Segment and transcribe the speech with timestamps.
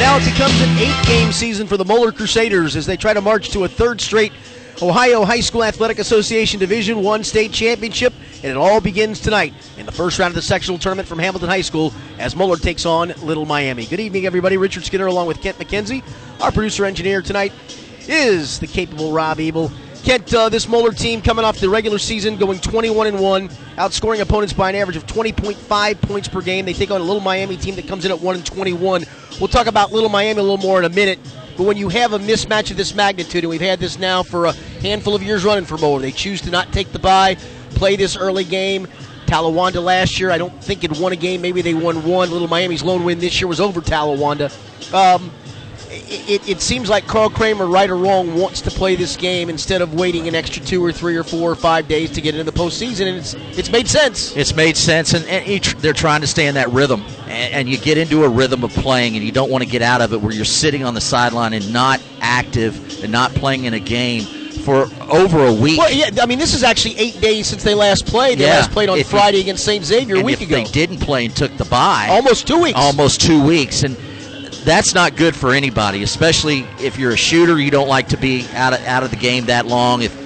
[0.00, 3.50] now it becomes an eight-game season for the Moeller Crusaders as they try to march
[3.50, 4.32] to a third straight
[4.80, 9.84] Ohio High School Athletic Association Division One state championship, and it all begins tonight in
[9.84, 13.08] the first round of the sectional tournament from Hamilton High School as Moeller takes on
[13.22, 13.84] Little Miami.
[13.84, 14.56] Good evening, everybody.
[14.56, 16.02] Richard Skinner along with Kent McKenzie.
[16.40, 17.52] Our producer engineer tonight
[18.08, 19.70] is the capable Rob Ebel.
[20.02, 24.20] Kent, uh, this Moeller team coming off the regular season, going 21 and one, outscoring
[24.20, 26.64] opponents by an average of 20.5 points per game.
[26.64, 29.04] They take on a Little Miami team that comes in at one and 21.
[29.38, 31.18] We'll talk about Little Miami a little more in a minute.
[31.56, 34.46] But when you have a mismatch of this magnitude, and we've had this now for
[34.46, 37.36] a handful of years running for Moeller, they choose to not take the bye,
[37.70, 38.86] play this early game.
[39.26, 41.40] Talawanda last year, I don't think it won a game.
[41.40, 42.30] Maybe they won one.
[42.30, 44.50] Little Miami's lone win this year was over Talawanda.
[44.92, 45.30] Um,
[45.92, 49.82] it, it, seems like Carl Kremer, right or wrong, wants to play this game instead
[49.82, 52.48] of waiting an extra two or three or four or five days to get into
[52.48, 54.36] the postseason, and it's it's made sense.
[54.36, 57.68] It's made sense, and, and each, they're trying to stay in that rhythm, and, and,
[57.68, 60.12] you get into a rhythm of playing, and you don't want to get out of
[60.12, 63.80] it where you're sitting on the sideline and not active and not playing in a
[63.80, 64.22] game
[64.60, 65.78] for over a week.
[65.78, 68.38] Well, yeah, I mean, this is actually eight days since they last played.
[68.38, 69.84] They yeah, last played on Friday you, against St.
[69.84, 70.56] Xavier a week if ago.
[70.56, 72.08] They didn't play and took the bye.
[72.10, 72.78] Almost two weeks.
[72.78, 73.96] Almost two weeks, and
[74.64, 77.58] that's not good for anybody, especially if you're a shooter.
[77.58, 80.02] You don't like to be out of, out of the game that long.
[80.02, 80.16] If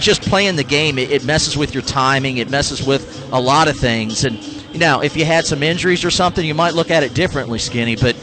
[0.00, 2.38] just playing the game, it, it messes with your timing.
[2.38, 4.24] It messes with a lot of things.
[4.24, 4.38] And
[4.78, 7.96] know, if you had some injuries or something, you might look at it differently, Skinny.
[7.96, 8.16] But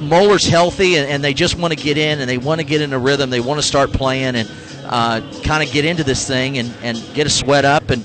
[0.00, 2.80] Moeller's healthy, and, and they just want to get in, and they want to get
[2.80, 3.30] in a rhythm.
[3.30, 4.50] They want to start playing and
[4.84, 7.90] uh, kind of get into this thing and, and get a sweat up.
[7.90, 8.02] And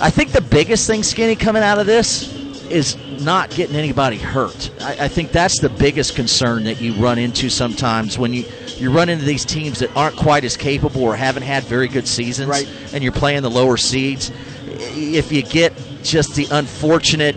[0.00, 2.35] I think the biggest thing, Skinny, coming out of this
[2.70, 4.70] is not getting anybody hurt.
[4.80, 8.44] I, I, think that's the biggest concern that you run into sometimes when you
[8.76, 12.06] you run into these teams that aren't quite as capable or haven't had very good
[12.06, 12.68] seasons, right.
[12.92, 14.30] and you're playing the lower seeds.
[14.68, 15.72] If you get
[16.02, 17.36] just the unfortunate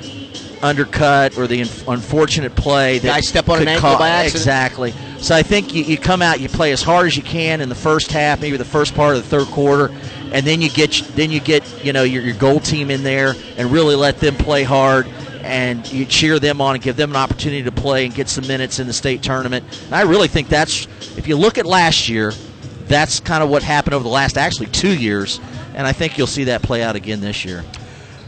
[0.62, 4.42] undercut or the unfortunate play that Guy step on an ankle by accident.
[4.42, 4.94] Exactly.
[5.22, 7.68] So I think you, you come out, you play as hard as you can in
[7.68, 9.94] the first half, maybe the first part of the third quarter,
[10.32, 13.36] and then you get then you get you know your, your goal team in there
[13.58, 15.08] and really let them play hard
[15.44, 18.46] and you cheer them on and give them an opportunity to play and get some
[18.48, 19.66] minutes in the state tournament.
[19.86, 20.88] And I really think that's
[21.18, 22.34] if you look at last year,
[22.88, 25.40] that's kind of what happened over the last actually two years,
[25.74, 27.64] and I think you'll see that play out again this year.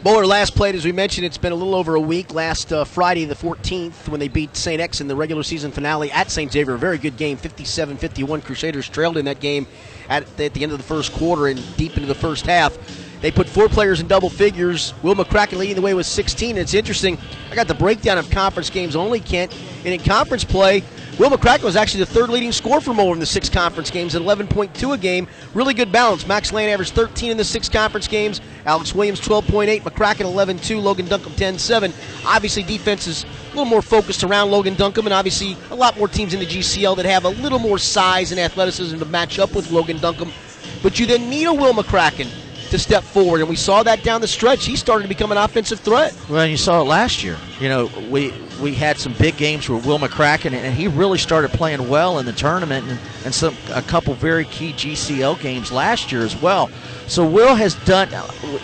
[0.04, 2.34] Moeller last played, as we mentioned, it's been a little over a week.
[2.34, 4.82] Last uh, Friday, the 14th, when they beat St.
[4.82, 6.52] X in the regular season finale at St.
[6.52, 6.74] Xavier.
[6.74, 8.42] A very good game, 57 51.
[8.42, 9.68] Crusaders trailed in that game
[10.10, 12.76] at, at the end of the first quarter and deep into the first half.
[13.22, 14.94] They put four players in double figures.
[15.04, 16.58] Will McCracken leading the way with 16.
[16.58, 17.20] it's interesting.
[17.52, 19.56] I got the breakdown of conference games only, Kent.
[19.86, 20.84] And in conference play,
[21.20, 24.16] Will McCracken was actually the third leading scorer for Moeller in the six conference games
[24.16, 25.28] at 11.2 a game.
[25.54, 26.26] Really good balance.
[26.26, 28.42] Max Lane averaged 13 in the six conference games.
[28.66, 29.82] Alex Williams 12.8.
[29.82, 30.82] McCracken 11.2.
[30.82, 32.26] Logan Duncombe 10.7.
[32.26, 36.08] Obviously, defense is a little more focused around Logan Duncombe, and obviously a lot more
[36.08, 39.54] teams in the GCL that have a little more size and athleticism to match up
[39.54, 40.34] with Logan Duncombe.
[40.82, 42.32] But you then need a Will McCracken
[42.72, 44.66] to step forward, and we saw that down the stretch.
[44.66, 46.16] He started to become an offensive threat.
[46.30, 47.38] Well, you saw it last year.
[47.60, 51.52] You know, we we had some big games with Will McCracken, and he really started
[51.52, 56.12] playing well in the tournament, and, and some a couple very key GCL games last
[56.12, 56.70] year as well.
[57.08, 58.10] So Will has done.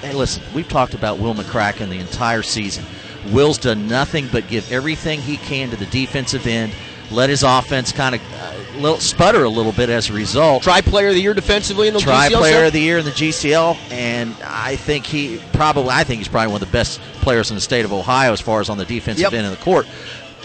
[0.04, 2.86] And listen, we've talked about Will McCracken the entire season.
[3.31, 6.74] Will's done nothing but give everything he can to the defensive end
[7.12, 10.63] let his offense kind of uh, little, sputter a little bit as a result.
[10.63, 12.38] Try player of the year defensively in the Try GCL.
[12.38, 16.27] player of the year in the GCL, and I think he probably I think he's
[16.27, 18.77] probably one of the best players in the state of Ohio as far as on
[18.77, 19.33] the defensive yep.
[19.33, 19.88] end of the court.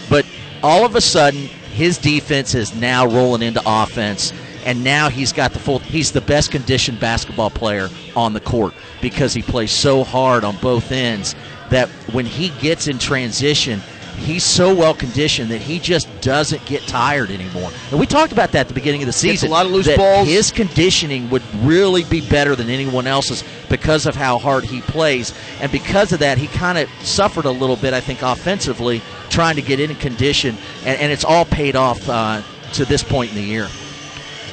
[0.09, 0.25] But
[0.61, 4.33] all of a sudden, his defense is now rolling into offense.
[4.65, 5.79] And now he's got the full.
[5.79, 10.55] He's the best conditioned basketball player on the court because he plays so hard on
[10.57, 11.35] both ends
[11.69, 13.81] that when he gets in transition,
[14.17, 17.71] he's so well conditioned that he just doesn't get tired anymore.
[17.91, 19.49] And we talked about that at the beginning of the season.
[19.49, 20.27] A lot of loose that balls.
[20.27, 25.33] His conditioning would really be better than anyone else's because of how hard he plays,
[25.59, 29.55] and because of that, he kind of suffered a little bit, I think, offensively trying
[29.55, 32.41] to get in condition, and, and it's all paid off uh,
[32.73, 33.67] to this point in the year.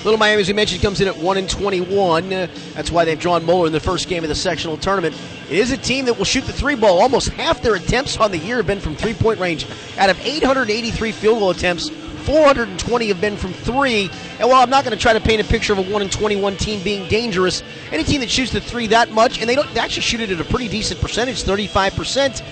[0.02, 2.32] Little Miami, as we mentioned, comes in at 1 and 21.
[2.32, 5.14] Uh, that's why they've drawn Moeller in the first game of the sectional tournament.
[5.50, 7.02] It is a team that will shoot the three ball.
[7.02, 9.66] Almost half their attempts on the year have been from three point range.
[9.98, 14.08] Out of 883 field goal attempts, 420 have been from three.
[14.38, 16.10] And while I'm not going to try to paint a picture of a 1 and
[16.10, 17.62] 21 team being dangerous,
[17.92, 20.30] any team that shoots the three that much, and they don't they actually shoot it
[20.30, 22.42] at a pretty decent percentage, 35%,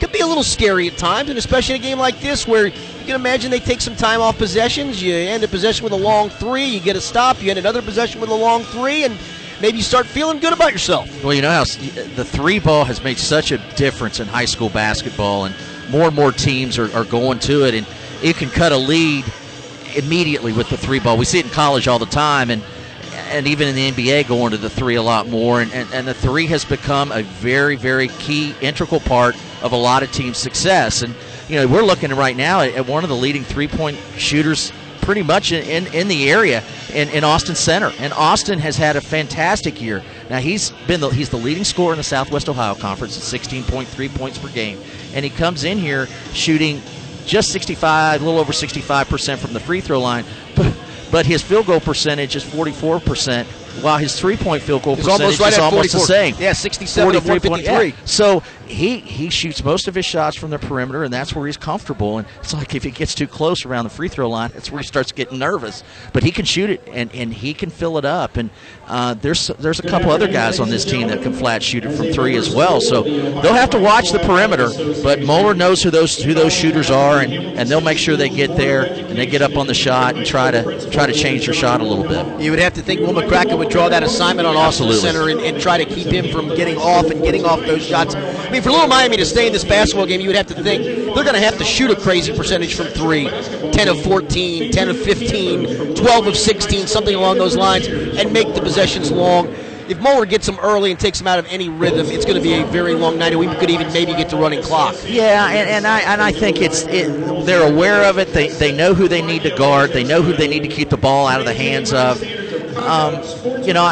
[0.00, 2.72] could be a little scary at times, and especially in a game like this where
[3.06, 5.00] you can imagine they take some time off possessions.
[5.00, 7.80] You end a possession with a long three, you get a stop, you end another
[7.80, 9.16] possession with a long three, and
[9.60, 11.22] maybe you start feeling good about yourself.
[11.22, 11.64] Well, you know how uh,
[12.16, 15.54] the three ball has made such a difference in high school basketball, and
[15.88, 17.74] more and more teams are, are going to it.
[17.74, 17.86] And
[18.24, 19.24] it can cut a lead
[19.94, 21.16] immediately with the three ball.
[21.16, 22.60] We see it in college all the time, and
[23.28, 25.60] and even in the NBA going to the three a lot more.
[25.60, 29.76] And, and, and the three has become a very, very key, integral part of a
[29.76, 31.02] lot of teams' success.
[31.02, 31.14] And,
[31.48, 34.72] you know, we're looking right now at, at one of the leading three point shooters
[35.00, 37.92] pretty much in, in, in, the area in, in Austin Center.
[38.00, 40.02] And Austin has had a fantastic year.
[40.28, 44.14] Now he's been the, he's the leading scorer in the Southwest Ohio Conference at 16.3
[44.16, 44.80] points per game,
[45.14, 46.82] and he comes in here shooting
[47.24, 50.24] just 65, a little over 65 percent from the free throw line,
[50.56, 50.76] but
[51.10, 53.48] but his field goal percentage is 44 percent,
[53.80, 56.00] while his three-point field goal It's percentage almost right is almost 44.
[56.00, 56.34] the same.
[56.38, 57.88] Yeah, 67 to 43 point- 153.
[57.88, 58.06] yeah.
[58.06, 61.56] So he he shoots most of his shots from the perimeter, and that's where he's
[61.56, 62.18] comfortable.
[62.18, 64.80] And it's like if he gets too close around the free throw line, that's where
[64.80, 65.82] he starts getting nervous.
[66.12, 68.36] But he can shoot it, and, and he can fill it up.
[68.36, 68.50] And
[68.86, 71.96] uh, there's there's a couple other guys on this team that can flat shoot it
[71.96, 72.80] from three as well.
[72.80, 74.68] So they'll have to watch the perimeter.
[75.02, 78.28] But Moeller knows who those who those shooters are, and, and they'll make sure they
[78.28, 81.46] get there and they get up on the shot and try to try to change
[81.46, 82.40] their shot a little bit.
[82.40, 85.00] You would have to think Will McCracken would draw that assignment on Austin Absolutely.
[85.00, 88.14] Center and, and try to keep him from getting off and getting off those shots.
[88.14, 90.54] I mean, for Little Miami to stay in this basketball game, you would have to
[90.54, 94.72] think they're going to have to shoot a crazy percentage from three 10 of 14,
[94.72, 99.48] 10 of 15, 12 of 16, something along those lines, and make the possessions long.
[99.88, 102.42] If Moeller gets them early and takes them out of any rhythm, it's going to
[102.42, 104.96] be a very long night, and we could even maybe get to running clock.
[105.06, 108.32] Yeah, and, and I and I think it's it, they're aware of it.
[108.32, 109.92] They they know who they need to guard.
[109.92, 112.20] They know who they need to keep the ball out of the hands of.
[112.76, 113.14] Um,
[113.64, 113.84] you know,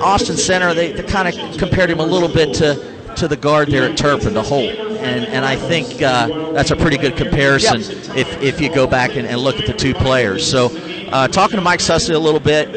[0.00, 2.74] Austin Center they, they kind of compared him a little bit to
[3.20, 6.76] to the guard there at Turpin, the Holt, and and I think uh, that's a
[6.76, 7.80] pretty good comparison
[8.16, 10.48] if if you go back and, and look at the two players.
[10.48, 10.70] So.
[11.10, 12.68] Uh, talking to Mike Sussy a little bit,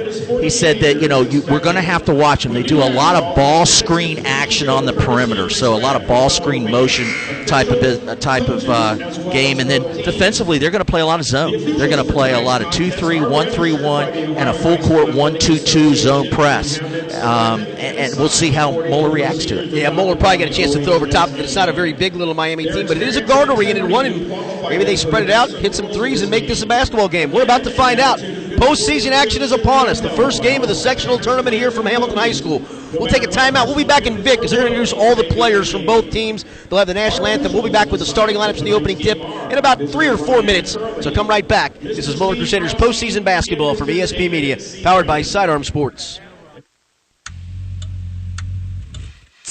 [0.41, 2.51] he said that you know you, we're going to have to watch them.
[2.51, 6.07] They do a lot of ball screen action on the perimeter, so a lot of
[6.07, 7.05] ball screen motion
[7.45, 8.95] type of uh, type of uh,
[9.29, 11.51] game, and then defensively they're going to play a lot of zone.
[11.77, 14.79] They're going to play a lot of two three, one three one, and a full
[14.79, 16.79] court one two two zone press,
[17.11, 19.69] um, and, and we'll see how Moeller reacts to it.
[19.69, 21.29] Yeah, Moeller probably got a chance to throw over top.
[21.31, 24.27] It's not a very big little Miami team, but it is a guard-oriented one, and
[24.63, 27.31] maybe they spread it out, hit some threes, and make this a basketball game.
[27.31, 28.19] We're about to find out.
[28.19, 29.99] Postseason action is upon us.
[29.99, 32.61] The first game of the sectional tournament here from Hamilton High School.
[32.93, 33.65] We'll take a timeout.
[33.65, 36.11] We'll be back in Vic because they're going to introduce all the players from both
[36.11, 36.45] teams.
[36.69, 37.51] They'll have the national anthem.
[37.51, 40.17] We'll be back with the starting lineups in the opening tip in about three or
[40.17, 40.73] four minutes.
[40.73, 41.77] So come right back.
[41.79, 46.19] This is Moeller Crusaders postseason basketball from ESP Media, powered by Sidearm Sports.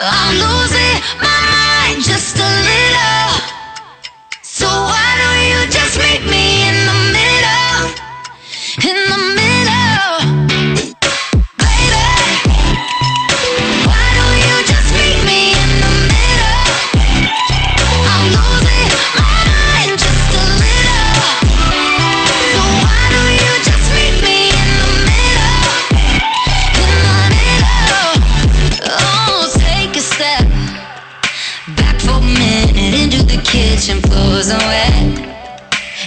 [0.00, 3.17] I'm losing my mind just a little.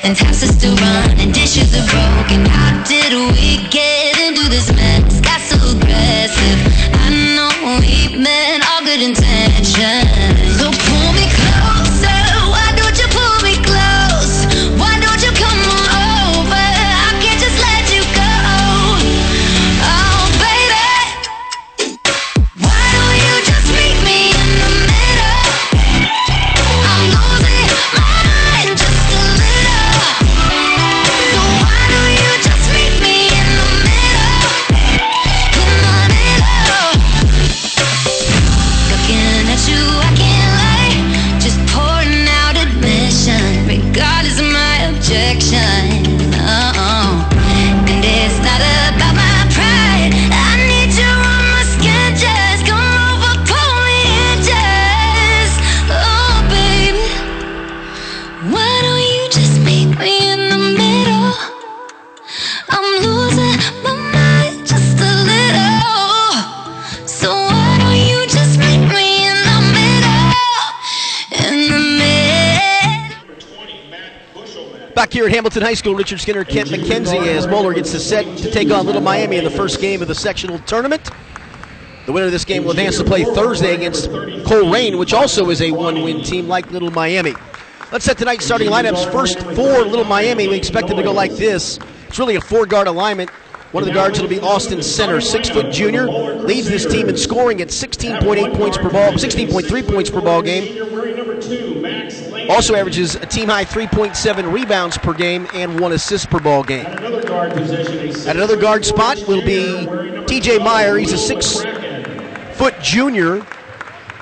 [0.03, 1.31] And taps are still running.
[1.31, 2.45] Dishes are broken.
[2.45, 5.21] How did we get into this mess?
[5.21, 6.59] Got so aggressive.
[6.93, 10.57] I know we meant all good intentions.
[10.59, 10.90] So
[75.11, 78.23] Back here at Hamilton High School, Richard Skinner, Kent McKenzie as Moeller gets the set
[78.37, 81.09] to take on Little Miami in the first game of the sectional tournament.
[82.05, 85.61] The winner of this game will advance to play Thursday against Colerain, which also is
[85.61, 87.33] a one-win team like Little Miami.
[87.91, 89.11] Let's set tonight's starting lineups.
[89.11, 91.77] First for Little Miami, we expect them to go like this.
[92.07, 93.31] It's really a four-guard alignment.
[93.73, 97.17] One of the guards will be Austin Center, six foot junior, leads this team in
[97.17, 101.70] scoring at 16.8 points per ball, 16.3 points per ball game.
[102.49, 106.85] Also averages a team high 3.7 rebounds per game and one assist per ball game.
[106.85, 109.85] At another guard At another guard spot will be
[110.25, 110.97] TJ Meyer.
[110.97, 111.61] He's a six
[112.57, 113.45] foot junior.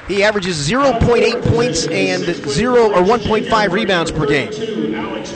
[0.07, 4.51] He averages 0.8 points and zero or 1.5 rebounds per game.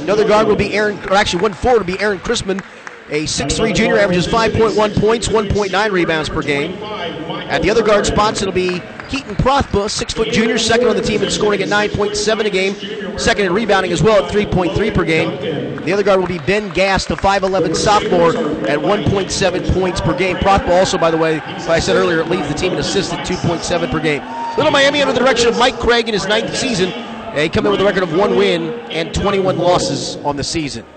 [0.01, 2.63] Another guard will be Aaron, or actually one forward will be Aaron Chrisman,
[3.09, 6.73] a 6'3 junior, averages 5.1 points, 1.9 rebounds per game.
[6.83, 8.81] At the other guard spots, it'll be
[9.13, 13.19] Keaton Prothba, six foot junior, second on the team in scoring at 9.7 a game,
[13.19, 15.75] second in rebounding as well at 3.3 per game.
[15.85, 18.29] The other guard will be Ben Gass, the 5'11 sophomore,
[18.67, 20.37] at 1.7 points per game.
[20.37, 23.27] Prothba also, by the way, as I said earlier, leads the team in assists at
[23.27, 24.23] 2.7 per game.
[24.57, 26.89] Little Miami under the direction of Mike Craig in his ninth season.
[27.35, 30.87] They come in with a record of one win and 21 losses on the season.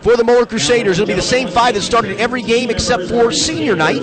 [0.00, 3.30] For the Moeller Crusaders, it'll be the same five that started every game except for
[3.32, 4.00] senior night.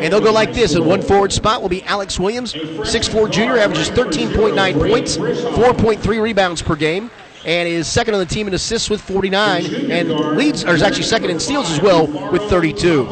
[0.00, 0.74] And they'll go like this.
[0.74, 6.62] At one forward spot will be Alex Williams, 6'4 junior, averages 13.9 points, 4.3 rebounds
[6.62, 7.10] per game,
[7.44, 11.02] and is second on the team in assists with 49, and leads, or is actually
[11.02, 13.06] second in steals as well with 32.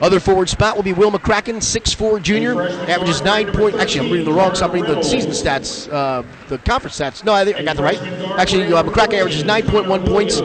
[0.00, 3.76] Other forward spot will be Will McCracken, 6'4 junior, averages 9 point.
[3.76, 7.22] Actually, I'm reading the wrong, so I'm reading the season stats, uh, the conference stats.
[7.22, 8.00] No, I, think I got the right.
[8.38, 10.40] Actually, uh, McCracken averages 9.1 points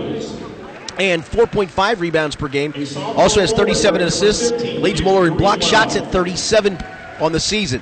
[0.99, 2.73] and 4.5 rebounds per game.
[3.17, 4.51] Also has 37 assists.
[4.79, 6.77] Leads Moeller in block shots at 37
[7.19, 7.81] on the season.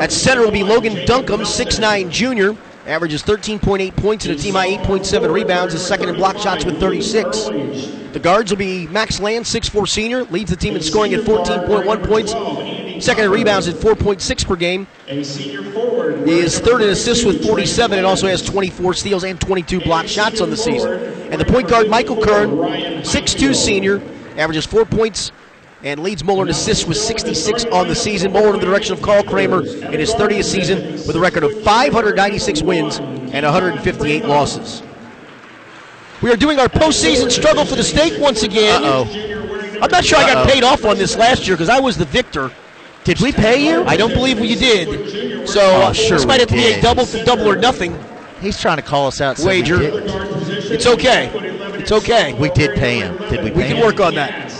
[0.00, 2.56] At center will be Logan Duncombe, 6'9 junior.
[2.86, 5.74] Averages 13.8 points and a team high 8.7 rebounds.
[5.74, 7.44] Is second in block shots with 36.
[8.12, 10.24] The guards will be Max Land, 6'4 senior.
[10.24, 12.32] Leads the team in scoring at 14.1 points.
[13.00, 14.86] Second in rebounds at 4.6 per game.
[15.06, 20.06] He is third in assists with 47 and also has 24 steals and 22 block
[20.06, 20.92] shots on the season.
[21.32, 24.02] And the point guard, Michael Kern, 6'2 senior,
[24.36, 25.32] averages four points
[25.82, 28.32] and leads Moeller in assists with 66 on the season.
[28.32, 31.52] Moeller in the direction of Carl Kremer in his 30th season with a record of
[31.62, 34.82] 596 wins and 158 losses.
[36.20, 38.82] We are doing our postseason struggle for the stake once again.
[38.82, 39.78] Uh-oh.
[39.80, 42.06] I'm not sure I got paid off on this last year because I was the
[42.06, 42.50] victor.
[43.08, 43.84] Did we pay you?
[43.84, 45.48] I don't believe you did.
[45.48, 47.98] So Oh, sure this might have to be a double double or nothing
[48.42, 49.38] He's trying to call us out.
[49.38, 49.78] so wager.
[49.80, 51.30] It's okay.
[51.80, 52.34] It's okay.
[52.34, 53.16] We did pay him.
[53.30, 53.86] Did we pay We can him?
[53.86, 54.52] work on that.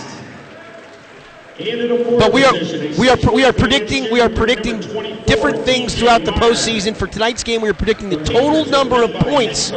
[1.59, 2.53] But we are
[2.97, 4.79] we are we are predicting we are predicting
[5.27, 6.97] different things throughout the postseason.
[6.97, 9.71] For tonight's game, we are predicting the total number of points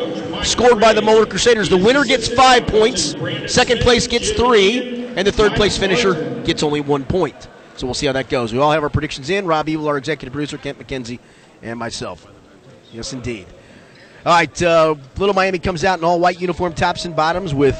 [0.44, 1.68] scored by the Moeller Crusaders.
[1.68, 3.14] The winner gets five points,
[3.52, 6.14] second place gets three, and the third place finisher
[6.44, 7.48] gets only one point.
[7.76, 8.52] So we'll see how that goes.
[8.52, 9.46] We all have our predictions in.
[9.46, 11.18] Rob Ebel, our executive producer, Kent McKenzie,
[11.62, 12.26] and myself.
[12.92, 13.46] Yes, indeed.
[14.24, 17.76] All right, uh, Little Miami comes out in all white uniform tops and bottoms with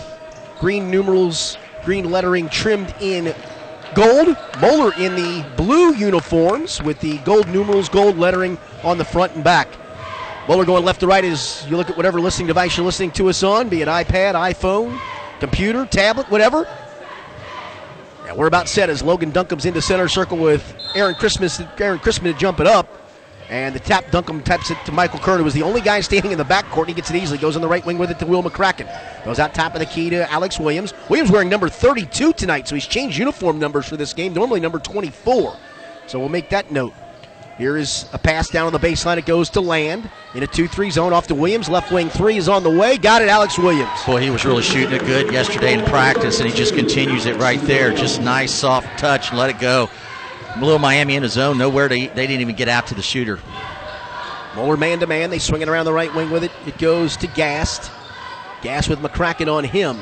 [0.59, 3.35] green numerals, green lettering trimmed in
[3.95, 4.37] gold.
[4.61, 9.45] Moeller in the blue uniforms with the gold numerals, gold lettering on the front and
[9.45, 9.69] back.
[10.49, 13.29] Moeller going left to right as you look at whatever listening device you're listening to
[13.29, 14.99] us on, be it iPad, iPhone,
[15.39, 16.67] computer, tablet, whatever.
[18.25, 22.33] Yeah, we're about set as Logan Duncombe's into center circle with Aaron Chrisman, Aaron Chrisman
[22.33, 22.89] to jump it up.
[23.49, 26.33] And the tap, Duncombe taps it to Michael Kern, who was the only guy standing
[26.33, 26.87] in the backcourt.
[26.87, 27.37] He gets it easily.
[27.37, 28.89] Goes on the right wing with it to Will McCracken.
[29.25, 30.95] Goes out top of the key to Alex Williams.
[31.11, 34.33] Williams wearing number 32 tonight, so he's changed uniform numbers for this game.
[34.33, 35.55] Normally number 24.
[36.07, 36.95] So we'll make that note.
[37.59, 39.19] Here is a pass down on the baseline.
[39.19, 41.69] It goes to Land in a 2 3 zone off to Williams.
[41.69, 42.97] Left wing three is on the way.
[42.97, 43.91] Got it, Alex Williams.
[44.07, 47.37] Boy, he was really shooting it good yesterday in practice, and he just continues it
[47.37, 47.93] right there.
[47.93, 49.91] Just nice, soft touch, and let it go.
[50.59, 51.95] Little Miami in his zone, nowhere to.
[51.95, 53.39] They didn't even get out to the shooter.
[54.57, 55.31] Moeller man to man.
[55.31, 56.53] They swing it around the right wing with it.
[56.67, 57.91] It goes to Gast.
[58.63, 59.99] Gast with McCracken on him.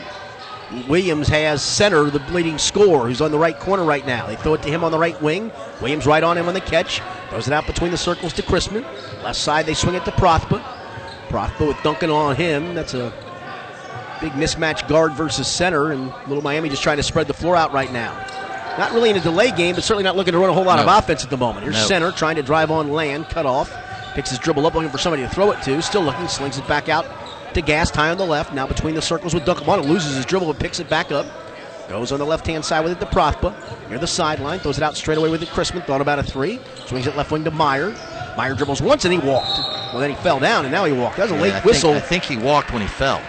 [0.89, 4.27] Williams has center, the leading scorer, who's on the right corner right now.
[4.27, 5.51] They throw it to him on the right wing.
[5.81, 7.01] Williams right on him on the catch.
[7.29, 8.85] Throws it out between the circles to Chrisman.
[9.25, 10.63] Left side, they swing it to Prothba.
[11.29, 12.75] Prothba with Duncombe on him.
[12.75, 13.13] That's a
[14.21, 17.73] big mismatch guard versus center, and Little Miami just trying to spread the floor out
[17.73, 18.13] right now.
[18.79, 20.77] Not really in a delay game, but certainly not looking to run a whole lot
[20.77, 20.83] No.
[20.83, 21.65] of offense at the moment.
[21.65, 21.83] Here's No.
[21.87, 23.73] center trying to drive on land, cut off.
[24.15, 25.81] Picks his dribble up, looking for somebody to throw it to.
[25.83, 27.07] Still looking, slings it back out
[27.55, 28.53] to Gas, tie on the left.
[28.53, 29.83] Now between the circles with Duncombe.
[29.83, 31.27] loses his dribble, but picks it back up.
[31.89, 33.53] Goes on the left hand side with it to Prothba.
[33.89, 35.49] Near the sideline, throws it out straight away with it.
[35.49, 36.61] Chrisman thought about a three.
[36.87, 37.95] Swings it left wing to Meyer.
[38.37, 39.59] Meyer dribbles once and he walked.
[39.93, 41.17] Well, then he fell down, and now he walked.
[41.17, 41.93] That was a Yeah, late I whistle.
[41.95, 43.21] Think, I think he walked when he fell.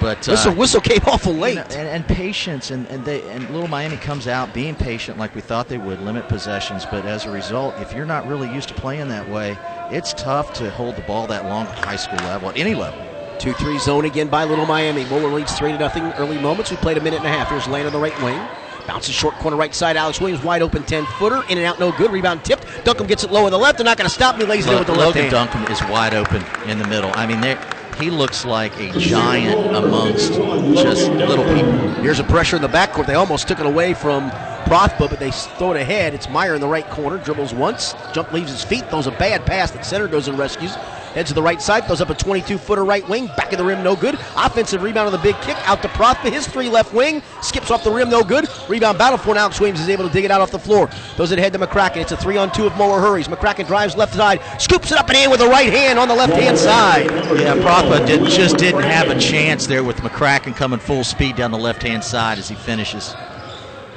[0.00, 1.54] But uh, whistle, whistle came awful you late.
[1.56, 5.34] know, and, and patience, and, and they and Little Miami comes out being patient like
[5.34, 6.84] we thought they would, limit possessions.
[6.84, 9.58] But as a result, if you're not really used to playing that way,
[9.90, 13.02] it's tough to hold the ball that long at high school level, at any level.
[13.38, 15.04] 2 3 zone again by Little Miami.
[15.04, 16.70] Moeller leads 3 to nothing early moments.
[16.70, 17.48] We played a minute and a half.
[17.48, 18.40] Here's Lane on the right wing.
[18.86, 19.96] Bounces short corner right side.
[19.96, 21.42] Alex Williams wide open 10 footer.
[21.48, 22.10] In and out, no good.
[22.10, 22.66] Rebound tipped.
[22.84, 23.78] Duncombe gets it low on the left.
[23.78, 24.44] They're not going to stop me.
[24.44, 25.32] Lays it in with the left Logan hand.
[25.32, 27.10] Duncombe is wide open in the middle.
[27.14, 27.60] I mean, there
[27.98, 30.34] he looks like a giant amongst
[30.74, 31.72] just little people.
[32.02, 33.06] Here's a pressure in the backcourt.
[33.06, 34.30] They almost took it away from
[34.66, 36.12] Prothba, but they throw it ahead.
[36.12, 37.18] It's Meyer in the right corner.
[37.18, 37.94] Dribbles once.
[38.12, 38.88] Jump leaves his feet.
[38.90, 40.76] Throws a bad pass that center goes and rescues.
[41.16, 41.86] Heads to the right side.
[41.86, 43.28] Throws up a 22 footer right wing.
[43.38, 44.16] Back of the rim, no good.
[44.36, 45.56] Offensive rebound on the big kick.
[45.66, 46.30] Out to Prothba.
[46.30, 47.22] His three left wing.
[47.40, 48.46] Skips off the rim, no good.
[48.68, 50.88] Rebound battle for Alex Williams is able to dig it out off the floor.
[51.16, 51.96] Throws it ahead to McCracken.
[51.96, 53.28] It's a three on two of Moeller hurries.
[53.28, 54.42] McCracken drives left side.
[54.60, 57.06] Scoops it up and in with the right hand on the left hand side.
[57.06, 61.50] Yeah, Prothba did, just didn't have a chance there with McCracken coming full speed down
[61.50, 63.14] the left hand side as he finishes.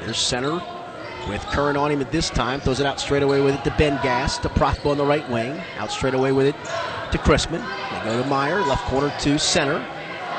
[0.06, 0.62] There's center
[1.30, 2.60] with Curran on him at this time.
[2.60, 5.28] Throws it out straight away with it to Ben Gass to Prothba on the right
[5.30, 5.62] wing.
[5.78, 6.56] Out straight away with it
[7.12, 7.64] to Chrisman.
[8.04, 9.86] They go to Meyer, left corner to center.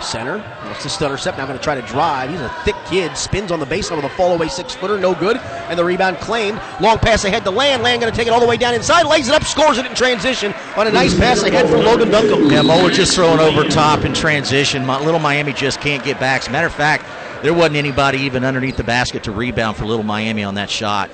[0.02, 0.38] Center.
[0.66, 1.36] What's the stutter step?
[1.36, 2.30] Now going to try to drive.
[2.30, 3.14] He's a thick kid.
[3.18, 4.98] Spins on the baseline with a fall away six footer.
[4.98, 5.36] No good.
[5.36, 6.58] And the rebound claimed.
[6.80, 7.82] Long pass ahead to Land.
[7.82, 9.04] Land going to take it all the way down inside.
[9.04, 9.44] Lays it up.
[9.44, 12.50] Scores it in transition on a nice pass ahead from Logan Duncombe.
[12.50, 14.86] Yeah, Moeller just throwing over top in transition.
[14.86, 16.40] Mi- Little Miami just can't get back.
[16.40, 17.04] As a matter of fact,
[17.42, 21.10] there wasn't anybody even underneath the basket to rebound for Little Miami on that shot.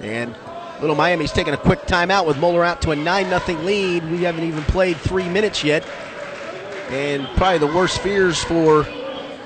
[0.00, 0.34] And
[0.80, 4.10] Little Miami's taking a quick timeout with Moeller out to a 9 0 lead.
[4.10, 5.86] We haven't even played three minutes yet.
[6.88, 8.82] And probably the worst fears for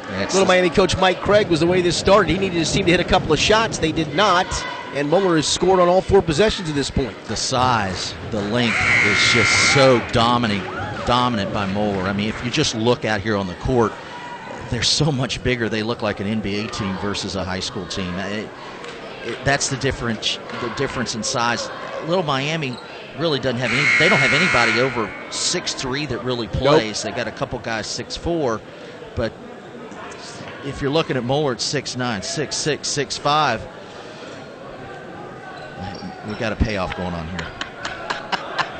[0.09, 2.31] That's Little Miami coach Mike Craig was the way this started.
[2.31, 3.79] He needed his team to hit a couple of shots.
[3.79, 4.47] They did not.
[4.95, 7.17] And Moeller has scored on all four possessions at this point.
[7.25, 10.65] the size, the length is just so dominant,
[11.05, 12.05] dominant by Moeller.
[12.05, 13.93] I mean, if you just look out here on the court,
[14.75, 15.69] they're so much bigger.
[15.69, 18.19] They look like an NBA team versus a high school team.
[18.19, 18.49] It-
[19.25, 20.39] it- that's the difference.
[20.61, 21.71] The difference in size.
[22.07, 22.77] Little Miami
[23.17, 23.85] really doesn't have any.
[24.01, 27.03] They don't have anybody over six three that really plays.
[27.03, 28.61] They got a couple guys six four,
[29.15, 29.33] but
[30.67, 33.63] if you're looking at Moeller at six nine, six six, six five,
[36.27, 37.47] we've got a payoff going on here.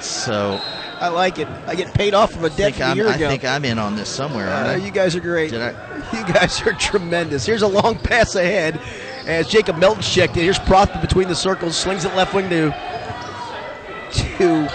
[0.01, 0.61] So
[1.01, 1.49] I like it.
[1.67, 3.97] I get paid off from a debt from a year I think I'm in on
[3.97, 4.49] this somewhere.
[4.49, 4.87] Uh, aren't I?
[4.87, 5.51] you guys are great.
[5.51, 5.95] Did I?
[6.15, 7.45] You guys are tremendous.
[7.47, 8.79] Here's a long pass ahead
[9.27, 10.45] as Jacob Melton checked in.
[10.45, 12.71] Here's Prothman between the circles, slings it left wing to
[14.13, 14.69] to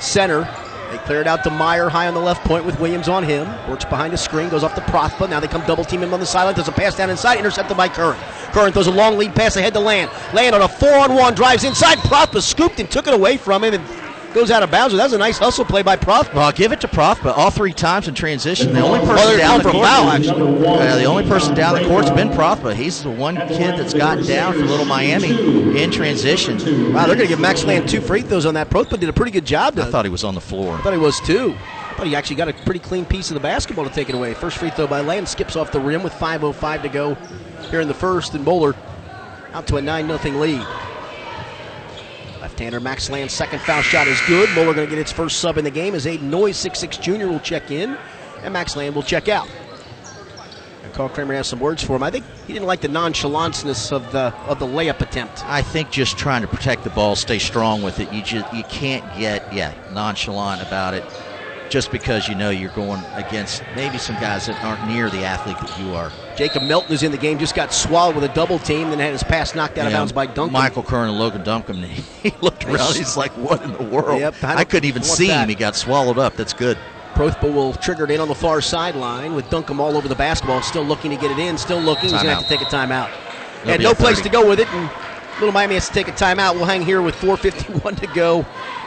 [0.00, 0.42] center.
[0.90, 3.46] They clear it out to Meyer high on the left point with Williams on him.
[3.70, 5.30] Works behind the screen, goes off to Prothba.
[5.30, 6.54] Now they come double team him on the sideline.
[6.54, 8.18] Does a pass down inside, intercepted by Curran.
[8.52, 10.10] Curran throws a long lead pass ahead to Land.
[10.34, 11.96] Land on a four on one, drives inside.
[11.98, 14.01] Prothba scooped and took it away from him and
[14.32, 14.94] goes out of bounds.
[14.94, 16.34] That was a nice hustle play by Prothba.
[16.34, 19.14] Well, I'll give it to Prof, but all three times in transition, the only person
[19.16, 20.66] Well, down the court, foul, actually.
[20.66, 23.94] Uh, the only person down the court's been Prof, but he's the one kid that's
[23.94, 26.56] gotten down for Little Miami in transition.
[26.92, 28.70] Wow, they're going to give Max Land two free throws on that.
[28.70, 29.76] Prothba did a pretty good job.
[29.76, 30.76] To, I thought he was on the floor.
[30.76, 31.54] I thought he was too.
[31.90, 34.14] I thought he actually got a pretty clean piece of the basketball to take it
[34.14, 34.34] away.
[34.34, 37.14] First free throw by Land skips off the rim with 5.05 to go
[37.70, 38.74] here in the first, and Moeller
[39.52, 40.66] out to a 9 0 lead.
[42.52, 44.46] Left-hander Max Land's second foul shot is good.
[44.50, 47.26] Moeller going to get its first sub in the game as Aiden Noyes, 6'6 junior,
[47.26, 47.96] will check in,
[48.42, 49.48] and Max Land will check out.
[50.84, 52.02] And Carl Kremer has some words for him.
[52.02, 55.42] I think he didn't like the nonchalanceness of the of the layup attempt.
[55.46, 58.12] I think just trying to protect the ball, stay strong with it.
[58.12, 61.04] You just you can't get yeah nonchalant about it,
[61.68, 65.58] just because you know you're going against maybe some guys that aren't near the athlete
[65.58, 66.12] that you are.
[66.36, 69.12] Jacob Melton is in the game, just got swallowed with a double team, then had
[69.12, 70.52] his pass knocked out of bounds by Duncombe.
[70.52, 71.84] Michael Curran and Logan Duncombe.
[72.22, 72.94] He looked around.
[72.94, 75.42] He's like, "What in the world?" Yep, I I, couldn't even see that.
[75.42, 75.48] him.
[75.48, 76.36] He got swallowed up.
[76.36, 76.78] That's good.
[77.14, 80.62] Prothba will trigger it in on the far sideline with Duncombe all over the basketball,
[80.62, 82.04] still looking to get it in, still looking.
[82.04, 83.08] He's going to have to take a timeout.
[83.64, 84.28] Had no place 30.
[84.28, 84.90] to go with it, and
[85.34, 86.54] Little Miami has to take a timeout.
[86.54, 88.46] We'll hang here with 4:51 to go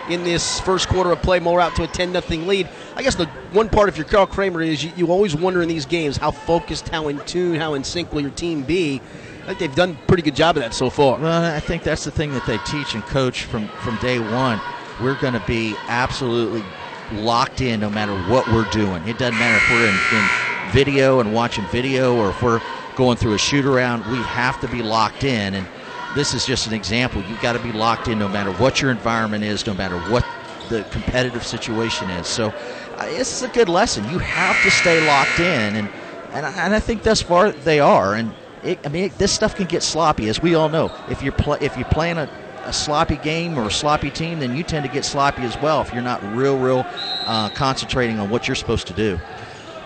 [0.09, 1.39] in this first quarter of play.
[1.39, 2.69] More out to a 10 0 lead.
[2.95, 5.69] I guess the one part of your Carl Kremer is you, you always wonder in
[5.69, 9.01] these games how focused, how in tune, how in sync will your team be.
[9.43, 11.19] I think they've done a pretty good job of that so far.
[11.19, 14.59] Well, I think that's the thing that they teach and coach from from day one.
[15.01, 16.63] We're going to be absolutely
[17.11, 19.07] locked in no matter what we're doing.
[19.07, 22.61] It doesn't matter if we're in, in video and watching video or if we're
[22.95, 24.09] going through a shoot around.
[24.09, 25.53] We have to be locked in.
[25.53, 25.67] And
[26.15, 27.21] this is just an example.
[27.21, 30.23] You've got to be locked in no matter what your environment is, no matter what
[30.69, 32.27] the competitive situation is.
[32.27, 32.53] So
[32.97, 34.09] uh, this is a good lesson.
[34.09, 35.89] You have to stay locked in, and
[36.33, 38.15] and I, and I think thus far they are.
[38.15, 40.91] And it, I mean, it, this stuff can get sloppy, as we all know.
[41.09, 42.29] If you're pl- if you're playing a,
[42.63, 45.81] a sloppy game or a sloppy team, then you tend to get sloppy as well.
[45.81, 46.87] If you're not real, real
[47.27, 49.19] uh, concentrating on what you're supposed to do.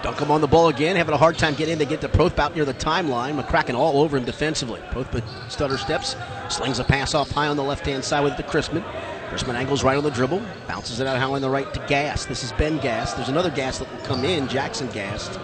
[0.01, 1.79] Duncombe on the ball again, having a hard time getting in.
[1.79, 3.41] They get to Prothpa out near the timeline.
[3.41, 4.79] McCracken all over him defensively.
[4.91, 6.15] Prothpa stutter steps,
[6.49, 8.83] slings a pass off high on the left hand side with it to Chrisman.
[9.29, 12.25] Chrisman angles right on the dribble, bounces it out high on the right to Gas.
[12.25, 13.13] This is Ben Gas.
[13.13, 15.37] There's another Gas that will come in, Jackson Gas.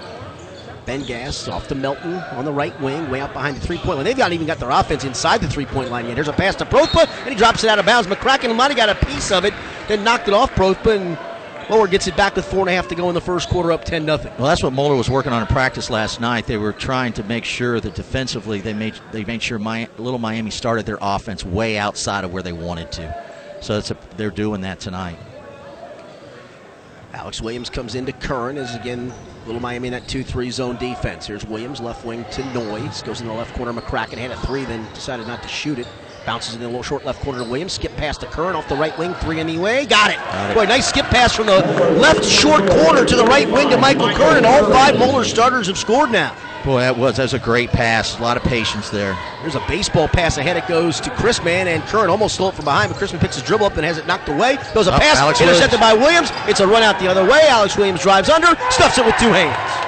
[0.85, 3.97] Ben Gas off to Melton on the right wing, way out behind the three point
[3.97, 4.05] line.
[4.05, 6.15] They've not even got their offense inside the three point line yet.
[6.15, 8.07] Here's a pass to Prothpa, and he drops it out of bounds.
[8.07, 9.53] McCracken might have got a piece of it,
[9.87, 11.17] then knocked it off Prothpa, and
[11.69, 13.71] Moeller gets it back with four and a half to go in the first quarter,
[13.71, 14.31] up 10 nothing.
[14.37, 16.45] Well, that's what Moeller was working on in practice last night.
[16.45, 20.19] They were trying to make sure that defensively they made they made sure my, Little
[20.19, 23.25] Miami started their offense way outside of where they wanted to.
[23.61, 25.17] So a, they're doing that tonight.
[27.13, 29.11] Alex Williams comes into Curran as again
[29.47, 31.25] Little Miami in that 2 3 zone defense.
[31.25, 33.01] Here's Williams, left wing to Noyes.
[33.01, 33.73] Goes in the left corner.
[33.73, 35.87] McCracken had a three, then decided not to shoot it.
[36.25, 37.73] Bounces in the little short left corner to Williams.
[37.73, 39.13] Skip past the Curran off the right wing.
[39.15, 39.85] Three anyway.
[39.85, 40.17] Got it.
[40.17, 40.55] Got it.
[40.55, 41.59] Boy, nice skip pass from the
[41.99, 44.43] left short corner to the right wing to Michael Curran.
[44.43, 46.35] All five Moeller starters have scored now.
[46.65, 48.17] Boy, that was that was a great pass.
[48.17, 49.15] A lot of patience there.
[49.41, 50.57] There's a baseball pass ahead.
[50.57, 53.43] It goes to Chrisman, and Curran almost stole it from behind, but Chrisman picks his
[53.43, 54.57] dribble up and has it knocked away.
[54.73, 56.31] Goes a oh, pass Alex intercepted Williams.
[56.31, 56.49] by Williams.
[56.49, 57.41] It's a run out the other way.
[57.49, 59.85] Alex Williams drives under, stuffs it with two hands.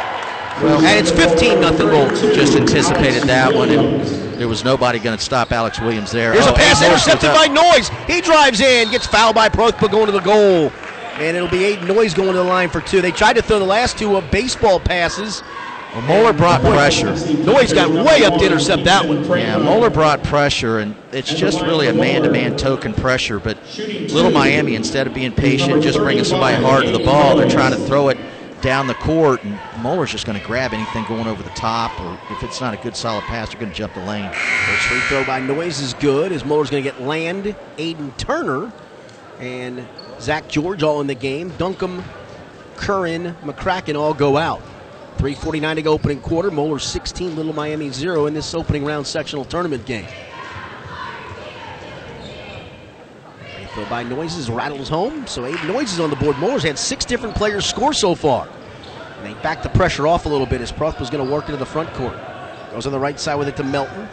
[0.62, 2.22] Well, and it's 15 nothing Bolts.
[2.22, 6.34] Just anticipated that one, and there was nobody going to stop Alex Williams there.
[6.34, 7.90] There's oh, a pass intercepted by Noyes.
[8.08, 10.72] He drives in, gets fouled by Prothpa going to the goal.
[11.16, 13.02] And it'll be Aiden Noyes going to the line for two.
[13.02, 15.42] They tried to throw the last two of baseball passes.
[15.94, 17.08] Well, Moeller brought pressure.
[17.44, 19.24] Noyes got way up to intercept that one.
[19.24, 23.40] Yeah, Moeller brought pressure, and it's just really a man-to-man token pressure.
[23.40, 27.50] But Little Miami, instead of being patient, just bringing somebody hard to the ball, they're
[27.50, 28.18] trying to throw it
[28.62, 32.20] down the court, and Moeller's just going to grab anything going over the top, or
[32.32, 34.30] if it's not a good solid pass, they're going to jump the lane.
[34.32, 38.72] First free throw by Noyes is good, as Moeller's going to get Land, Aiden Turner,
[39.40, 39.88] and
[40.20, 41.50] Zach George all in the game.
[41.58, 42.04] Duncombe,
[42.76, 44.62] Curran, McCracken all go out.
[45.18, 46.52] 3.49 to go opening quarter.
[46.52, 50.06] Moeller 16, Little Miami 0 in this opening round sectional tournament game.
[53.78, 55.28] Throw by Noises rattles home.
[55.28, 56.36] So eight Noises on the board.
[56.40, 58.50] Moeller's had six different players score so far.
[59.18, 61.46] And they back the pressure off a little bit as Proth was going to work
[61.46, 62.18] into the front court.
[62.72, 64.10] Goes on the right side with it to Melton.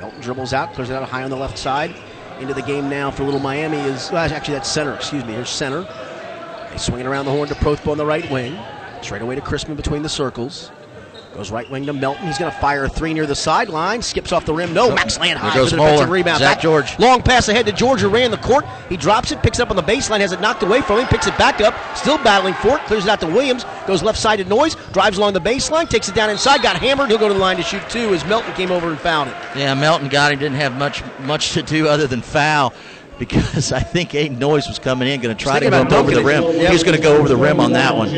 [0.00, 1.94] Melton dribbles out, clears it out high on the left side.
[2.40, 4.94] Into the game now for Little Miami is well, actually that's center.
[4.94, 5.34] Excuse me.
[5.34, 5.86] Here's center.
[6.72, 8.58] He's swinging around the horn to Prothpa on the right wing.
[9.02, 10.70] Straight away to Chrisman between the circles.
[11.34, 12.28] Goes right wing to Melton.
[12.28, 14.02] He's going to fire a three near the sideline.
[14.02, 14.72] Skips off the rim.
[14.72, 16.38] No, Max Land high goes for the defensive rebound.
[16.38, 16.96] Zach George.
[17.00, 18.64] Long pass ahead to George who ran the court.
[18.88, 21.08] He drops it, picks it up on the baseline, has it knocked away from him,
[21.08, 24.16] picks it back up, still battling for it, clears it out to Williams, goes left
[24.16, 27.08] side to Noyes, drives along the baseline, takes it down inside, got hammered.
[27.08, 29.34] He'll go to the line to shoot two as Melton came over and fouled it.
[29.56, 30.38] Yeah, Melton got him.
[30.38, 32.72] Didn't have much much to do other than foul
[33.18, 36.22] because I think Aiden Noyes was coming in, going to try to go over the
[36.22, 36.44] rim.
[36.44, 36.66] Yep.
[36.68, 38.08] He was going to go over the rim on that one.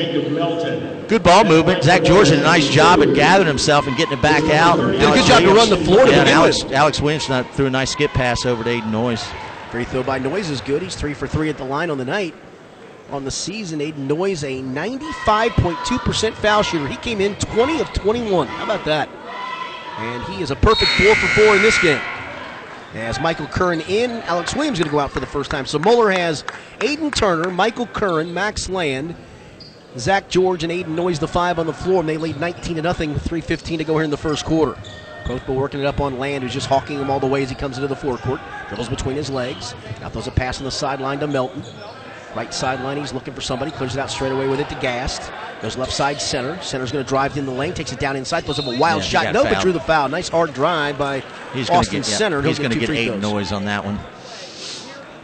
[1.08, 1.84] Good ball movement.
[1.84, 4.76] Zach George did a nice job at gathering himself and getting it back out.
[4.76, 6.04] Did a good job to run the floor.
[6.08, 9.24] Yeah, Alex, Alex Williams threw a nice skip pass over to Aiden Noyes.
[9.70, 10.82] Free throw by Noyes is good.
[10.82, 12.34] He's three for three at the line on the night.
[13.10, 16.88] On the season, Aiden Noyes a 95.2% foul shooter.
[16.88, 18.48] He came in 20 of 21.
[18.48, 19.08] How about that?
[19.98, 22.00] And he is a perfect four for four in this game.
[22.94, 25.66] As Michael Curran in, Alex Williams going to go out for the first time.
[25.66, 26.42] So Moeller has
[26.80, 29.14] Aiden Turner, Michael Curran, Max Land,
[29.98, 32.82] Zach George, and Aiden Noyes, the five on the floor, and they lead 19 to
[32.82, 34.76] nothing, 3.15 to go here in the first quarter.
[35.26, 37.56] Both working it up on Land, who's just hawking him all the way as he
[37.56, 38.40] comes into the forecourt.
[38.68, 39.74] Dribbles between his legs.
[40.00, 41.64] Now throws a pass on the sideline to Melton.
[42.36, 43.70] Right sideline, he's looking for somebody.
[43.70, 45.32] Clears it out straight away with it to Gast.
[45.62, 46.60] Goes left side center.
[46.60, 49.02] Center's going to drive in the lane, takes it down inside, throws up a wild
[49.02, 49.34] yeah, shot.
[49.34, 50.08] No, but drew the foul.
[50.08, 52.42] Nice hard drive by he's Austin get, yeah, Center.
[52.42, 53.98] He's going to get Aiden Noyes on that one.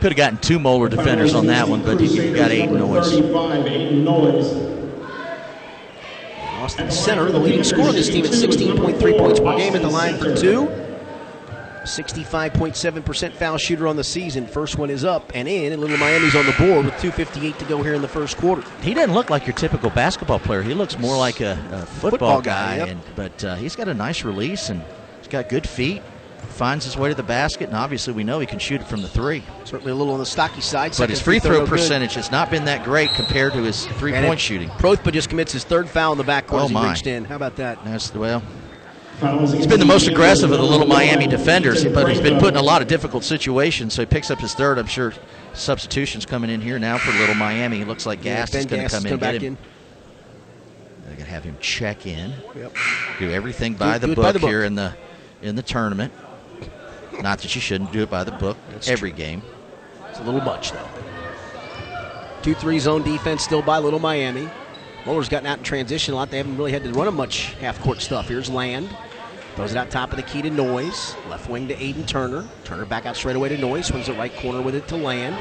[0.02, 4.52] Could have gotten two Moeller defenders on that one, but he got Aiden Noyes.
[6.60, 9.88] Austin Center, the leading scorer of this team at 16.3 points per game at the
[9.88, 10.66] line for two.
[11.82, 14.48] 65.7% foul shooter on the season.
[14.48, 17.64] First one is up and in, and Little Miami's on the board with 2.58 to
[17.66, 18.68] go here in the first quarter.
[18.80, 20.62] He doesn't look like your typical basketball player.
[20.62, 22.88] He looks more like a, a football, football, guy, guy yep.
[22.88, 24.82] and, but uh, he's got a nice release and
[25.18, 26.02] he's got good feet.
[26.52, 29.02] Finds his way to the basket, and obviously we know he can shoot it from
[29.02, 29.42] the three.
[29.64, 30.94] Certainly a little on the stocky side.
[30.96, 32.16] But his free throw percentage good.
[32.16, 34.68] has not been that great compared to his three-point shooting.
[34.70, 36.90] Prothpa just commits his third foul in the backcourt oh as he my.
[36.90, 37.24] reached in.
[37.24, 37.82] How about that?
[37.84, 38.42] That's well.
[39.20, 42.56] He's been the most aggressive of the little Miami defenders, but he's been put in
[42.56, 43.94] a lot of difficult situations.
[43.94, 44.78] So he picks up his third.
[44.78, 45.14] I'm sure
[45.54, 47.78] substitutions coming in here now for little Miami.
[47.78, 49.58] He looks like Gas yeah, is going to come in and get him.
[51.04, 52.74] They're going to have him check in, yep.
[53.18, 54.94] do everything by, the, book by the book here in the
[55.40, 56.12] in the tournament.
[57.20, 59.18] Not that you shouldn't do it by the book That's every true.
[59.18, 59.42] game.
[60.08, 60.88] It's a little much though.
[62.42, 64.48] 2 3 zone defense still by Little Miami.
[65.06, 66.30] Moeller's gotten out in transition a lot.
[66.30, 68.28] They haven't really had to run him much half court stuff.
[68.28, 68.88] Here's Land.
[69.56, 71.14] Throws it out top of the key to Noyes.
[71.28, 72.48] Left wing to Aiden Turner.
[72.64, 73.86] Turner back out straight away to Noyes.
[73.86, 75.36] Swings it right corner with it to Land.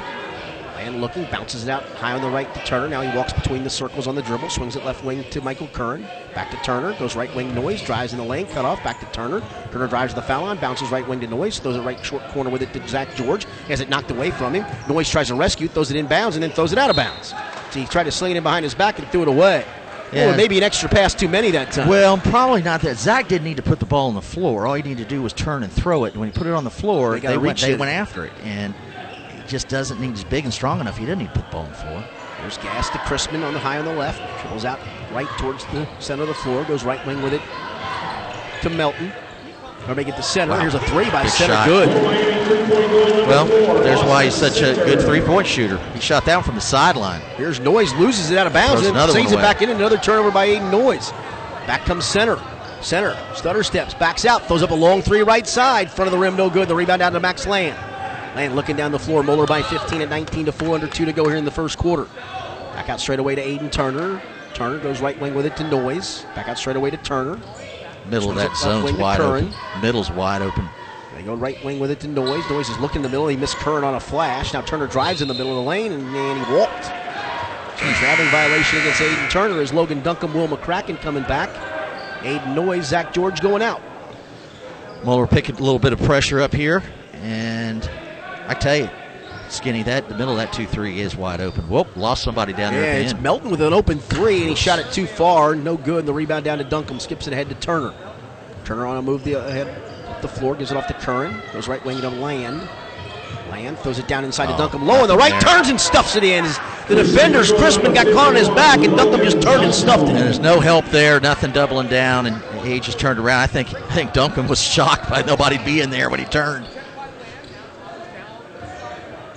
[0.82, 2.88] Land looking, bounces it out high on the right to Turner.
[2.88, 4.50] Now he walks between the circles on the dribble.
[4.50, 6.08] Swings it left wing to Michael Curran.
[6.34, 6.98] Back to Turner.
[6.98, 8.48] Goes right wing Noyes, Drives in the lane.
[8.48, 8.84] Cut off.
[8.84, 9.44] Back to Turner.
[9.72, 10.58] Turner drives the foul line.
[10.58, 11.60] Bounces right wing to Noyes.
[11.60, 13.46] Throws it right short corner with it to Zach George.
[13.46, 14.66] He has it knocked away from him.
[14.90, 15.68] Noyes tries to rescue.
[15.68, 17.30] Throws it in bounds and then throws it out of bounds.
[17.70, 19.64] So he tried to sling it in behind his back and threw it away.
[20.12, 20.26] Yeah.
[20.26, 21.88] Well, maybe an extra pass too many that time.
[21.88, 22.98] Well, probably not that.
[22.98, 24.66] Zach didn't need to put the ball on the floor.
[24.66, 26.14] All he needed to do was turn and throw it.
[26.14, 28.34] And When he put it on the floor, They they, went, they went after it.
[28.44, 28.74] And
[29.52, 30.98] just doesn't need, he's big and strong enough.
[30.98, 32.04] He doesn't need to put the ball on the floor.
[32.40, 34.20] There's gas to Crispin on the high on the left.
[34.42, 34.80] Dribbles out
[35.12, 36.64] right towards the center of the floor.
[36.64, 37.42] Goes right wing with it
[38.64, 39.12] to Melton.
[39.88, 40.54] Or make it to center.
[40.54, 40.60] Wow.
[40.62, 41.54] Here's a three by Big center.
[41.54, 41.68] shot.
[41.68, 41.90] Good.
[43.28, 43.46] Well,
[43.84, 45.78] there's why he's such a good three point shooter.
[45.94, 47.22] He shot that one from the sideline.
[47.36, 49.70] Here's Noyes, loses it out of bounds, Throws and one it back in.
[49.70, 51.12] Another turnover by Aiden Noyes.
[51.68, 52.40] Back comes center.
[52.82, 55.92] Center, stutter steps, backs out, throws up a long three right side.
[55.92, 56.68] Front of the rim, no good.
[56.68, 57.78] The rebound out to Max Land.
[58.36, 59.24] Land looking down the floor.
[59.24, 61.78] Moeller by 15 at 19 to 4 under 2 to go here in the first
[61.78, 62.06] quarter.
[62.74, 64.22] Back out straight away to Aiden Turner.
[64.54, 66.24] Turner goes right wing with it to Noyes.
[66.36, 67.40] Back out straight away to Turner.
[68.10, 69.54] Middle of that zone's wide open.
[69.82, 70.68] Middle's wide open.
[71.16, 72.44] They go right wing with it to Noyes.
[72.50, 73.28] Noyes is looking in the middle.
[73.28, 74.54] He missed Curran on a flash.
[74.54, 76.92] Now Turner drives in the middle of the lane and, and he walked.
[78.02, 81.50] Traveling violation against Aiden Turner is Logan Duncombe, Will McCracken coming back.
[82.22, 83.82] Aiden Noyes, Zach George going out.
[85.04, 87.90] Moeller picking a little bit of pressure up here, and
[88.52, 88.90] I tell you,
[89.48, 91.68] Skinny, that the middle of that two three is wide open.
[91.70, 93.24] Whoop, lost somebody down there Yeah, at the it's end.
[93.24, 95.56] Melton with an open three, and he shot it too far.
[95.56, 96.06] No good.
[96.06, 97.00] The rebound down to Duncombe.
[97.00, 97.94] Skips it ahead to Turner.
[98.66, 99.68] Turner on a move the ahead
[100.10, 101.42] up the floor, gives it off to Curran.
[101.54, 102.68] Goes right wing to Land.
[103.50, 104.86] Land throws it down inside to Oh, Duncombe.
[104.86, 105.42] Low on the right, there.
[105.42, 106.46] turns and stuffs it in.
[106.88, 110.10] The defenders, Crispin got caught on his back, and Duncombe just turned and stuffed it.
[110.10, 113.40] and there's no help there, nothing doubling down, and he just turned around.
[113.40, 116.66] I think I think Duncombe was shocked by nobody being there when he turned.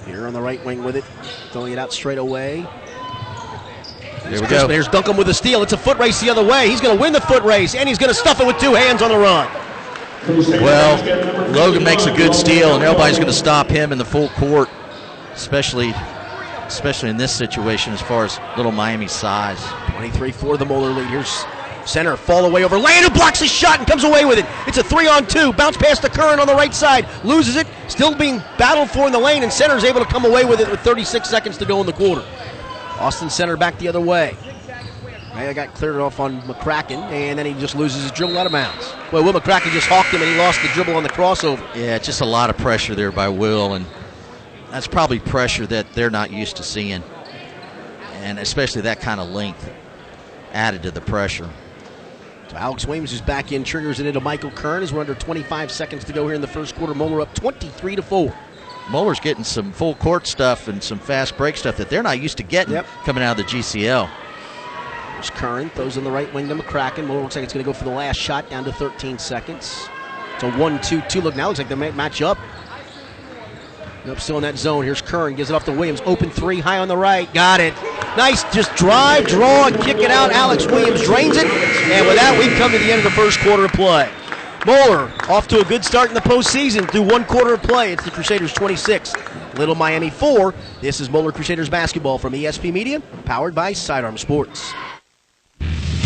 [0.06, 1.04] Here on the right wing with it,
[1.50, 2.66] throwing it out straight away.
[4.24, 4.68] There we go.
[4.68, 5.62] Here's Duncombe with the steal.
[5.62, 6.68] It's a foot race the other way.
[6.68, 8.74] He's going to win the foot race, and he's going to stuff it with two
[8.74, 9.48] hands on the run.
[10.26, 14.28] Well, Logan makes a good steal, and nobody's going to stop him in the full
[14.30, 14.70] court,
[15.34, 15.92] especially
[16.66, 19.62] especially in this situation as far as little Miami's size.
[19.90, 21.08] 23 for the Moeller lead.
[21.08, 21.44] Here's
[21.86, 24.46] center, fall away over Land, who blocks his shot and comes away with it.
[24.66, 25.52] It's a three on two.
[25.52, 27.06] Bounce past the Curran on the right side.
[27.24, 27.66] Loses it.
[27.88, 30.60] Still being battled for in the lane, and center is able to come away with
[30.60, 32.24] it with 36 seconds to go in the quarter.
[32.98, 34.36] Austin center back the other way.
[35.34, 38.52] I got cleared off on McCracken, and then he just loses his dribble out of
[38.52, 38.94] bounds.
[39.10, 41.60] Well, Will McCracken just hawked him, and he lost the dribble on the crossover.
[41.74, 43.84] Yeah, just a lot of pressure there by Will, and
[44.70, 47.02] that's probably pressure that they're not used to seeing,
[48.12, 49.68] and especially that kind of length
[50.52, 51.50] added to the pressure.
[52.50, 55.70] So Alex Williams is back in, triggers it into Michael Curran as we're under 25
[55.70, 56.94] seconds to go here in the first quarter.
[56.94, 58.34] Moeller up 23 to 4.
[58.90, 62.36] Moeller's getting some full court stuff and some fast break stuff that they're not used
[62.36, 62.86] to getting Yep.
[63.04, 64.10] coming out of the GCL.
[65.14, 67.06] There's Curran, throws in the right wing to McCracken.
[67.06, 69.88] Moeller looks like it's going to go for the last shot, down to 13 seconds.
[70.34, 71.46] It's a 1 2 2 look now.
[71.46, 72.36] Looks like they might match up.
[74.04, 74.84] Nope, still in that zone.
[74.84, 76.02] Here's Curran, gives it off to Williams.
[76.04, 77.32] Open three, high on the right.
[77.32, 77.74] Got it.
[78.16, 80.30] Nice, just drive, draw, and kick it out.
[80.30, 81.46] Alex Williams drains it.
[81.46, 84.10] And with that, we've come to the end of the first quarter of play.
[84.66, 87.92] Moeller off to a good start in the postseason through one quarter of play.
[87.92, 89.14] It's the Crusaders 26,
[89.56, 90.54] Little Miami 4.
[90.80, 94.72] This is Moeller Crusaders basketball from ESP Media, powered by Sidearm Sports.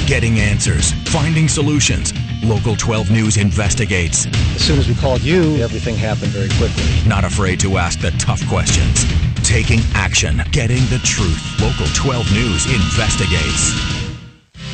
[0.06, 2.12] Getting answers, finding solutions.
[2.48, 4.24] Local 12 News investigates.
[4.56, 6.82] As soon as we called you, everything happened very quickly.
[7.06, 9.04] Not afraid to ask the tough questions.
[9.42, 11.60] Taking action, getting the truth.
[11.60, 13.97] Local 12 News investigates.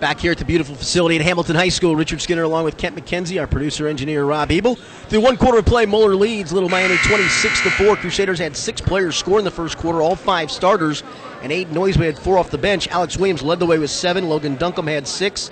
[0.00, 2.96] Back here at the beautiful facility at Hamilton High School, Richard Skinner along with Kent
[2.96, 4.74] McKenzie, our producer engineer Rob Ebel.
[5.08, 7.96] Through one quarter of play, Moeller leads Little Miami 26 to 4.
[7.96, 11.02] Crusaders had six players score in the first quarter, all five starters,
[11.40, 12.88] and eight Noiseway had four off the bench.
[12.88, 14.28] Alex Williams led the way with seven.
[14.28, 15.50] Logan Duncombe had six.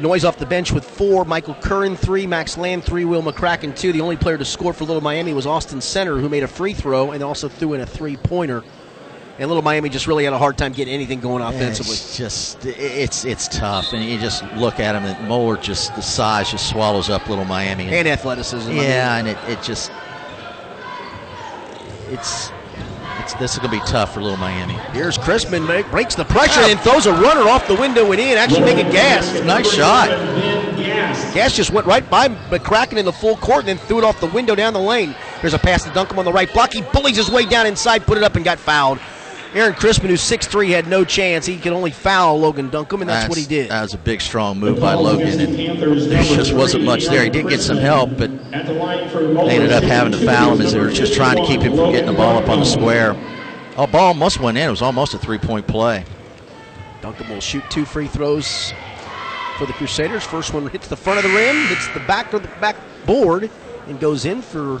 [0.00, 1.24] Noyes off the bench with four.
[1.24, 2.26] Michael Curran, three.
[2.26, 3.04] Max Land, three.
[3.04, 3.92] Will McCracken, two.
[3.92, 6.72] The only player to score for Little Miami was Austin Center, who made a free
[6.72, 8.64] throw and also threw in a three pointer.
[9.38, 11.92] And Little Miami just really had a hard time getting anything going offensively.
[11.92, 15.04] It's just it's it's tough, and you just look at him.
[15.04, 17.88] And Moeller just the size just swallows up Little Miami.
[17.88, 18.70] And athleticism.
[18.70, 19.26] I yeah, mean.
[19.26, 19.90] and it, it just
[22.10, 22.52] it's
[23.20, 24.74] it's this is gonna be tough for Little Miami.
[24.92, 28.36] Here's Chrisman make, breaks the pressure and throws a runner off the window and in,
[28.36, 29.44] actually making Gast.
[29.44, 30.10] Nice shot.
[31.32, 34.20] Gast just went right by McCracken in the full court and then threw it off
[34.20, 35.14] the window down the lane.
[35.40, 36.72] There's a pass to Duncombe on the right block.
[36.72, 38.98] He bullies his way down inside, put it up, and got fouled.
[39.54, 41.44] Aaron Chrisman, who's 6'3", had no chance.
[41.44, 43.70] He could only foul Logan Duncombe, and that's, what he did.
[43.70, 47.22] That was a big, strong move by Logan, and there just wasn't much there.
[47.22, 50.78] He did get some help, but they ended up having to foul him as they
[50.78, 53.14] were just trying to keep him from getting the ball up on the square.
[53.76, 54.68] Oh, ball almost went in.
[54.68, 56.04] It was almost a three-point play.
[57.02, 58.72] Duncombe will shoot two free throws
[59.58, 60.24] for the Crusaders.
[60.24, 63.50] First one hits the front of the rim, hits the back of the back board,
[63.86, 64.80] and goes in for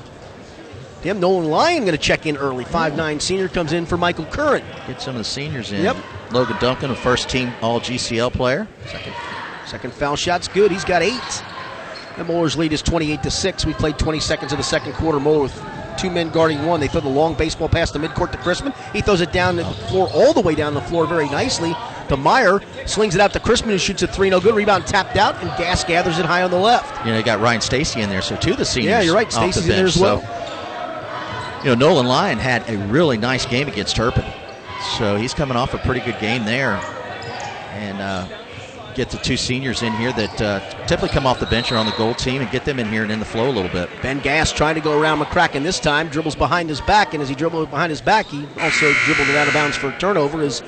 [1.02, 1.20] him.
[1.20, 2.64] Nolan Lyon going to check in early.
[2.64, 4.64] Five-nine senior comes in for Michael Curran.
[4.86, 5.82] Get some of the seniors in.
[5.82, 5.96] Yep.
[6.32, 8.66] Logan Duncombe, a first-team All-GCL player.
[8.86, 9.14] Second,
[9.66, 10.70] second foul shot's good.
[10.70, 11.44] He's got eight.
[12.16, 13.64] And Moeller's lead is 28 to six.
[13.64, 15.18] We played 20 seconds of the second quarter.
[15.18, 15.62] Moeller with
[15.98, 16.80] two men guarding one.
[16.80, 18.74] They throw the long baseball pass to midcourt to Chrisman.
[18.92, 21.74] He throws it down the floor, all the way down the floor, very nicely.
[22.08, 24.54] To Meyer slings it out to Chrisman, who shoots a three, no good.
[24.54, 27.06] Rebound tapped out, and Gast gathers it high on the left.
[27.06, 28.90] You know, you got Ryan Stacy in there, so two of the seniors.
[28.90, 29.30] Yeah, you're right.
[29.30, 30.20] the Stacy's in there as well.
[30.20, 30.41] So,
[31.64, 34.24] you know, Nolan Lyon had a really nice game against Turpin,
[34.98, 36.80] so he's coming off a pretty good game there,
[37.72, 38.26] and uh,
[38.94, 41.86] get the two seniors in here that uh, typically come off the bench or on
[41.86, 43.88] the gold team, and get them in here and in the flow a little bit.
[44.02, 47.28] Ben Gast trying to go around McCracken this time, dribbles behind his back, and as
[47.28, 50.42] he dribbled behind his back, he also dribbled it out of bounds for a turnover.
[50.42, 50.62] Is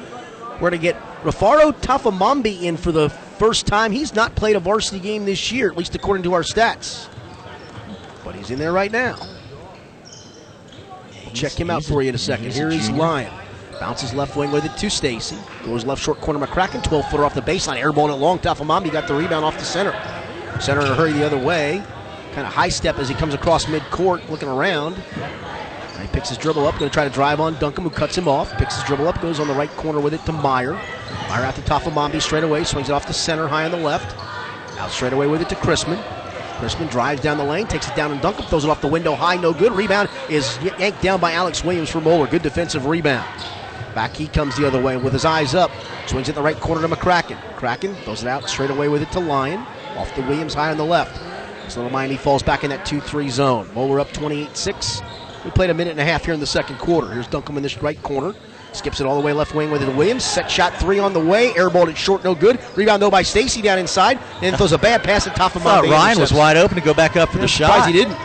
[0.54, 3.90] we're going to get Rafaro Tafamambi in for the first time.
[3.90, 7.08] He's not played a varsity game this year, at least according to our stats.
[8.24, 9.16] But he's in there right now.
[11.34, 12.52] Check him out for you in a second.
[12.52, 12.90] Here is.
[12.90, 13.32] Lyon.
[13.80, 15.36] Bounces left wing with it to Stacy.
[15.64, 16.82] Goes left short corner McCracken.
[16.82, 17.80] 12 footer off the baseline.
[17.80, 18.38] Airball it long.
[18.38, 19.92] Tafamambi got the rebound off the center.
[20.60, 21.82] Center in a hurry the other way.
[22.32, 24.96] Kind of high step as he comes across midcourt, looking around.
[26.00, 28.28] He picks his dribble up, going to try to drive on Duncombe, who cuts him
[28.28, 28.52] off.
[28.58, 30.72] Picks his dribble up, goes on the right corner with it to Meyer.
[31.28, 34.16] Meyer out to Tafamambi straight away, swings it off the center, high on the left.
[34.78, 36.02] Out straight away with it to Chrisman.
[36.56, 39.14] Chrisman drives down the lane, takes it down, and Duncombe throws it off the window
[39.14, 39.72] high, no good.
[39.72, 42.26] Rebound is yanked down by Alex Williams for Moeller.
[42.26, 43.28] Good defensive rebound.
[43.94, 45.70] Back he comes the other way with his eyes up.
[46.06, 47.38] Swings in the right corner to McCracken.
[47.56, 49.60] Kraken throws it out straight away with it to Lyon.
[49.96, 51.20] Off the Williams high on the left.
[51.76, 53.68] Little Miami falls back in that 2 3 zone.
[53.74, 55.02] Moeller up 28 6.
[55.44, 57.10] We played a minute and a half here in the second quarter.
[57.10, 58.34] Here's Duncombe in this right corner.
[58.74, 60.24] Skips it all the way left wing with it to Williams.
[60.24, 61.52] Set shot three on the way.
[61.52, 62.58] Airballed it short, no good.
[62.76, 64.18] Rebound though by Stacy down inside.
[64.42, 66.92] And throws a bad pass at top of thought Ryan was wide open to go
[66.94, 67.86] back up for the Surprised shot.
[67.86, 68.16] he didn't.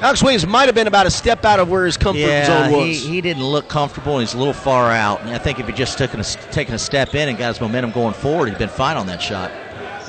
[0.00, 2.70] Alex Williams might have been about a step out of where his comfort Yeah, zone
[2.70, 3.02] he, was.
[3.06, 4.18] he didn't look comfortable.
[4.18, 5.20] and He's a little far out.
[5.22, 7.60] And I think if he just took a, taken a step in and got his
[7.60, 9.50] momentum going forward, he'd been fine on that shot.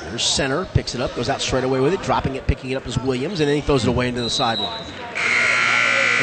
[0.10, 2.76] There's center, picks it up, goes out straight away with it, dropping it, picking it
[2.76, 4.84] up as Williams, and then he throws it away into the sideline.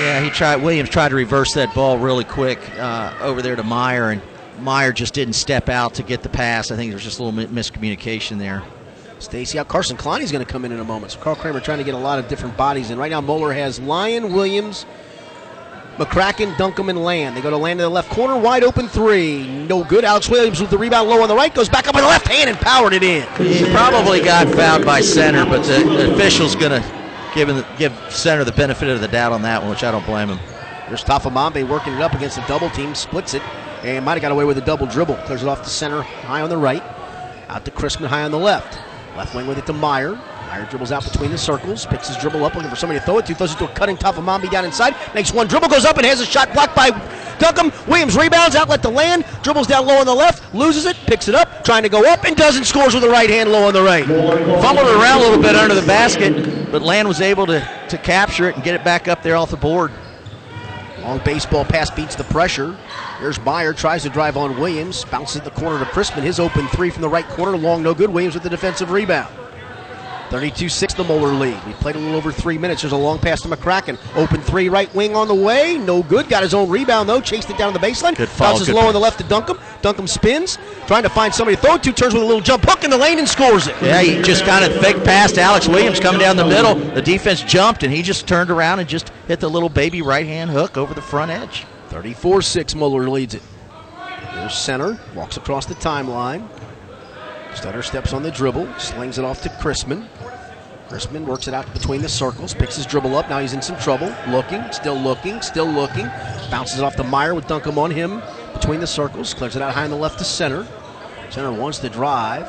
[0.01, 0.57] Yeah, he tried.
[0.57, 4.23] Williams tried to reverse that ball really quick uh, over there to Meyer, and
[4.61, 6.71] Meyer just didn't step out to get the pass.
[6.71, 8.63] I think there was just a little miscommunication there.
[9.19, 9.69] Stacy out.
[9.69, 11.13] Carson Klein is going to come in in a moment.
[11.13, 12.99] So Carl Kremer trying to get a lot of different bodies in.
[12.99, 14.85] Right now, Moeller has Lyon, Williams,
[15.97, 17.37] McCracken, Duncombe, and Land.
[17.37, 19.47] They go to Land in the left corner, wide open three.
[19.47, 20.05] No good.
[20.05, 22.27] Alex Williams with the rebound low on the right, goes back up with the left
[22.27, 23.23] hand and powered it in.
[23.37, 27.02] He probably got fouled by center, but the, the official's going to
[27.35, 30.31] the- give center the benefit of the doubt on that one, which I don't blame
[30.31, 30.39] him.
[30.89, 33.43] There's Tafamambe working it up against a double team, splits it,
[33.85, 35.17] and might have got away with a double dribble.
[35.27, 36.83] Clears it off the center, high on the right.
[37.49, 38.92] Out to Chrisman, high on the left.
[39.17, 40.13] Left wing with it to Meyer.
[40.49, 43.19] Meyer dribbles out between the circles, picks his dribble up, looking for somebody to throw
[43.19, 43.35] it to.
[43.35, 44.95] Throws it to a cutting Tafamambi down inside.
[45.15, 46.91] Makes one dribble, goes up and has a shot blocked by
[47.39, 47.73] Duncombe.
[47.87, 51.35] Williams rebounds, outlet to land, dribbles down low on the left, loses it, picks it
[51.35, 53.83] up, trying to go up, and doesn't scores with the right hand low on the
[53.83, 54.07] right.
[54.07, 57.99] Fumbled it around a little bit under the basket, but Land was able to, to
[57.99, 59.93] capture it and get it back up there off the board.
[61.01, 62.77] Long baseball pass beats the pressure.
[63.23, 66.25] There's Meyer, tries to drive on Williams, bounces at the corner to Chrisman.
[66.25, 68.11] His open three from the right corner, long, no good.
[68.11, 69.33] Williams with the defensive rebound.
[70.31, 71.65] 32 6 the Moeller lead.
[71.65, 72.83] We played a little over three minutes.
[72.83, 73.97] There's a long pass to McCracken.
[74.17, 75.79] Open three, right wing on the way.
[75.79, 76.29] No good.
[76.29, 77.21] Got his own rebound, though.
[77.21, 78.17] Chased it down the baseline.
[78.17, 78.89] Good foul, Bounces good low pass.
[78.89, 79.61] on the left to Duncombe.
[79.83, 80.59] Duncombe spins,
[80.89, 81.93] trying to find somebody to throw it to.
[81.93, 83.77] Turns with a little jump hook in the lane and scores it.
[83.81, 86.75] Yeah, he just kind of fake passed Alex Williams coming down the middle.
[86.75, 90.27] The defense jumped, and he just turned around and just hit the little baby right
[90.27, 91.67] hand hook over the front edge.
[91.93, 93.43] 34 6, Moeller leads it.
[94.33, 96.49] There's center, walks across the timeline.
[97.55, 100.09] Stutter steps on the dribble, slings it off to Chrisman.
[100.89, 103.29] Chrisman works it out between the circles, picks his dribble up.
[103.29, 104.11] Now he's in some trouble.
[104.29, 106.07] Looking, still looking, still looking.
[106.51, 108.23] Bounces it off the Meyer with Duncombe on him
[108.55, 109.35] between the circles.
[109.35, 110.67] Clears it out high on the left to center.
[111.29, 112.47] Center wants to drive.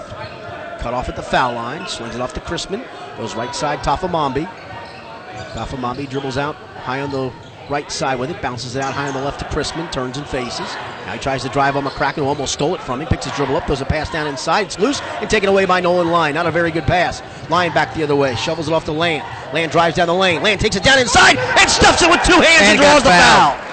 [0.80, 1.86] Cut off at the foul line.
[1.90, 2.88] Swings it off to Chrisman.
[3.18, 4.46] Goes right side, Tafamambi.
[5.52, 7.30] Tafamambi dribbles out high on the
[7.70, 8.42] right side with it.
[8.42, 9.92] Bounces it out high on the left to Chrisman.
[9.92, 10.60] Turns and faces.
[11.06, 13.08] Now he tries to drive on McCracken, who almost stole it from him.
[13.08, 14.68] Picks his dribble up, throws a pass down inside.
[14.68, 16.36] It's loose and taken away by Nolan Lyon.
[16.36, 17.22] Not a very good pass.
[17.50, 18.36] Lyon back the other way.
[18.36, 19.24] Shovels it off to Land.
[19.54, 20.42] Land drives down the lane.
[20.42, 23.10] Land takes it down inside and stuffs it with two hands and, And draws the
[23.10, 23.60] fouled.
[23.60, 23.70] foul.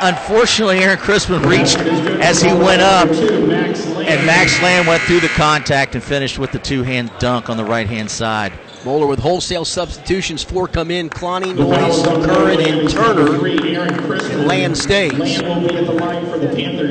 [0.00, 1.78] Unfortunately, Aaron Chrisman reached
[2.22, 6.60] as he went up, and Max Land went through the contact and finished with the
[6.60, 8.52] two-hand dunk on the right-hand side.
[8.88, 10.42] Moeller with wholesale substitutions.
[10.42, 11.10] Four come in.
[11.10, 13.46] Clowney, Noyes, Curran, and Turner.
[13.46, 15.12] And Land stays.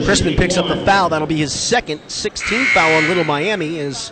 [0.06, 1.10] Chrisman picks up the foul.
[1.10, 3.80] That'll be his second 16 foul on Little Miami.
[3.80, 4.12] Is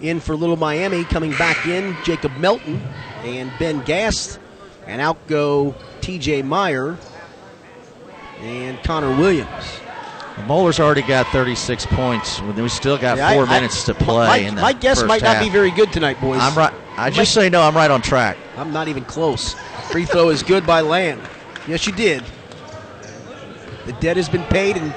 [0.00, 1.04] in for Little Miami.
[1.04, 2.80] Coming back in, Jacob Melton
[3.22, 4.40] and Ben Gast.
[4.86, 6.96] And out go TJ Meyer
[8.40, 9.80] and Connor Williams.
[10.46, 12.40] Moeller's already got 36 points.
[12.42, 14.50] We still got Yeah, four I- minutes to play.
[14.50, 15.36] My, my guess might half.
[15.36, 16.40] not be very good tonight, boys.
[16.40, 16.72] I'm right.
[16.96, 17.62] I just say no.
[17.62, 18.36] I'm right on track.
[18.56, 19.54] I'm not even close.
[19.90, 21.20] Free throw is good by Land.
[21.66, 22.22] Yes, you did.
[23.86, 24.94] The debt has been paid, and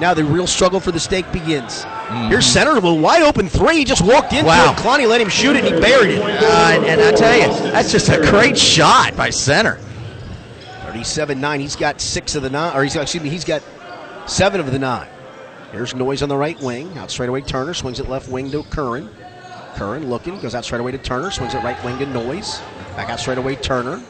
[0.00, 1.84] now the real struggle for the stake begins.
[2.28, 3.78] Here's center with a wide open three.
[3.78, 4.72] He just walked into Wow.
[4.72, 4.76] it.
[4.78, 6.20] Clowney let him shoot it, and he buried it.
[6.22, 9.78] Uh, and, and I tell you, that's just a great shot by center.
[10.86, 11.60] 37-9.
[11.60, 13.62] He's got six of the nine, or he's got, excuse me, he's got
[14.28, 15.08] seven of the nine.
[15.72, 16.96] Here's Noyes on the right wing.
[16.96, 19.10] Out straight away, Turner swings it left wing to Curran.
[19.74, 22.60] Curran looking, goes out straight away to Turner, swings it right wing to Noyes.
[22.96, 24.02] Back out straight away, Turner.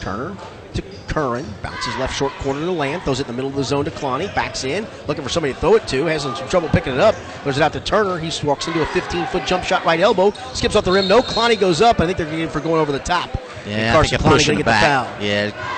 [0.00, 0.36] Turner
[0.74, 3.64] to Curran, bounces left short corner to Land, throws it in the middle of the
[3.64, 6.68] zone to Clowney, backs in, looking for somebody to throw it to, has some trouble
[6.68, 8.18] picking it up, throws it out to Turner.
[8.18, 11.08] He walks into a 15 foot jump shot right elbow, skips off the rim.
[11.08, 12.00] No, Clowney goes up.
[12.00, 13.34] I think they're getting for going over the top.
[13.66, 15.22] Yeah, and Carson Clowney going to the get the foul.
[15.22, 15.74] Yeah.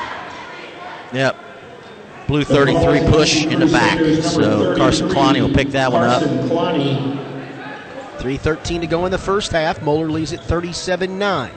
[1.13, 1.50] Yep.
[2.31, 3.99] Blue 33 push in the back.
[4.23, 6.23] So Carson Clowney will pick that one up.
[6.23, 9.83] 3.13 to go in the first half.
[9.83, 11.51] Moeller leads it 37 9.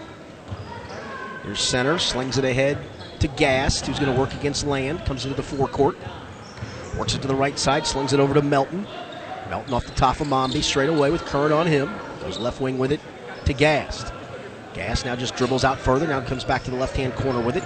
[1.44, 2.80] Here's center, slings it ahead
[3.20, 5.06] to Gast, who's going to work against Land.
[5.06, 5.96] Comes into the forecourt.
[6.98, 8.88] Works it to the right side, slings it over to Melton.
[9.52, 11.94] Melton off the top of Mombi, straight away with Curran on him.
[12.22, 13.00] Goes left wing with it
[13.46, 14.12] to Gast.
[14.74, 16.08] Gast now just dribbles out further.
[16.08, 17.64] Now comes back to the left hand corner with it.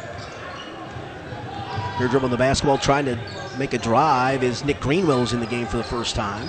[1.97, 3.17] Here dribbling the basketball, trying to
[3.57, 6.47] make a drive is Nick Greenwell's in the game for the first time.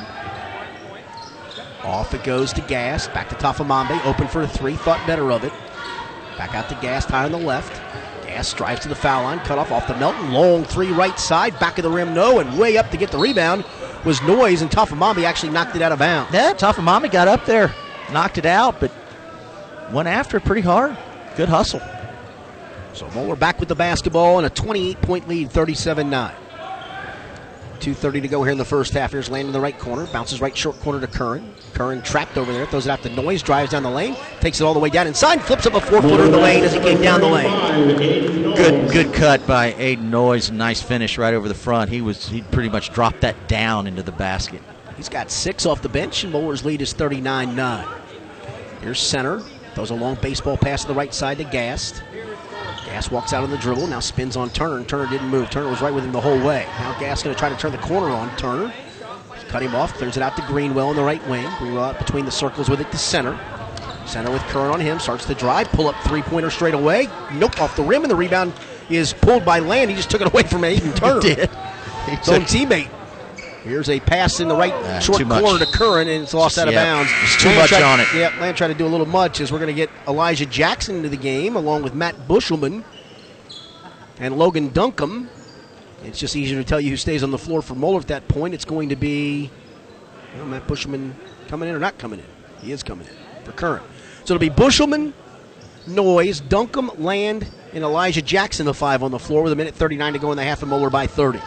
[1.85, 3.13] Off it goes to Gast.
[3.15, 4.05] Back to Tafamambe.
[4.05, 4.75] Open for a three.
[4.75, 5.53] Thought better of it.
[6.37, 7.09] Back out to Gast.
[7.09, 7.73] High on the left.
[8.27, 9.39] Gast drives to the foul line.
[9.41, 10.33] Cut off off the Melton.
[10.33, 11.59] Long three right side.
[11.59, 12.13] Back of the rim.
[12.13, 12.41] No.
[12.41, 13.65] And way up to get the rebound
[14.05, 14.61] was Noyes.
[14.61, 16.33] And Tafamambe actually knocked it out of bounds.
[16.35, 17.75] Yeah, Tafamami got up there,
[18.13, 18.93] knocked it out, but
[19.91, 20.95] went after it pretty hard.
[21.37, 21.81] Good hustle.
[22.93, 26.35] So Moeller back with the basketball and a 28 point lead, 37 9.
[27.79, 29.13] 2.30 to go here in the first half.
[29.13, 30.07] Here's Land in the right corner.
[30.07, 31.53] Bounces right short corner to Curran.
[31.75, 32.67] Curran trapped over there.
[32.67, 33.43] Throws it out to Noyes.
[33.43, 34.17] Drives down the lane.
[34.41, 35.41] Takes it all the way down inside.
[35.43, 38.55] Flips up a four footer in the lane as he came down the lane.
[38.57, 40.51] Good, good cut by Aiden Noyes.
[40.51, 41.91] Nice finish right over the front.
[41.91, 44.61] He was he pretty much dropped that down into the basket.
[44.97, 47.89] He's got six off the bench, and Moeller's lead is 39 9.
[48.81, 49.41] Here's center.
[49.75, 52.03] Throws a long baseball pass to the right side to Gast.
[52.89, 55.51] Gast walks out on the dribble, now spins on Turner, Turner didn't move.
[55.51, 56.67] Turner was right with him the whole way.
[56.79, 58.73] Now Gast going to try to turn the corner on Turner.
[59.49, 61.47] Cut him off, clears it out to Greenwell in the right wing.
[61.59, 63.39] Greenwell out between the circles with it to center.
[64.07, 67.09] Center with Curran on him, starts to drive, pull up three pointer straight away.
[67.35, 68.55] Nope, off the rim, and the rebound
[68.89, 69.91] is pulled by Land.
[69.91, 71.21] He just took it away from Aiden Turner.
[71.21, 71.51] He did.
[71.51, 72.91] His own teammate.
[73.65, 76.69] Here's a pass in the right Ah, short corner to Curran, and it's lost out
[76.69, 77.11] of Yep, bounds.
[77.25, 78.07] it's too Land much tried- on it.
[78.15, 80.97] Yep, Land tried to do a little much as we're going to get Elijah Jackson
[80.97, 82.85] into the game along with Matt Bushelman
[84.21, 85.29] and Logan Duncombe.
[86.05, 88.29] It's just easier to tell you who stays on the floor for Moeller at that
[88.29, 88.55] point.
[88.55, 89.51] It's going to be
[90.37, 91.13] well, Matt Bushelman
[91.49, 92.27] coming in or not coming in.
[92.65, 93.83] He is coming in for Curran.
[94.25, 95.13] So it'll be Bushelman,
[95.87, 100.13] Noyes, Duncombe, Land, and Elijah Jackson, the five on the floor with a minute 39
[100.13, 101.41] to go in the half and Moeller by 30.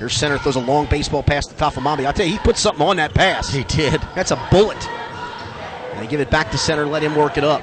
[0.00, 2.06] Here's center throws a long baseball pass to Tafamami.
[2.06, 3.52] I'll tell you, he put something on that pass.
[3.52, 4.00] He did.
[4.14, 4.88] That's a bullet.
[4.88, 7.62] And they give it back to center let him work it up.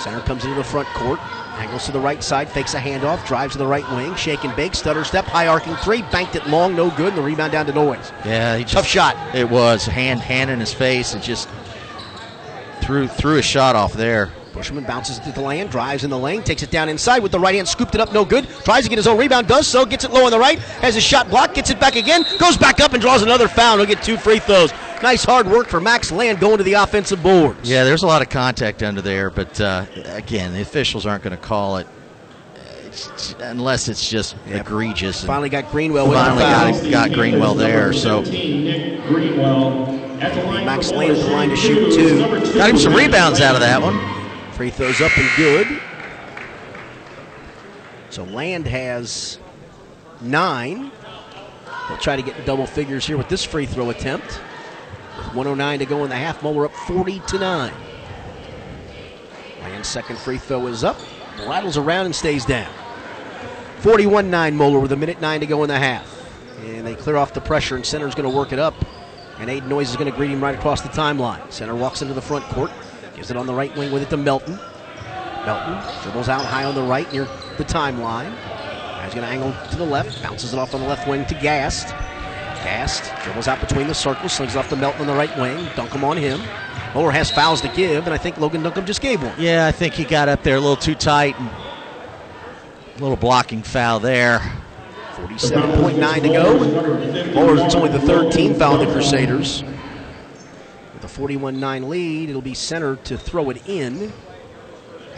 [0.00, 1.20] Center comes into the front court,
[1.60, 4.54] angles to the right side, fakes a handoff, drives to the right wing, shake and
[4.56, 7.66] bake, stutter step, high arcing three, banked it long, no good, and the rebound down
[7.66, 8.10] to Noyes.
[8.24, 9.16] Yeah, he just, Tough shot.
[9.32, 11.48] It was hand hand in his face and just
[12.82, 14.32] threw threw a shot off there.
[14.54, 17.32] Bushelman bounces it to the lane, drives in the lane, takes it down inside with
[17.32, 18.48] the right hand, scooped it up, no good.
[18.64, 20.94] Tries to get his own rebound, does so, gets it low on the right, has
[20.94, 23.78] his shot blocked, gets it back again, goes back up and draws another foul.
[23.78, 24.72] He'll get two free throws.
[25.02, 27.68] Nice hard work for Max Land going to the offensive boards.
[27.68, 31.36] Yeah, there's a lot of contact under there, but uh, again, the officials aren't going
[31.36, 31.88] to call it
[33.40, 34.60] unless it's just yeah.
[34.60, 35.24] egregious.
[35.24, 37.92] Finally got Greenwell with the bigger, finally got, got Greenwell there.
[37.92, 38.20] So
[40.64, 42.20] Max Land at the line to shoot two.
[42.54, 44.23] Got him some rebounds out of that one.
[44.54, 45.80] Free throws up and good.
[48.10, 49.40] So Land has
[50.20, 50.92] nine.
[51.88, 54.40] They'll try to get double figures here with this free throw attempt.
[55.18, 57.72] With 109 to go in the half, Moeller up 40 to 9.
[59.62, 60.98] Land's second free throw is up.
[61.48, 62.72] Rattles around and stays down.
[63.80, 66.10] 41 9 Moeller with a minute 9 to go in the half.
[66.64, 68.74] And they clear off the pressure, and Center's going to work it up.
[69.40, 71.50] And Aiden Noyes is going to greet him right across the timeline.
[71.50, 72.70] Center walks into the front court,
[73.14, 74.58] gives it on the right wing with it to Melton.
[75.46, 77.24] Melton dribbles out high on the right near
[77.58, 78.30] the timeline.
[78.32, 81.24] Now he's going to angle to the left, bounces it off on the left wing
[81.26, 81.88] to Gast.
[82.64, 85.68] Gast dribbles out between the circles, slings it off to Melton on the right wing.
[85.76, 86.40] Duncombe on him.
[86.94, 89.34] Moeller has fouls to give, and I think Logan Duncombe just gave one.
[89.38, 91.50] Yeah, I think he got up there a little too tight and
[92.96, 94.38] a little blocking foul there.
[95.16, 97.34] 47.9 to go.
[97.34, 99.64] Moeller's it's only the third team foul of the Crusaders.
[101.14, 104.12] With a 41 9 lead, it'll be center to throw it in.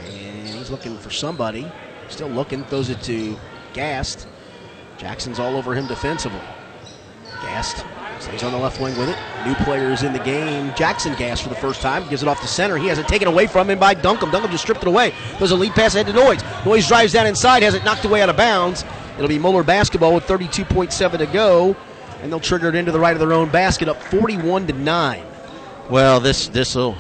[0.05, 1.71] And he's looking for somebody.
[2.09, 3.37] Still looking, throws it to
[3.73, 4.27] Gast.
[4.99, 6.41] Jackson's all over him defensively.
[7.43, 7.85] Gast
[8.21, 9.17] stays on the left wing with it.
[9.47, 10.73] New players in the game.
[10.77, 12.07] Jackson Gast for the first time.
[12.11, 12.77] Gives it off to center.
[12.77, 14.31] He has it taken away from him by Duncombe.
[14.31, 15.13] Duncombe just stripped it away.
[15.39, 16.43] Throws a lead pass ahead to Noyes.
[16.65, 18.85] Noyes drives down inside, has it knocked away out of bounds.
[19.17, 21.75] It'll be Moeller basketball with 32.7 to go.
[22.21, 25.36] And they'll trigger it into the right of their own basket up 41 to 9.
[25.91, 26.97] Well, this this will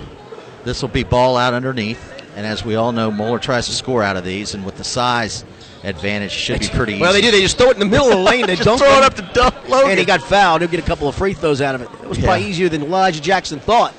[0.64, 2.12] this will be ball out underneath.
[2.36, 4.84] And as we all know, Moeller tries to score out of these, and with the
[4.84, 5.44] size
[5.84, 6.92] advantage, should be pretty.
[6.94, 7.00] Easy.
[7.00, 7.20] Well, easy.
[7.22, 7.36] they do.
[7.36, 8.46] They just throw it in the middle of the lane.
[8.46, 9.90] They just throw it up to Dunk Logan.
[9.90, 10.60] and he got fouled.
[10.60, 11.88] He'll get a couple of free throws out of it.
[12.02, 12.26] It was yeah.
[12.26, 13.94] probably easier than Elijah Jackson thought.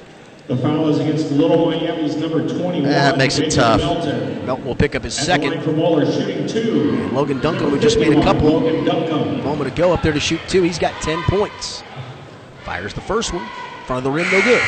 [0.48, 2.84] The foul is against Little Miami's number 21.
[2.84, 3.82] That makes it tough.
[3.82, 4.46] Melton.
[4.46, 5.62] Melton will pick up his At second.
[5.62, 6.92] For Moeller, shooting two.
[7.02, 10.40] And Logan Duncombe, who just made a couple a moment ago up there to shoot
[10.48, 11.84] two, he's got 10 points.
[12.64, 13.46] Fires the first one.
[13.88, 14.62] Front of the rim, no good.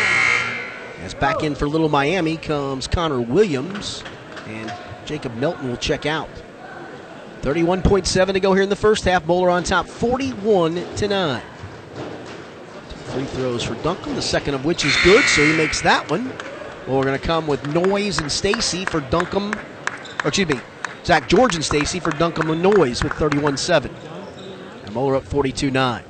[1.03, 4.01] As back in for Little Miami comes Connor Williams,
[4.47, 6.29] and Jacob Melton will check out.
[7.41, 9.25] 31.7 to go here in the first half.
[9.27, 11.41] Moeller on top, 41 to 9.
[12.89, 16.09] Two free throws for Duncombe, the second of which is good, so he makes that
[16.09, 16.29] one.
[16.87, 19.53] Well, we're going to come with Noyes and Stacy for Duncombe,
[20.23, 20.61] or excuse me,
[21.03, 23.93] Zach George and Stacy for Duncombe and Noyes with 31 7.
[24.85, 26.05] And Moeller up 42 9.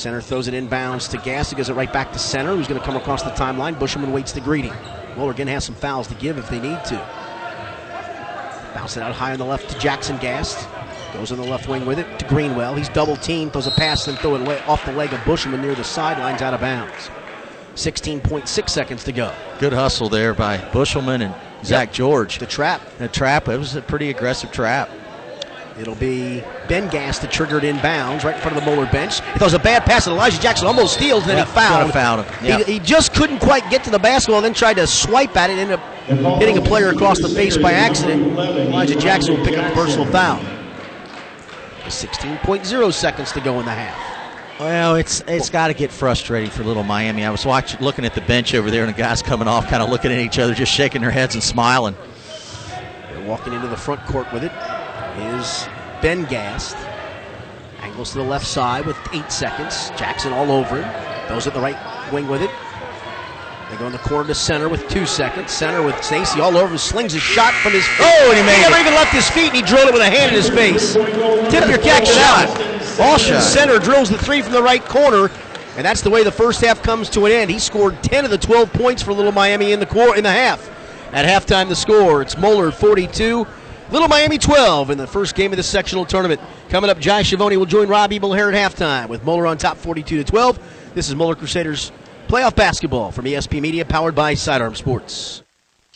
[0.00, 1.50] Center throws it inbounds to Gast.
[1.50, 3.74] He gives it right back to center, who's going to come across the timeline.
[3.74, 4.72] Bushelman waits the greeting.
[5.14, 6.96] Moeller again has some fouls to give if they need to.
[8.74, 10.66] Bounce it out high on the left to Jackson Gast.
[11.12, 12.74] Goes on the left wing with it to Greenwell.
[12.76, 15.74] He's double teamed, throws a pass, then throw it off the leg of Bushelman near
[15.74, 17.10] the sidelines out of bounds.
[17.74, 19.34] 16.6 seconds to go.
[19.58, 21.94] Good hustle there by Bushelman and Zach yep.
[21.94, 22.38] George.
[22.38, 22.80] The trap.
[22.96, 23.48] The trap.
[23.48, 24.88] It was a pretty aggressive trap.
[25.80, 29.20] It'll be Ben Gast to trigger it inbounds right in front of the Moeller bench.
[29.32, 31.92] He throws a bad pass, and Elijah Jackson almost steals, and then yep, he fouled.
[31.92, 32.44] fouled him.
[32.44, 32.66] Yep.
[32.66, 35.48] He, he, just couldn't quite get to the basketball, and then tried to swipe at
[35.48, 35.94] it, ended up
[36.38, 38.38] hitting a player across the face by accident.
[38.38, 40.38] Elijah Jackson will pick up a personal foul.
[41.84, 44.60] 16.0 seconds to go in the half.
[44.60, 47.24] Well, it's it's got to get frustrating for little Miami.
[47.24, 49.82] I was watching, looking at the bench over there, and the guys coming off, kind
[49.82, 51.96] of looking at each other, just shaking their heads and smiling.
[53.10, 54.52] They're walking into the front court with it.
[55.18, 55.68] Is
[56.02, 56.76] Ben Gast.
[57.80, 59.90] Angles to the left side with eight seconds.
[59.90, 61.28] Jackson all over him.
[61.28, 61.76] Goes at the right
[62.12, 62.50] wing with it.
[63.70, 65.52] They go in the corner to center with two seconds.
[65.52, 66.78] Center with Stacy all over him.
[66.78, 67.84] Slings a shot from his.
[68.00, 70.02] Oh, and he made he never even left his feet, and he drilled it with
[70.02, 70.94] a hand in his face.
[70.94, 72.48] Tip your cap shot.
[72.98, 73.42] Ball shot.
[73.42, 75.30] Center drills the three from the right corner,
[75.76, 77.50] and that's the way the first half comes to an end.
[77.50, 80.32] He scored 10 of the 12 points for Little Miami in the quarter, in the
[80.32, 80.68] half.
[81.12, 83.46] At halftime, the score it's Moeller 42,
[83.90, 86.40] Little Miami 12 in the first game of the sectional tournament.
[86.68, 89.76] Coming up, Jai Schiavone will join Rob Ebel here at halftime with Moeller on top
[89.76, 90.92] 42 to 12.
[90.94, 91.90] This is Moeller Crusaders
[92.28, 95.42] playoff basketball from ESP Media, powered by Sidearm Sports.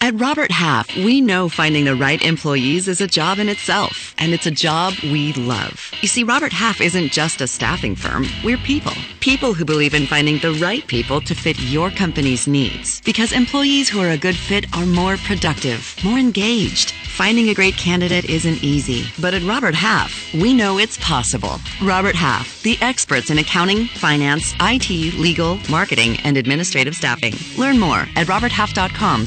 [0.05, 4.35] At Robert Half, we know finding the right employees is a job in itself, and
[4.35, 5.93] it's a job we love.
[6.03, 8.93] You see, Robert Half isn't just a staffing firm, we're people.
[9.21, 13.01] People who believe in finding the right people to fit your company's needs.
[13.01, 16.93] Because employees who are a good fit are more productive, more engaged.
[17.15, 21.61] Finding a great candidate isn't easy, but at Robert Half, we know it's possible.
[21.81, 27.33] Robert Half, the experts in accounting, finance, IT, legal, marketing, and administrative staffing.
[27.57, 29.25] Learn more at roberthalf.com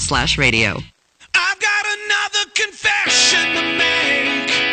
[3.08, 4.67] slash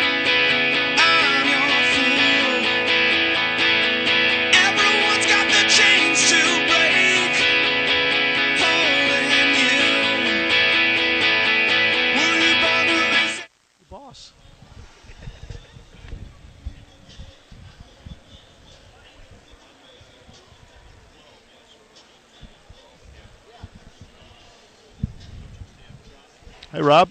[26.75, 27.09] Hey, Rob.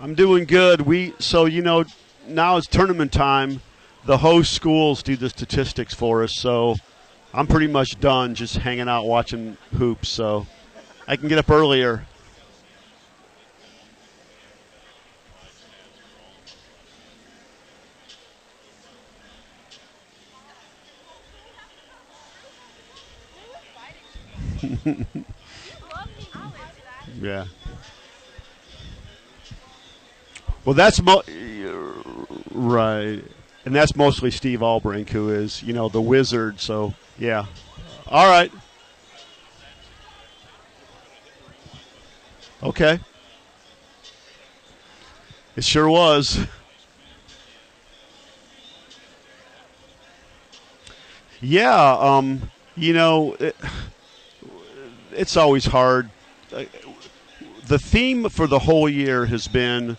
[0.00, 0.80] I'm doing good.
[0.80, 1.84] We so you know
[2.26, 3.60] now it's tournament time.
[4.06, 6.76] The host schools do the statistics for us, so
[7.34, 10.08] I'm pretty much done just hanging out watching hoops.
[10.08, 10.46] So
[11.06, 12.06] I can get up earlier.
[27.20, 27.44] yeah.
[30.66, 31.22] Well, that's mo-
[32.52, 33.22] right,
[33.64, 36.60] and that's mostly Steve Albrink, who is you know the wizard.
[36.60, 37.46] So yeah,
[38.08, 38.52] all right,
[42.62, 43.00] okay.
[45.56, 46.46] It sure was.
[51.40, 53.56] Yeah, um, you know, it,
[55.12, 56.10] it's always hard.
[56.52, 56.64] Uh,
[57.66, 59.96] The theme for the whole year has been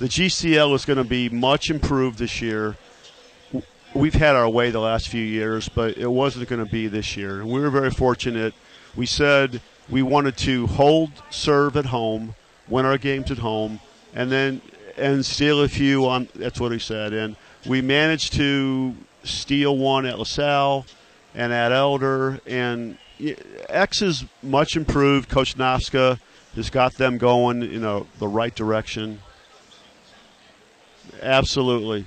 [0.00, 2.74] the GCL is going to be much improved this year.
[3.94, 7.18] We've had our way the last few years, but it wasn't going to be this
[7.18, 7.40] year.
[7.40, 8.54] And we were very fortunate.
[8.96, 12.34] We said we wanted to hold serve at home,
[12.66, 13.78] win our games at home,
[14.14, 14.62] and then
[14.96, 16.28] and steal a few on.
[16.34, 17.36] That's what he said, and
[17.66, 20.86] we managed to steal one at LaSalle
[21.34, 22.96] and at Elder, and
[23.68, 25.28] X is much improved.
[25.28, 26.18] Coach Nafska
[26.54, 29.20] has got them going in a, the right direction.
[31.22, 32.04] Absolutely.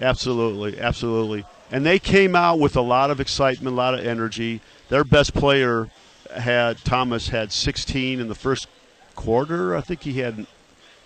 [0.00, 0.80] Absolutely.
[0.80, 1.44] Absolutely.
[1.70, 4.60] And they came out with a lot of excitement, a lot of energy.
[4.88, 5.90] Their best player
[6.34, 8.68] had, Thomas had 16 in the first
[9.14, 9.74] quarter.
[9.74, 10.46] I think he had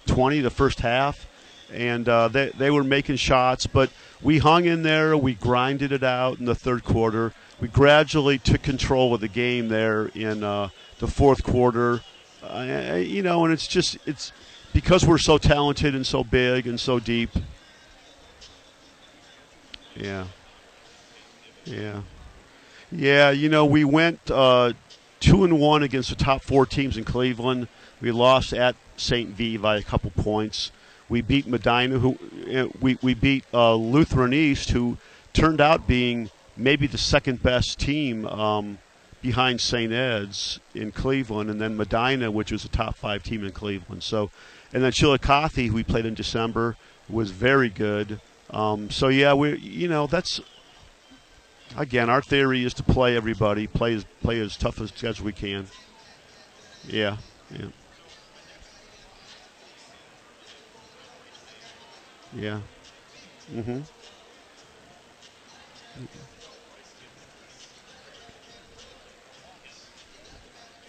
[0.07, 1.27] 20 the first half.
[1.73, 3.91] And uh, they, they were making shots, but
[4.23, 5.17] we hung in there.
[5.17, 7.35] We grinded it out in the third quarter.
[7.61, 12.01] We gradually took control of the game there in uh, the fourth quarter.
[12.43, 14.33] Uh, you know, and it's just, it's
[14.73, 17.31] because we're so talented and so big and so deep.
[19.95, 20.27] Yeah.
[21.65, 22.03] Yeah.
[22.91, 24.73] Yeah, you know, we went uh,
[25.21, 27.69] two and one against the top four teams in Cleveland.
[28.01, 29.31] We lost at St.
[29.31, 30.71] V by a couple points.
[31.09, 32.19] We beat Medina, who
[32.55, 34.99] uh, we we beat uh, Lutheran East, who
[35.33, 38.79] turned out being maybe the second best team um,
[39.23, 39.93] behind St.
[39.93, 44.03] Ed's in Cleveland, and then Medina, which was a top five team in Cleveland.
[44.03, 44.31] So,
[44.73, 46.77] and then Chillicothe, we played in December,
[47.09, 48.21] was very good.
[48.51, 50.41] Um, so yeah, we you know that's
[51.77, 55.33] again our theory is to play everybody, play as play as tough as, as we
[55.33, 55.67] can.
[56.87, 57.17] Yeah,
[57.51, 57.67] yeah.
[62.35, 62.61] Yeah.
[63.55, 63.85] Mhm.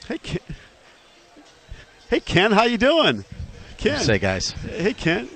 [0.07, 0.39] Hey Ken.
[2.09, 3.23] Hey Ken, how you doing?
[3.79, 3.99] Ken.
[4.01, 4.51] Say, guys.
[4.51, 5.29] Hey Ken.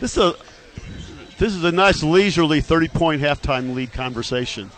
[0.00, 0.34] This is a
[1.38, 4.70] this is a nice leisurely thirty point halftime lead conversation.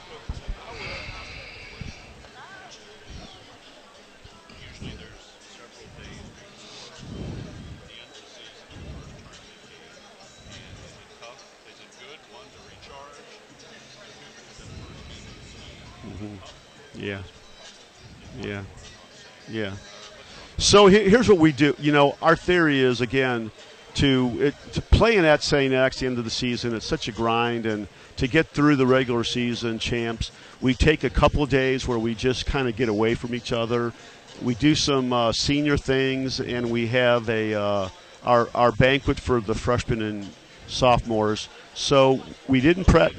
[20.68, 21.74] So here's what we do.
[21.78, 23.50] You know, our theory is again
[23.94, 25.72] to it, to playing at St.
[25.72, 26.74] X the end of the season.
[26.74, 31.08] It's such a grind, and to get through the regular season champs, we take a
[31.08, 33.94] couple of days where we just kind of get away from each other.
[34.42, 37.88] We do some uh, senior things, and we have a uh,
[38.22, 40.28] our our banquet for the freshmen and
[40.66, 41.48] sophomores.
[41.72, 43.12] So we didn't prep.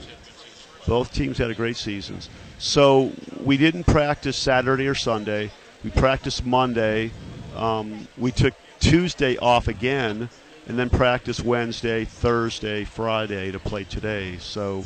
[0.86, 2.30] Both teams had a great seasons.
[2.60, 3.12] So
[3.44, 5.50] we didn't practice Saturday or Sunday.
[5.84, 7.12] We practiced Monday.
[7.56, 10.30] Um, we took Tuesday off again,
[10.68, 14.38] and then practice Wednesday, Thursday, Friday to play today.
[14.38, 14.86] So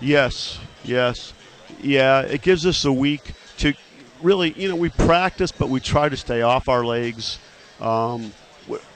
[0.00, 1.32] yes, yes,
[1.80, 2.20] yeah.
[2.22, 3.74] It gives us a week to
[4.22, 7.38] really, you know, we practice, but we try to stay off our legs.
[7.80, 8.32] Um,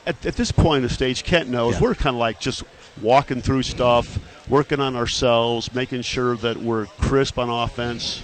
[0.07, 1.81] at, at this point in the stage, Kent knows Yeah.
[1.81, 2.65] we're kind of like just
[3.01, 8.23] walking through stuff, working on ourselves, making sure that we're crisp on offense.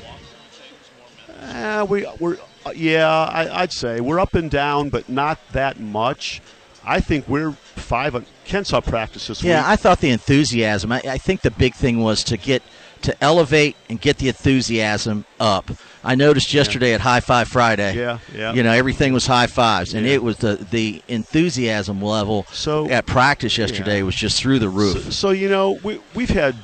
[1.41, 2.37] Uh, we we're
[2.67, 6.41] uh, yeah, I, I'd say we're up and down, but not that much.
[6.85, 8.15] I think we're five.
[8.15, 9.69] On, Ken saw practice this Yeah, week.
[9.69, 10.91] I thought the enthusiasm.
[10.93, 12.63] I, I think the big thing was to get
[13.03, 15.71] to elevate and get the enthusiasm up.
[16.03, 17.95] I noticed yesterday at High Five Friday.
[17.97, 18.53] Yeah, yeah.
[18.55, 20.15] You know, everything was high fives, and Yeah.
[20.15, 22.47] it was the the enthusiasm level.
[22.53, 24.05] So- at practice yesterday Yeah.
[24.05, 25.05] was just through the roof.
[25.05, 26.57] So, so you know, we we've had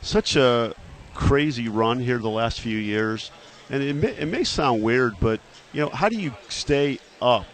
[0.00, 0.74] such a
[1.14, 3.30] crazy run here the last few years,
[3.70, 5.40] and it may, it may sound weird, but
[5.72, 7.46] you know, how do you stay up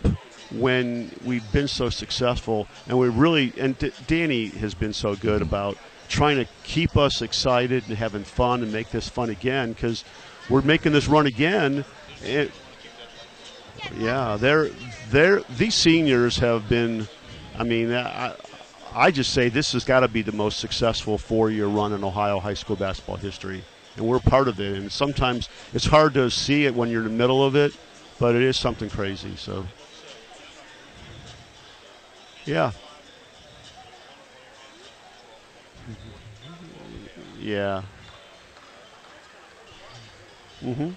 [0.50, 5.42] when we've been so successful and we really and D- Danny has been so good
[5.42, 5.76] about
[6.08, 10.04] trying to keep us excited and having fun and make this fun again because
[10.48, 11.84] we're making this run again.
[12.22, 12.50] It,
[13.96, 14.70] yeah, they're
[15.10, 17.06] they're these seniors have been.
[17.58, 18.34] I mean, I,
[18.94, 22.38] I just say this has got to be the most successful four-year run in Ohio
[22.40, 23.64] high school basketball history,
[23.98, 24.76] and we're part of it.
[24.76, 27.76] And sometimes it's hard to see it when you're in the middle of it,
[28.18, 29.36] but it is something crazy.
[29.36, 29.66] So,
[32.44, 32.72] yeah,
[37.38, 37.82] yeah.
[40.62, 40.90] Mm-hmm.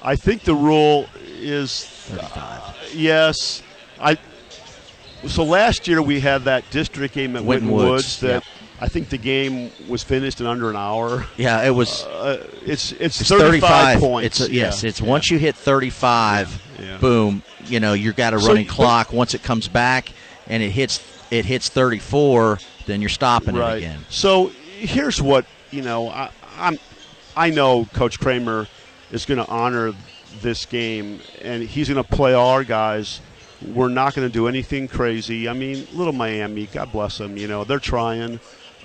[0.00, 3.62] I think the rule is uh, yes.
[4.00, 4.16] I
[5.26, 8.44] so last year we had that district game at Winton Woods, Woods that yep.
[8.80, 11.26] I think the game was finished in under an hour.
[11.36, 12.04] Yeah, it was.
[12.04, 14.40] Uh, it's, it's It's 35, points.
[14.40, 14.84] It's a, yes.
[14.84, 15.06] It's yeah.
[15.08, 16.96] once you hit 35, Yeah.
[16.98, 17.42] boom.
[17.66, 19.12] You know you've got a So running but- clock.
[19.12, 20.10] Once it comes back
[20.46, 23.74] and it hits it hits 34, then you're stopping right.
[23.74, 24.00] it again.
[24.08, 24.48] So
[24.78, 26.08] here's what you know.
[26.08, 26.78] I, I'm
[27.36, 28.66] I know Coach Kremer
[29.12, 29.92] is going to honor
[30.40, 33.20] this game, and he's going to play our guys.
[33.74, 35.48] We're not going to do anything crazy.
[35.48, 37.36] I mean, little Miami, God bless them.
[37.36, 38.38] You know, they're trying.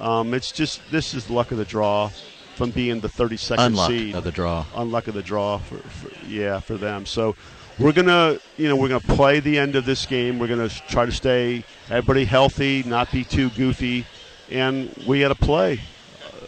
[0.04, 2.10] Um, it's just this is the luck of the draw
[2.56, 4.16] from being the 32nd Unluck seed.
[4.16, 4.66] of the draw.
[4.76, 7.06] Unluck of the draw for, for yeah for them.
[7.06, 7.36] So
[7.80, 10.40] we're gonna you know we're gonna play the end of this game.
[10.40, 14.06] We're gonna try to stay everybody healthy, not be too goofy,
[14.52, 15.80] and we got to play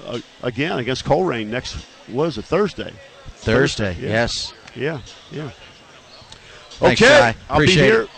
[0.05, 1.77] uh, again against Colerain next.
[2.09, 2.43] was it?
[2.45, 2.91] Thursday.
[3.37, 4.09] Thursday, yeah.
[4.09, 4.53] yes.
[4.75, 4.99] Yeah,
[5.31, 5.51] yeah.
[6.71, 7.33] Thanks, okay.
[7.49, 8.01] I'll be Appreciate here.
[8.01, 8.09] it.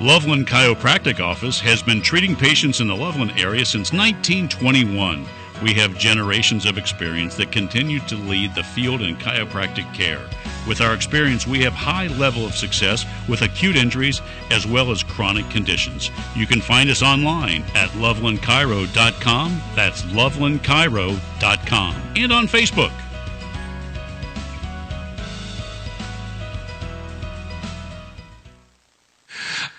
[0.00, 5.24] Loveland Chiropractic Office has been treating patients in the Loveland area since 1921.
[5.62, 10.20] We have generations of experience that continue to lead the field in chiropractic care.
[10.68, 14.20] With our experience, we have high level of success with acute injuries
[14.50, 16.10] as well as chronic conditions.
[16.34, 19.62] You can find us online at lovelandchiro.com.
[19.74, 22.92] That's lovelandchiro.com and on Facebook.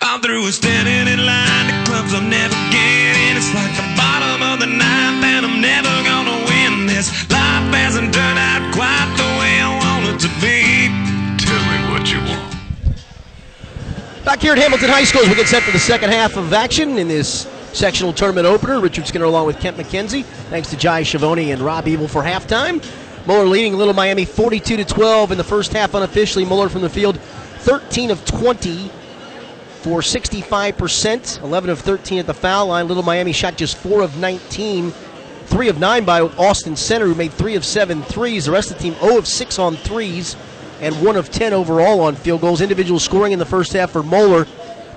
[0.00, 3.36] I'm through with standing in line to clubs I'm never getting.
[3.36, 7.10] It's like the bottom of the ninth, and I'm never gonna win this.
[7.30, 10.86] Life hasn't turned out quite the way I want it to be.
[11.42, 12.54] Tell me what you want.
[14.24, 16.52] Back here at Hamilton High School as we get set for the second half of
[16.52, 18.80] action in this sectional tournament opener.
[18.80, 20.24] Richard Skinner along with Kent McKenzie.
[20.50, 22.84] Thanks to Jai Schiavone and Rob Ebel for halftime.
[23.26, 26.44] Moeller leading Little Miami 42 to 12 in the first half unofficially.
[26.44, 27.18] Moeller from the field
[27.60, 28.90] 13 of 20
[29.88, 32.86] for 65%, 11 of 13 at the foul line.
[32.88, 37.32] Little Miami shot just 4 of 19, 3 of 9 by Austin Center, who made
[37.32, 38.44] 3 of 7 threes.
[38.44, 40.36] The rest of the team 0 of 6 on threes
[40.82, 42.60] and 1 of 10 overall on field goals.
[42.60, 44.44] Individual scoring in the first half for Moeller.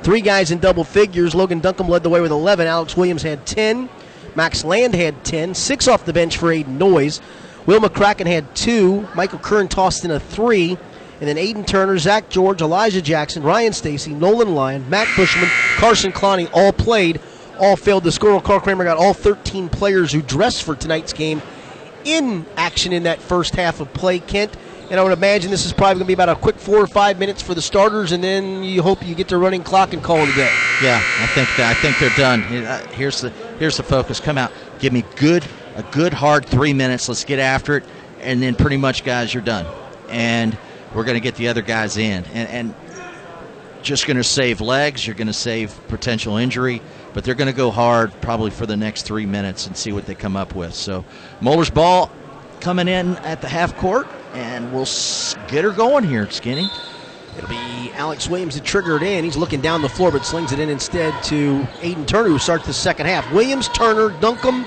[0.03, 1.33] Three guys in double figures.
[1.33, 2.67] Logan Duncombe led the way with 11.
[2.67, 3.89] Alex Williams had 10.
[4.35, 5.55] Max Land had 10.
[5.55, 7.21] Six off the bench for Aiden Noyes.
[7.65, 9.07] Will McCracken had two.
[9.15, 10.77] Michael Curran tossed in a three.
[11.21, 16.11] And then Aiden Turner, Zach George, Elijah Jackson, Ryan Stacy, Nolan Lyon, Matt Bushelman, Carson
[16.11, 17.21] Clowney all played.
[17.59, 18.41] All failed to score.
[18.41, 21.43] Carl Kremer got all 13 players who dressed for tonight's game
[22.05, 24.57] in action in that first half of play, Kent.
[24.89, 26.87] And I would imagine this is probably going to be about a quick four or
[26.87, 30.03] five minutes for the starters, and then you hope you get the running clock and
[30.03, 30.51] call it a day.
[30.81, 32.41] Yeah, I think that, I think they're done.
[32.43, 34.19] Uh, Here's the here's the focus.
[34.19, 35.45] Come out, give me good
[35.75, 37.07] a good hard three minutes.
[37.07, 37.85] Let's get after it,
[38.19, 39.65] and then pretty much, guys, you're done.
[40.09, 40.57] And
[40.93, 42.75] we're going to get the other guys in, and, and
[43.81, 45.05] just going to save legs.
[45.05, 46.81] You're going to save potential injury,
[47.13, 50.05] but they're going to go hard probably for the next three minutes and see what
[50.05, 50.73] they come up with.
[50.73, 51.05] So,
[51.39, 52.11] Moeller's ball
[52.59, 54.87] coming in at the half court, and we'll
[55.47, 56.69] get her going here, Skinny.
[57.37, 59.23] It'll be Alex Williams to trigger it in.
[59.23, 62.65] He's looking down the floor, but slings it in instead to Aiden Turner, who starts
[62.65, 63.31] the second half.
[63.31, 64.65] Williams, Turner, Duncombe,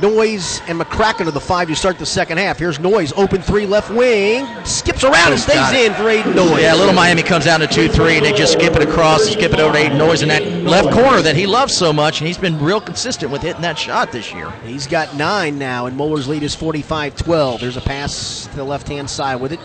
[0.00, 2.58] Noyes, and McCracken are the five to start the second half.
[2.58, 6.62] Here's Noyes, open three, left wing, skips around and stays in for Aiden Noyes.
[6.62, 9.52] Yeah, Little Miami comes down to 2 3, and they just skip it across, skip
[9.52, 12.28] it over to Aiden Noyes in that left corner that he loves so much, and
[12.28, 14.50] he's been real consistent with hitting that shot this year.
[14.64, 17.60] He's got nine now, and Moeller's lead is 45 12.
[17.60, 19.60] There's a pass to the left hand side with it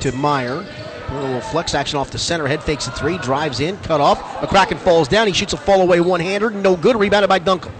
[0.00, 0.66] to Meyer.
[1.10, 2.46] A little flex action off the center.
[2.46, 4.20] Head fakes a three, drives in, cut off.
[4.42, 5.26] McCracken falls down.
[5.26, 6.50] He shoots a fall away one hander.
[6.50, 6.96] No good.
[6.96, 7.72] Rebounded by Duncombe.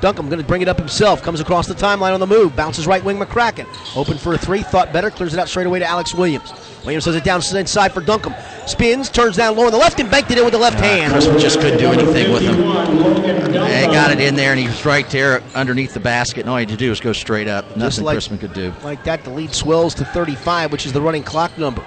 [0.00, 1.22] Duncombe going to bring it up himself.
[1.22, 2.56] Comes across the timeline on the move.
[2.56, 3.66] Bounces right wing McCracken.
[3.96, 4.62] Open for a three.
[4.62, 5.10] Thought better.
[5.10, 6.52] Clears it out straight away to Alex Williams.
[6.84, 8.34] Williams does it down inside for Duncombe.
[8.66, 11.12] Spins, turns down low on the left and banked it in with the left hand.
[11.12, 12.56] Chrisman just couldn't do anything with him.
[12.56, 16.40] He got it in there, and he was right there underneath the basket.
[16.40, 17.76] And all he had to do was go straight up.
[17.76, 18.72] Nothing like- Chrisman could do.
[18.82, 21.82] Like that, the lead swells to 35, which is the running clock number.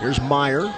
[0.00, 0.72] Here's Meyer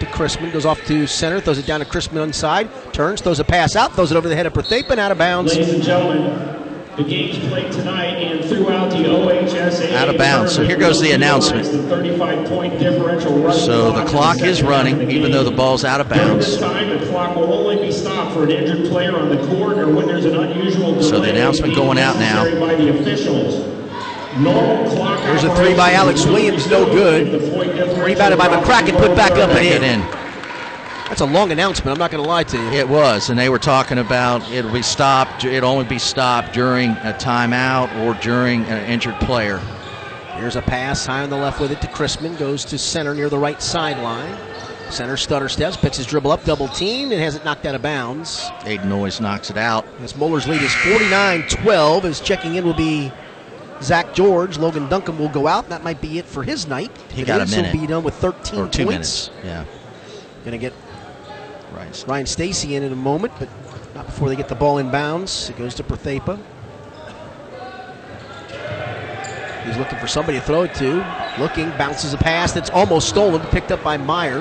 [0.00, 0.52] to Chrisman.
[0.52, 1.40] Goes off to center.
[1.40, 2.68] Throws it down to Chrisman inside.
[2.92, 3.20] Turns.
[3.20, 3.94] Throws a pass out.
[3.94, 4.98] Throws it over the head of Perthapen.
[4.98, 5.54] Out of bounds.
[5.54, 10.52] Ladies and gentlemen, the games played tonight and throughout the OHSAA Out of bounds.
[10.54, 11.64] So here goes the announcement.
[11.66, 15.32] The 35-point differential So the clock is running, the even game.
[15.32, 16.46] though the ball's out of During bounds.
[16.46, 19.78] this time, the clock will only be stopped for an injured player on the court
[19.78, 21.02] or when there's an unusual delay.
[21.08, 22.42] So the announcement going out now.
[22.42, 23.77] necessary By the officials.
[24.38, 26.68] Normal There's a three by Alex Williams.
[26.70, 27.26] No good.
[27.98, 28.96] Rebounded by McCracken.
[28.98, 30.00] Put back up and Back it in.
[30.00, 30.18] in.
[31.08, 31.90] That's a long announcement.
[31.90, 32.68] I'm not going to lie to you.
[32.70, 35.44] It was, and they were talking about it'll be stopped.
[35.44, 39.58] It'll only be stopped during a timeout or during an injured player.
[40.36, 42.38] Here's a pass high on the left with it to Chrisman.
[42.38, 44.38] Goes to center near the right sideline.
[44.90, 47.82] Center stutter steps, picks his dribble up, double team, and has it knocked out of
[47.82, 48.42] bounds.
[48.60, 49.86] Aiden Noyes knocks it out.
[50.00, 52.04] As Moeller's lead is 49 12.
[52.04, 53.10] As checking in will be
[53.82, 54.58] Zach George.
[54.58, 55.68] Logan Duncombe will go out.
[55.68, 56.90] That might be it for his night.
[57.10, 57.50] He got it a is.
[57.56, 57.72] minute.
[57.72, 59.30] He'll be done with 13 Or two points.
[59.30, 59.30] minutes.
[59.44, 59.64] Yeah.
[60.44, 60.72] Going to get
[61.74, 62.04] Right.
[62.08, 63.48] Ryan Stacy in in a moment, but
[63.94, 65.50] not before they get the ball in bounds.
[65.50, 66.38] It goes to Perthapa.
[69.66, 71.04] He's looking for somebody to throw it to.
[71.38, 74.40] Looking, bounces a pass that's almost stolen, picked up by Meyer.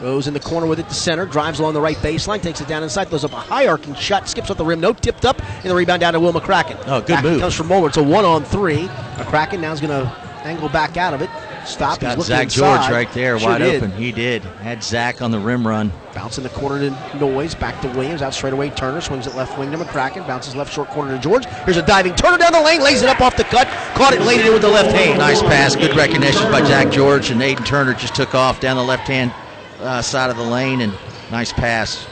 [0.00, 2.68] Goes in the corner with it to center, drives along the right baseline, takes it
[2.68, 5.42] down inside, throws up a high arcing shot, skips off the rim, no tipped up,
[5.42, 6.80] and the rebound down to Will McCracken.
[6.86, 7.40] Oh, good Back move.
[7.40, 7.88] Comes from Moeller.
[7.88, 8.86] It's a one on three.
[9.16, 10.08] McCracken now is going to
[10.44, 11.28] angle back out of it.
[11.66, 11.94] Stop.
[11.94, 12.80] He's got looking Zach inside.
[12.82, 13.82] George right there, Sure wide did.
[13.82, 13.90] open.
[13.98, 14.42] He did.
[14.42, 15.92] Had Zach on the rim run.
[16.14, 18.70] Bounce in the corner to Noyes, back to Williams, out straight away.
[18.70, 21.44] Turner swings it left wing to McCracken, bounces left short corner to George.
[21.64, 24.22] Here's a diving Turner down the lane, lays it up off the cut, caught it,
[24.22, 25.18] laid it in with the left hand.
[25.18, 25.74] Nice pass.
[25.74, 29.32] Good recognition by Zach George, and Aiden Turner just took off down the left hand
[29.80, 30.92] uh, side of the lane, and
[31.30, 32.06] nice pass.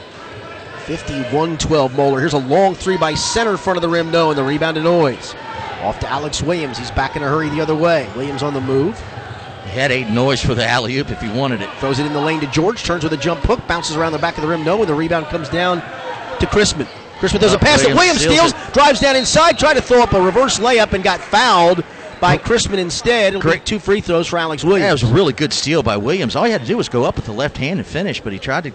[0.85, 2.19] 51-12 Moeller.
[2.19, 4.81] Here's a long three by center front of the rim, no, and the rebound to
[4.81, 5.35] Noyes.
[5.83, 6.77] Off to Alex Williams.
[6.77, 8.09] He's back in a hurry the other way.
[8.15, 8.97] Williams on the move.
[9.65, 11.69] He had Aiden Noyes for the alley oop if he wanted it.
[11.79, 12.83] Throws it in the lane to George.
[12.83, 13.59] Turns with a jump hook.
[13.67, 14.63] Bounces around the back of the rim.
[14.63, 15.81] No, and the rebound comes down
[16.39, 16.87] to Chrisman.
[17.19, 18.73] Chrisman does Oh, a pass that Williams Williams steals steals.
[18.73, 19.59] Drives down inside.
[19.59, 21.83] Tried to throw up a reverse layup and got fouled
[22.19, 23.29] by Chrisman instead.
[23.33, 23.65] It'll Great.
[23.65, 25.01] two free throws for Alex Yeah, it Williams.
[25.03, 26.35] was a really good steal by Williams.
[26.35, 28.33] All he had to do was go up with the left hand and finish, but
[28.33, 28.71] he tried to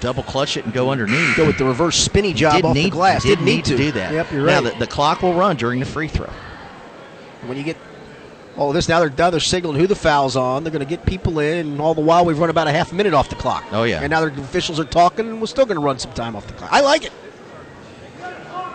[0.00, 1.36] double clutch it and go underneath.
[1.36, 3.22] Go with the reverse spinny job didn't off need, the glass.
[3.22, 4.12] Didn't, Didn't need to do that.
[4.12, 4.72] Yep, you're Now right.
[4.72, 6.28] the, the clock will run during the free throw.
[7.46, 7.76] when you get
[8.56, 10.62] all this, now they're, now they're signaling who the foul's on.
[10.64, 12.92] They're going to get people in, and all the while we've run about a half
[12.92, 13.64] minute off the clock.
[13.72, 14.00] Oh, yeah.
[14.02, 16.46] And now the officials are talking, and we're still going to run some time off
[16.46, 16.70] the clock.
[16.72, 17.12] I like it.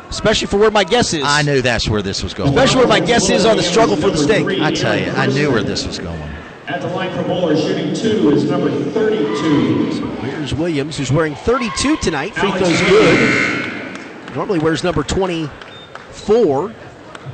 [0.10, 1.24] Especially for where my guess is.
[1.24, 2.50] I knew that's where this was going.
[2.50, 4.62] Especially where my guess is on the struggle for the state.
[4.62, 6.20] I tell you, I knew where this was going.
[6.68, 10.02] At the line for Moeller, shooting two is number 32.
[10.22, 12.34] Here's Williams, who's wearing 32 tonight.
[12.36, 14.36] Free throws good.
[14.36, 16.74] Normally wears number 24.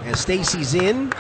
[0.05, 1.13] As Stacy's in,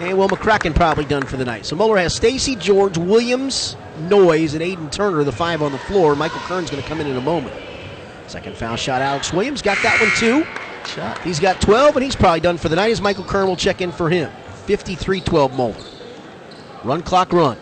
[0.00, 1.64] and Will McCracken probably done for the night.
[1.64, 6.14] So Moeller has Stacy, George, Williams, Noyes, and Aiden Turner, the five on the floor.
[6.16, 7.54] Michael Curran's going to come in in a moment.
[8.26, 10.44] Second foul shot, Alex Williams got that one too.
[10.96, 11.18] Shot.
[11.22, 13.80] He's got 12, and he's probably done for the night as Michael Curran will check
[13.82, 14.30] in for him.
[14.64, 15.74] 53 12 Moeller.
[16.84, 17.58] Run clock run.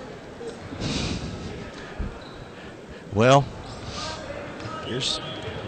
[3.13, 3.45] Well,
[4.87, 5.21] Here's,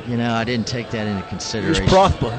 [0.07, 1.87] you know, I didn't take that into here's consideration.
[1.87, 2.39] Prothba.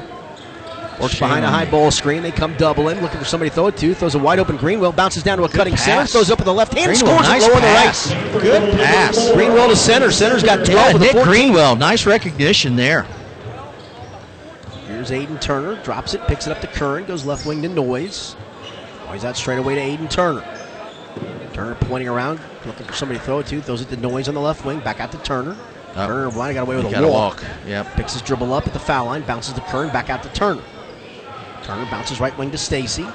[1.00, 1.70] Works Shame behind a high me.
[1.70, 2.22] ball screen.
[2.22, 3.94] They come doubling, looking for somebody to throw it to.
[3.94, 6.12] Throws a wide open Greenwell, bounces down to a cutting center, pass.
[6.12, 8.10] throws up with the left hand, Greenwell, scores nice it low pass.
[8.12, 8.42] on the right.
[8.42, 9.32] Good pass.
[9.32, 10.10] Greenwell to center.
[10.10, 11.24] Center's got 12 Yeah, Nick 14.
[11.32, 13.06] Greenwell, nice recognition there.
[14.98, 18.34] Here's Aiden Turner, drops it, picks it up to Curran, goes left wing to Noyes.
[19.06, 20.42] Noyes out straight away to Aiden Turner.
[21.52, 24.34] Turner pointing around, looking for somebody to throw it to, throws it to Noyes on
[24.34, 25.56] the left wing, back out to Turner.
[25.94, 26.06] Oh.
[26.08, 27.40] Turner blind, got away with a walk.
[27.40, 27.44] walk.
[27.68, 27.94] Yep.
[27.94, 30.62] Picks his dribble up at the foul line, bounces to Curran, back out to Turner.
[31.62, 33.06] Turner bounces right wing to Stacy.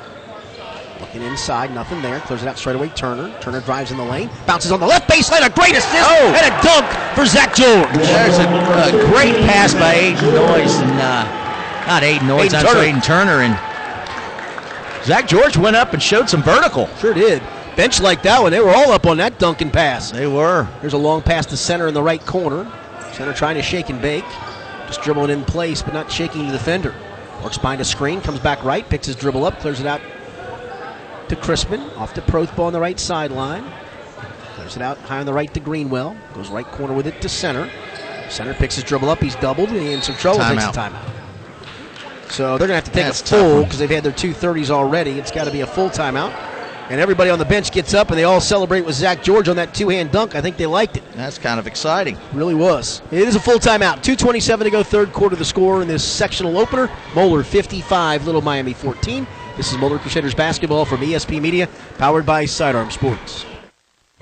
[1.01, 2.21] Looking inside, nothing there.
[2.21, 2.87] Clears it out straight away.
[2.95, 3.37] Turner.
[3.41, 4.29] Turner drives in the lane.
[4.47, 5.45] Bounces on the left baseline.
[5.45, 6.33] A great assist Oh!
[6.33, 7.91] and a dunk for Zach George.
[7.97, 11.42] There's a, a great pass by Aiden Noyes and uh,
[11.87, 12.73] not Aiden Noyes, I'm Turner.
[12.73, 16.87] sorry, Aiden Turner and Zach George went up and showed some vertical.
[16.97, 17.41] Sure did.
[17.75, 18.51] Bench like that one.
[18.51, 20.11] They were all up on that dunking pass.
[20.11, 20.67] They were.
[20.81, 22.71] There's a long pass to center in the right corner.
[23.13, 24.25] Center trying to shake and bake.
[24.87, 26.93] Just dribbling in place, but not shaking the defender.
[27.43, 30.01] Works behind a screen, comes back right, picks his dribble up, clears it out
[31.27, 31.81] to Crispin.
[31.97, 33.65] Off to Prothba on the right sideline.
[34.55, 36.15] Clears it out high on the right to Greenwell.
[36.33, 37.69] Goes right corner with it to center.
[38.29, 39.19] Center picks his dribble up.
[39.19, 40.39] He's doubled and he's in some trouble.
[40.39, 41.22] Takes a Timeout.
[42.33, 44.33] So they're going to have to take That's a full because they've had their two
[44.33, 45.19] 30s already.
[45.19, 46.31] It's got to be a full timeout.
[46.89, 49.55] And everybody on the bench gets up and they all celebrate with Zach George on
[49.57, 50.35] that two hand dunk.
[50.35, 51.03] I think they liked it.
[51.13, 52.17] That's kind of exciting.
[52.33, 53.03] Really was.
[53.11, 53.97] It is a full timeout.
[54.03, 55.35] 2.27 to go, third quarter.
[55.35, 59.27] The score in this sectional opener Moeller 55, Little Miami 14.
[59.55, 61.69] This is Moeller Crusaders basketball from ESP Media,
[61.99, 63.45] powered by Sidearm Sports.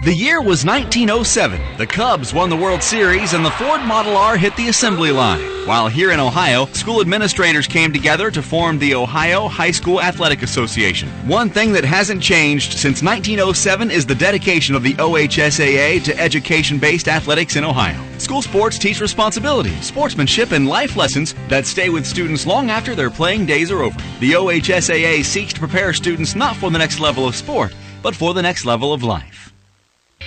[0.03, 1.77] The year was 1907.
[1.77, 5.43] The Cubs won the World Series and the Ford Model R hit the assembly line.
[5.67, 10.41] While here in Ohio, school administrators came together to form the Ohio High School Athletic
[10.41, 11.07] Association.
[11.27, 16.79] One thing that hasn't changed since 1907 is the dedication of the OHSAA to education
[16.79, 18.03] based athletics in Ohio.
[18.17, 23.11] School sports teach responsibility, sportsmanship, and life lessons that stay with students long after their
[23.11, 23.99] playing days are over.
[24.19, 28.33] The OHSAA seeks to prepare students not for the next level of sport, but for
[28.33, 29.30] the next level of life.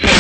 [0.03, 0.11] Back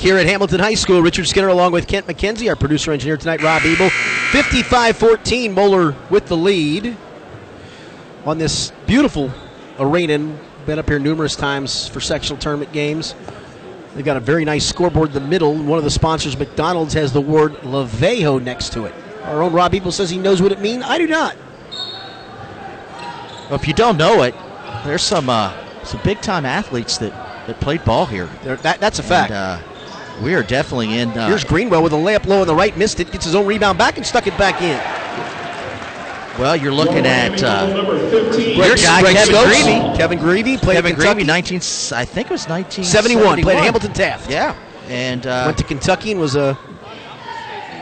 [0.00, 3.42] here at Hamilton High School, Richard Skinner along with Kent McKenzie, our producer engineer tonight,
[3.42, 3.90] Rob Ebel.
[4.32, 6.96] 55 14, Moeller with the lead
[8.24, 9.30] on this beautiful
[9.78, 10.36] arena.
[10.66, 13.14] Been up here numerous times for sectional tournament games.
[13.94, 15.54] They've got a very nice scoreboard in the middle.
[15.54, 18.94] One of the sponsors, McDonald's, has the word Lavejo next to it.
[19.24, 20.82] Our own Rob Ebel says he knows what it means.
[20.84, 21.36] I do not.
[23.50, 24.34] Well, if you don't know it,
[24.84, 25.52] there's some uh,
[25.84, 27.12] some big time athletes that,
[27.46, 28.26] that played ball here.
[28.44, 29.30] That, that's a fact.
[29.30, 31.10] And, uh, we are definitely in.
[31.10, 33.46] Uh, Here's Greenwell with a layup low on the right, missed it, gets his own
[33.46, 34.78] rebound back and stuck it back in.
[36.38, 37.66] Well, you're looking at uh,
[38.56, 39.56] your guy Greg Kevin Stokes.
[39.56, 39.96] Grevey.
[39.96, 41.20] Kevin Grevey played Kevin at Kentucky.
[41.22, 41.56] Grevey, 19.
[41.94, 42.88] I think it was 1971.
[42.88, 44.30] 71, played at Hamilton Taft.
[44.30, 44.56] Yeah,
[44.88, 46.54] and uh, Went to Kentucky and was a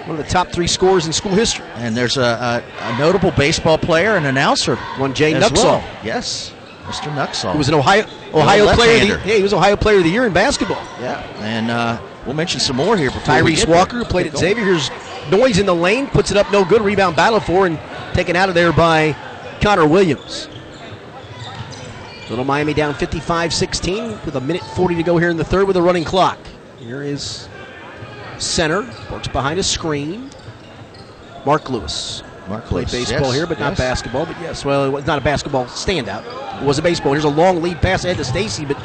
[0.06, 1.64] one of the top three scorers in school history.
[1.76, 4.74] and there's a, a, a notable baseball player and announcer.
[4.98, 5.64] One Jay as Nuxhall.
[5.64, 5.84] well.
[6.02, 6.52] Yes,
[6.86, 7.14] Mr.
[7.14, 7.52] Nuxhall.
[7.52, 9.02] He was an Ohio Ohio player.
[9.14, 10.82] Of the, yeah, he was Ohio Player of the Year in basketball.
[11.00, 14.36] Yeah, and uh, we'll mention some more here before Tyrese Walker who played at.
[14.36, 14.64] Xavier.
[14.64, 14.90] Here's
[15.30, 16.82] Noyes in the lane, puts it up, no good.
[16.82, 17.78] Rebound battle for and
[18.14, 19.16] taken out of there by
[19.60, 20.48] Connor Williams.
[22.28, 25.76] Little Miami down 55-16 with a minute 40 to go here in the third with
[25.76, 26.38] a running clock.
[26.78, 27.48] Here is
[28.38, 30.30] center, works behind a screen.
[31.44, 32.22] Mark Lewis.
[32.48, 32.90] Mark Lewis.
[32.90, 34.26] Played Lewis, baseball yes, here, but not basketball.
[34.26, 36.24] But yes, well, it was not a basketball standout.
[36.60, 37.12] It was a baseball.
[37.12, 38.76] Here's a long lead pass ahead to Stacy, but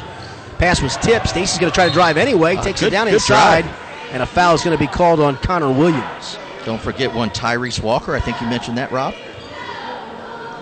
[0.58, 1.28] pass was tipped.
[1.28, 2.56] Stacy's going to try to drive anyway.
[2.56, 3.64] Uh, takes good- it down inside,
[4.10, 6.38] and a foul is going to be called on Connor Williams.
[6.66, 8.16] Don't forget one Tyrese Walker.
[8.16, 9.14] I think you mentioned that, Rob.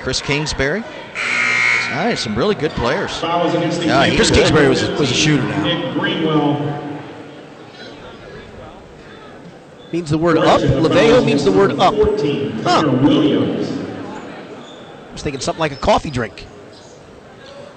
[0.00, 0.82] Chris Kingsbury.
[0.82, 3.16] All right, some really good players.
[3.16, 4.40] Fouls Yeah, he Chris good.
[4.40, 5.64] Kingsbury was a, was a shooter now.
[9.90, 10.60] Means the word up.
[10.60, 11.94] Lavejo means the word up.
[11.94, 12.50] 14.
[12.50, 12.98] Huh.
[13.02, 13.70] Williams.
[13.70, 16.46] I was thinking something like a coffee drink.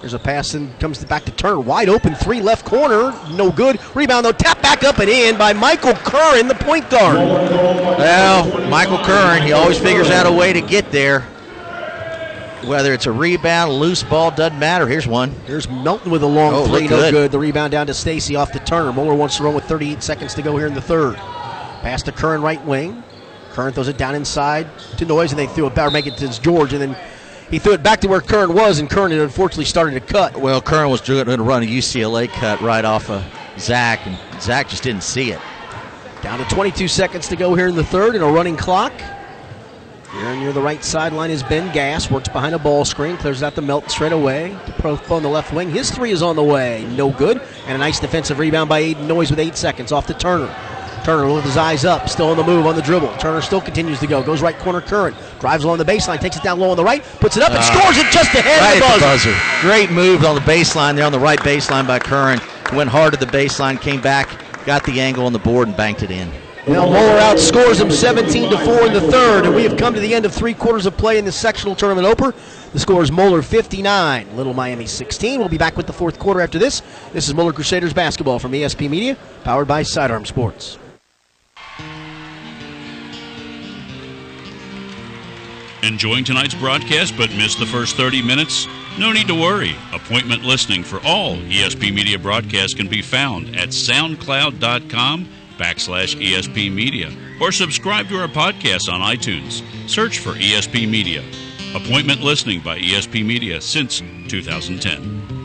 [0.00, 1.60] There's a pass and comes back to Turner.
[1.60, 3.18] Wide open, three left corner.
[3.30, 3.80] No good.
[3.96, 7.16] Rebound though, tap back up and in by Michael Curran, the point guard.
[7.16, 11.20] Well, Michael Curran, he always figures out a way to get there.
[12.66, 14.86] Whether it's a rebound, a loose ball, doesn't matter.
[14.86, 15.30] Here's one.
[15.46, 17.12] Here's Melton with a long Oh, three, no good.
[17.12, 17.32] good.
[17.32, 18.92] The rebound down to Stacy off the Turner.
[18.92, 21.16] Moeller wants to run with 38 seconds to go here in the third.
[21.16, 23.02] Pass to Curran right wing.
[23.52, 24.66] Curran throws it down inside
[24.98, 26.96] to Noyes, and they threw it back, make it to George, and then
[27.50, 30.36] he threw it back to where Curran was, and Curran had unfortunately started to cut.
[30.36, 33.24] Well, Curran was going to run a UCLA cut right off of
[33.60, 35.40] Zach, and Zach just didn't see it.
[36.22, 38.92] Down to 22 seconds to go here in the third, and a running clock.
[40.12, 42.10] Here near the right sideline is Ben Gast.
[42.10, 43.18] Works behind a ball screen.
[43.18, 44.56] Clears out the Melton straight away.
[44.66, 45.70] To Profo on the left wing.
[45.70, 46.86] His three is on the way.
[46.96, 47.42] No good.
[47.66, 50.52] And a nice defensive rebound by Aiden Noyes with eight seconds off to Turner.
[51.08, 53.08] Turner with his eyes up, still on the move on the dribble.
[53.16, 54.22] Turner still continues to go.
[54.22, 55.16] Goes right corner current.
[55.40, 57.60] Drives along the baseline, takes it down low on the right, puts it up and
[57.60, 57.62] Ah.
[57.62, 59.30] scores it just ahead Right of at the the buzzer.
[59.30, 59.60] buzzer.
[59.62, 62.42] Great move on the baseline there on the right baseline by Curran.
[62.74, 64.28] Went hard to the baseline, came back,
[64.66, 66.30] got the angle on the board, and banked it in.
[66.66, 70.00] Now Moeller outscores them 17 to 4 in the third, and we have come to
[70.00, 72.34] the end of three quarters of play in the sectional tournament opener.
[72.74, 75.40] The score is Moeller 59, Little Miami 16.
[75.40, 76.82] We'll be back with the fourth quarter after this.
[77.14, 80.76] This is Moeller Crusaders basketball from ESP Media, powered by Sidearm Sports.
[85.82, 88.66] Enjoying tonight's broadcast but missed the first 30 minutes?
[88.98, 89.76] No need to worry.
[89.92, 97.12] Appointment listening for all ESP Media broadcasts can be found at soundcloud.com backslash ESP Media
[97.40, 99.62] or subscribe to our podcast on iTunes.
[99.88, 101.22] Search for ESP Media.
[101.74, 105.37] Appointment listening by ESP Media since 2010.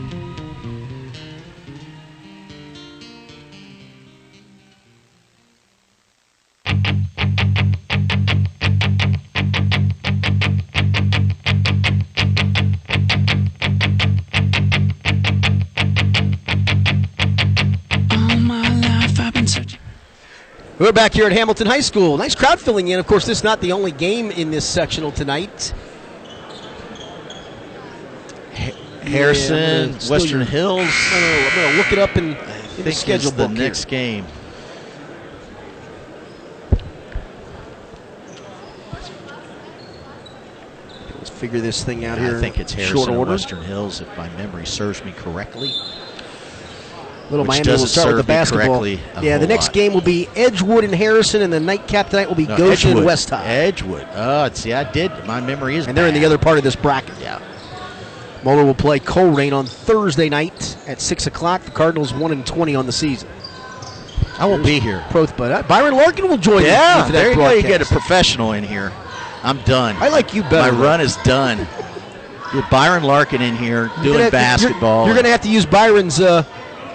[20.84, 22.18] We're back here at Hamilton High School.
[22.18, 22.98] Nice crowd filling in.
[22.98, 25.72] Of course, this is not the only game in this sectional tonight.
[29.00, 30.86] Harrison, Yeah, Western your- Hills.
[31.10, 32.42] I'm gonna, I'm gonna look it up in, in I
[32.76, 33.66] the think schedule it's the book here.
[33.66, 34.26] next game.
[41.14, 42.38] Let's figure this thing out I here.
[42.40, 43.26] think it's Harrison.
[43.26, 45.72] Western Hills, if my memory serves me correctly.
[47.30, 48.86] Little which Miami will start with the basketball.
[48.86, 49.72] Yeah, the next lot.
[49.72, 53.06] game will be Edgewood and Harrison, and the nightcap tonight will be No, Goshen and.
[53.06, 53.44] West High.
[53.46, 54.06] Edgewood.
[54.12, 55.10] Oh, see, I did.
[55.26, 55.86] My memory is.
[55.86, 57.14] and they're in the other part of this bracket.
[57.20, 57.40] Yeah.
[58.44, 61.62] Moeller will play Colerain on Thursday night at six o'clock.
[61.62, 63.28] The Cardinals one and twenty on the season.
[64.38, 65.02] I won't be here.
[65.10, 67.50] Proth, but uh, Byron Larkin will join Yeah, you for that there you go.
[67.52, 68.92] You get a professional in here.
[69.42, 69.96] I'm done.
[69.98, 70.72] I like you better.
[70.72, 71.66] My run is done.
[72.52, 75.06] Get Byron Larkin in here doing gonna- basketball.
[75.06, 76.44] You're, you're going to have to use Byron's uh,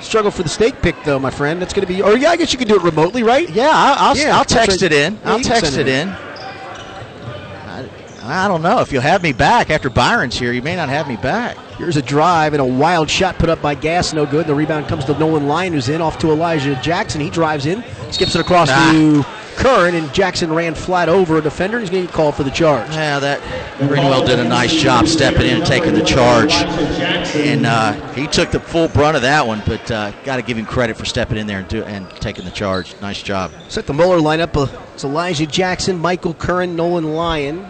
[0.01, 1.61] struggle for the snake pick, though, my friend.
[1.61, 3.49] That's going to be, or yeah, I guess you can do it remotely, right?
[3.49, 4.91] Yeah, I'll, I'll, Yeah, I'll text right.
[4.91, 5.13] it in.
[5.15, 6.09] Yeah, I'll text it it in.
[6.09, 7.89] I,
[8.23, 8.79] I don't know.
[8.79, 11.57] If you'll have me back after Byron's here, you may not have me back.
[11.77, 14.45] Here's a drive and a wild shot put up by Gast, no good.
[14.47, 17.21] The rebound comes to Nolan Lyon, who's in, off to Elijah Jackson.
[17.21, 18.91] He drives in, skips it across Ah.
[18.91, 19.23] to
[19.59, 21.77] Curran, and Jackson ran flat over a defender.
[21.77, 22.89] and He's going to get called for the charge.
[22.91, 27.91] Yeah, that Greenwell did a nice job stepping in and taking the charge, and uh,
[28.13, 29.61] he took the full brunt of that one.
[29.65, 32.45] But uh, got to give him credit for stepping in there and, do, and taking
[32.45, 32.95] the charge.
[33.01, 33.51] Nice job.
[33.67, 34.55] Set the Moeller lineup.
[34.55, 37.67] Uh, it's Elijah Jackson, Michael Curran, Nolan Lyon,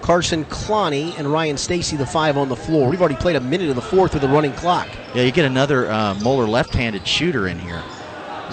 [0.00, 2.88] Carson Cloney, and Ryan Stacy, the five on the floor.
[2.90, 4.88] We've already played a minute of the fourth with a running clock.
[5.14, 7.82] Yeah, you get another uh, Moeller left-handed shooter in here.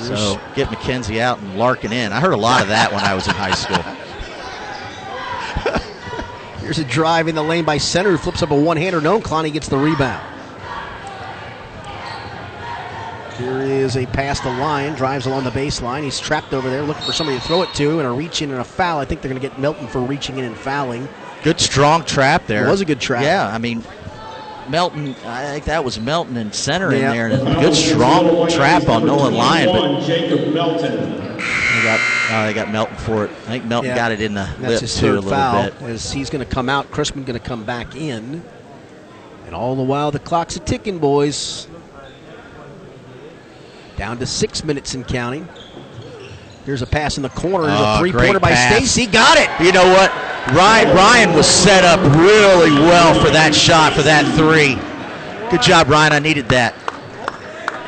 [0.07, 2.11] So get McKenzie out and Larkin in.
[2.11, 3.77] I heard a lot of that when I was in high school.
[6.61, 9.01] Here's a drive in the lane by center who flips up a one-hander.
[9.01, 10.23] No, Cloney gets the rebound.
[13.39, 16.03] Here is a pass to Lyon, drives along the baseline.
[16.03, 18.51] He's trapped over there looking for somebody to throw it to, and a reach in
[18.51, 18.99] and a foul.
[18.99, 21.07] I think they're going to get Melton for reaching in and fouling.
[21.41, 22.67] Good strong trap there.
[22.67, 23.23] It was a good trap.
[23.23, 23.81] Yeah, I mean,
[24.69, 25.15] Melton.
[25.25, 27.11] I think that was Melton in center Yeah.
[27.11, 29.67] in there, and a good strong trap on Nolan Lyon.
[29.67, 31.17] But Jacob Melton.
[31.17, 31.99] they got
[32.31, 33.31] uh, they got Melton for it.
[33.47, 33.95] I think Melton Yeah.
[33.95, 35.81] got it in the That's lip his too a little foul bit.
[35.83, 36.91] as he's going to come out.
[36.91, 38.43] Crispin going to come back in.
[39.45, 41.67] And all the while, the clock's a ticking, boys.
[43.97, 45.47] Down to six minutes and counting.
[46.65, 47.67] Here's a pass in the corner.
[47.67, 48.53] Here's Oh, a three-pointer by.
[48.53, 49.07] Stacy.
[49.07, 49.49] Got it.
[49.65, 50.11] You know what?
[50.53, 54.75] Ryan Ryan was set up really well for that shot for that three.
[55.51, 56.13] Good job, Ryan.
[56.13, 56.73] I needed that.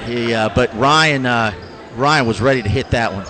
[0.05, 1.53] He, uh, but Ryan uh,
[1.95, 3.25] Ryan was ready to hit that one.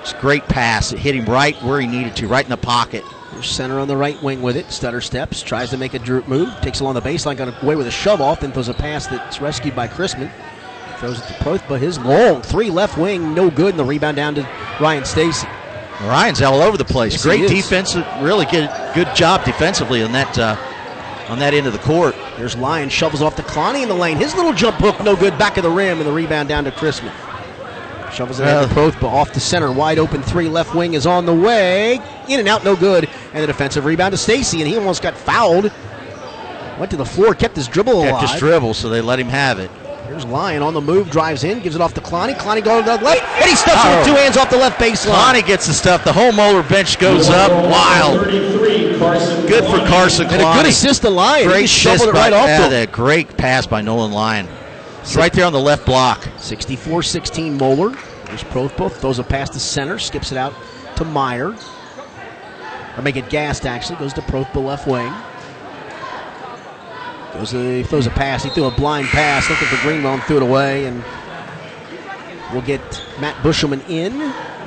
[0.00, 0.92] It's a great pass.
[0.92, 3.04] It hit him right where he needed to, right in the pocket.
[3.42, 4.70] Center on the right wing with it.
[4.70, 7.90] Stutter steps, tries to make a move, takes along the baseline, got away with a
[7.90, 10.30] shove off, then throws a pass that's rescued by Chrisman.
[10.98, 14.16] Throws it to Proth, but his long three left wing, no good, and the rebound
[14.16, 14.48] down to
[14.80, 15.48] Ryan Stacy.
[16.00, 17.12] Ryan's all over the place.
[17.12, 20.56] Yes, Great defensive, really good good job defensively on that uh,
[21.28, 22.14] on that end of the court.
[22.36, 24.16] There's Lyon, shovels off to Cloney in the lane.
[24.16, 26.70] His little jump hook, no good, back of the rim, and the rebound down to
[26.70, 27.12] Chrisman.
[28.12, 31.06] Shovels it out to Proth, but off the center, wide open three left wing is
[31.06, 32.00] on the way.
[32.28, 33.08] In and out, no good.
[33.32, 35.72] And the defensive rebound to Stacy, and he almost got fouled.
[36.78, 38.20] Went to the floor, kept his dribble alive.
[38.20, 39.70] Kept his dribble, so they let him have it.
[40.06, 42.34] Here's Lyon on the move, drives in, gives it off to Cloney.
[42.34, 43.96] Cloney going to the left, and he stuffs it Oh.
[43.98, 45.08] with two hands off the left baseline.
[45.08, 46.04] Lonnie gets the stuff.
[46.04, 47.50] The whole Moeller bench goes up.
[47.50, 48.20] Wild.
[48.28, 51.48] Good for Carson And a good assist to Lyon.
[51.48, 52.70] Great he shoveled assist it right by, off yeah, to him.
[52.70, 54.46] that great pass by Nolan Lyon.
[55.00, 56.20] It's right there on the left block.
[56.38, 57.90] 64-16 Moeller.
[58.26, 60.54] There's Prothpo, throws a pass to center, skips it out
[60.96, 61.54] to Meyer.
[62.96, 63.96] Or make it Gast, actually.
[63.96, 65.12] Goes to Prothpo left wing.
[67.34, 68.44] Goes to, he throws a pass.
[68.44, 70.86] He threw a blind pass, looking for Greenwell and threw it away.
[70.86, 71.02] And
[72.52, 72.80] we'll get
[73.20, 74.20] Matt Bushelman in.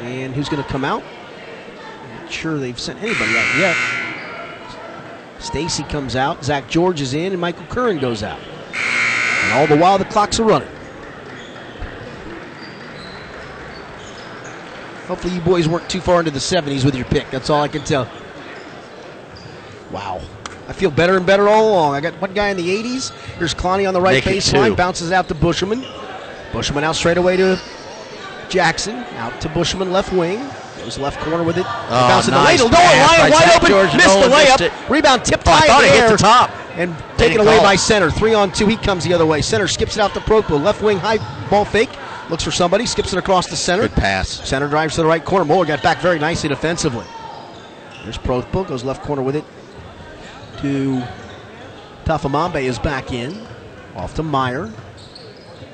[0.03, 1.03] And who's going to come out?
[2.22, 3.76] Not sure they've sent anybody out yet.
[5.39, 6.44] Stacy comes out.
[6.44, 8.39] Zach George is in, and Michael Curran goes out.
[9.44, 10.68] And all the while, the clocks are running.
[15.07, 17.31] Hopefully, you boys weren't too far into the 70s with your pick.
[17.31, 18.11] That's all I can tell.
[19.89, 20.22] Wow.
[20.68, 21.95] I feel better and better all along.
[21.95, 23.11] I got one guy in the 80s.
[23.38, 24.76] Here's Cloney on the right Make baseline.
[24.76, 25.81] Bounces out to Bushelman.
[26.52, 27.60] Bushelman out straight away to
[28.49, 28.98] Jackson.
[29.18, 30.39] Out to Bushelman left wing.
[30.80, 31.65] Goes left corner with it.
[31.68, 33.69] Oh, Bounces nice to the pass Lyon by wide open.
[33.69, 33.94] George.
[33.95, 34.61] Missed Nolan the layup.
[34.61, 34.89] it.
[34.89, 36.11] Rebound tipped Oh, I high thought in it the hit air.
[36.11, 36.52] the top.
[36.77, 37.64] And Didn't taken away call.
[37.64, 38.11] by center.
[38.11, 38.68] Three on two.
[38.68, 39.41] He comes the other way.
[39.41, 40.61] Center skips it out to Propo.
[40.64, 41.18] Left wing high
[41.49, 41.89] ball fake.
[42.30, 42.85] Looks for somebody.
[42.85, 43.84] Skips it across the center.
[43.84, 44.27] Good pass.
[44.48, 45.45] Center drives to the right corner.
[45.45, 47.06] Moeller got back very nicely defensively.
[48.03, 48.68] There's Prothpo.
[48.68, 49.45] Goes left corner with it
[50.62, 51.04] to
[52.06, 53.38] Tafamambe is back in.
[53.96, 54.72] Off to Meyer.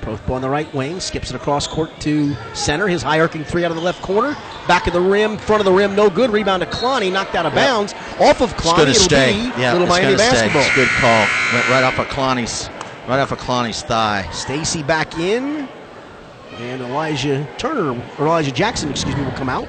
[0.01, 2.88] Prothbo on the right wing, skips it across court to center.
[2.89, 4.35] His high arcing three out of the left corner.
[4.68, 6.30] Back of the rim, front of the rim, no good.
[6.30, 7.65] Rebound to Clowney, knocked out of Yep.
[7.65, 7.93] bounds.
[8.19, 9.31] Off of It's going to it'll stay.
[9.34, 10.61] be Yeah, Little it's Miami basketball.
[10.64, 11.26] It's good call.
[11.53, 12.69] Went right off of Clowney's,
[13.07, 14.27] right off of Clowney's thigh.
[14.34, 15.69] Stacy back in,
[16.60, 19.68] and Elijah Turner or Elijah Jackson, excuse me, will come out.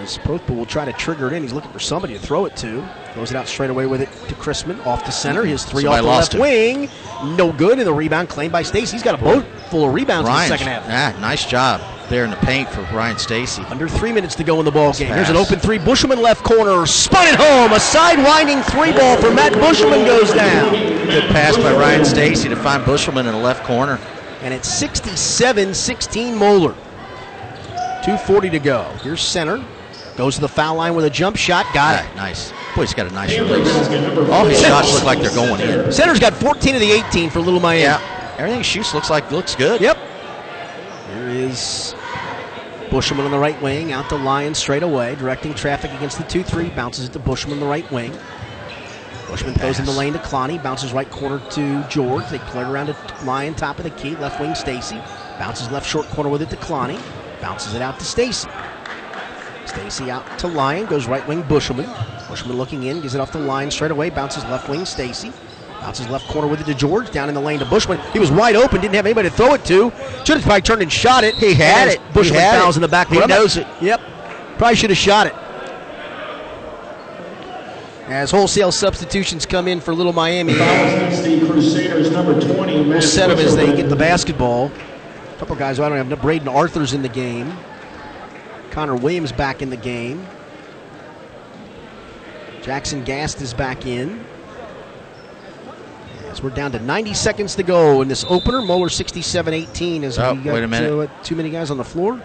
[0.00, 1.42] As Prothbo will try to trigger it in.
[1.42, 2.88] He's looking for somebody to throw it to.
[3.12, 5.44] Throws it out straight away with it to Chrisman off the center.
[5.44, 6.40] His three Somebody off the left it.
[6.40, 6.90] wing,
[7.36, 7.78] no good.
[7.78, 8.92] And the rebound claimed by Stacy.
[8.92, 10.86] He's got a boat full of rebounds in the second half.
[10.86, 13.62] Yeah, nice job there in the paint for Ryan Stacy.
[13.68, 15.12] Under three minutes to go in the ball game.
[15.12, 15.78] Here's an open three.
[15.78, 17.72] Bushelman left corner, spun it home.
[17.72, 20.72] A sidewinding three ball for Matt Bushelman goes down.
[21.06, 23.98] Good pass by Ryan Stacy to find Bushelman in the left corner.
[24.42, 26.74] And it's 67 16 Moeller.
[28.02, 28.82] 2.40 to go.
[29.02, 29.62] Here's center.
[30.20, 31.64] Goes to the foul line with a jump shot.
[31.72, 32.14] Got it.
[32.14, 32.52] Nice.
[32.76, 33.74] Boy, he's got a nice release.
[34.28, 35.90] All his shots look like they're going in.
[35.90, 37.84] Center's got 14 of the 18 for Little Miami.
[37.84, 39.80] Yeah, everything shoots looks like looks good.
[39.80, 39.96] Yep.
[41.14, 41.94] Here is
[42.90, 46.42] Bushman on the right wing, out to Lyon straight away, directing traffic against the 2
[46.42, 46.68] 3.
[46.68, 48.12] Bounces it to Bushman on the right wing.
[49.26, 52.28] Bushman throws in the lane to Clowney, bounces right corner to George.
[52.28, 55.00] They play it around to Lyon, top of the key, left wing Stacy.
[55.38, 57.00] Bounces left short corner with it to Clowney.
[57.40, 58.50] Bounces it out to Stacy.
[59.70, 61.84] Stacy out to Lyon, goes right wing Bushelman.
[62.26, 65.32] Bushelman looking in, gives it off the line straight away, bounces left wing Stacy.
[65.80, 67.98] Bounces left corner with it to George, down in the lane to Bushman.
[68.12, 69.90] He was wide open, didn't have anybody to throw it to.
[70.24, 71.34] Should have probably turned and shot it.
[71.36, 72.00] He had it.
[72.00, 72.78] He Bushman had fouls it.
[72.78, 73.08] in the back.
[73.08, 73.66] He knows it.
[73.80, 74.00] Yep.
[74.58, 75.34] Probably should have shot it.
[78.08, 83.04] As wholesale substitutions come in for Little Miami, Against the Crusaders, number 20, we'll Matt
[83.04, 84.66] set them as they get the basketball.
[84.66, 86.20] A couple guys who I don't have.
[86.20, 87.56] Braden Arthur's in the game.
[88.70, 90.26] Connor Williams back in the game.
[92.62, 94.24] Jackson Gast is back in.
[96.26, 100.34] As we're down to 90 seconds to go in this opener, Moeller 67-18 as Oh,
[100.34, 100.92] we got wait a minute.
[101.10, 102.20] uh, too many guys on the floor.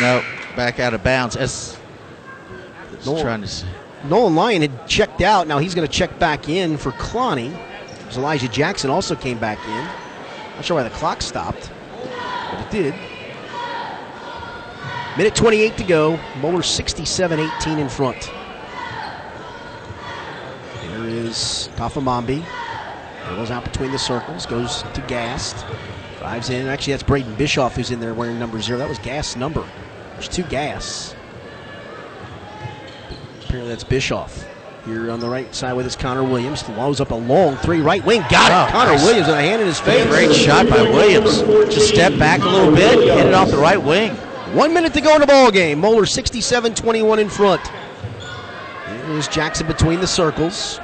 [0.00, 0.22] No,
[0.56, 1.36] back out of bounds.
[1.36, 1.76] As
[3.04, 3.46] Nolan, trying to.
[3.48, 3.66] see.
[4.04, 5.46] Nolan Lyon had checked out.
[5.46, 7.54] Now he's going to check back in for Clowney.
[8.16, 9.84] Elijah Jackson also came back in.
[10.54, 11.70] Not sure why the clock stopped,
[12.50, 12.94] but it did.
[15.16, 16.20] Minute 28 to go.
[16.40, 18.30] Moeller 67-18 in front.
[20.82, 22.44] There is Tafamambi.
[23.30, 24.44] Goes out between the circles.
[24.44, 25.64] Goes to Gast.
[26.18, 26.66] Drives in.
[26.66, 28.78] Actually, that's Braden Bischoff who's in there wearing number zero.
[28.78, 29.66] That was Gast's number.
[30.12, 31.14] There's two Gasts.
[33.44, 34.46] Apparently that's Bischoff.
[34.84, 36.62] Here on the right side with his Connor Williams.
[36.62, 38.20] Throws up a long three right wing.
[38.28, 38.72] Got it.
[38.72, 39.02] Connor nice.
[39.02, 40.06] Williams with a hand in his face.
[40.06, 41.40] Great shot by Williams.
[41.74, 44.14] Just step back a little bit, hit it off the right wing.
[44.56, 45.80] One minute to go in the ball game.
[45.80, 47.60] Moeller 67-21 in front.
[49.04, 50.80] Here's Jackson between the circles.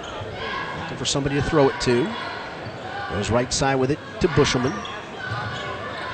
[0.82, 2.06] Looking for somebody to throw it to.
[3.08, 4.72] Goes right side with it to Bushelman.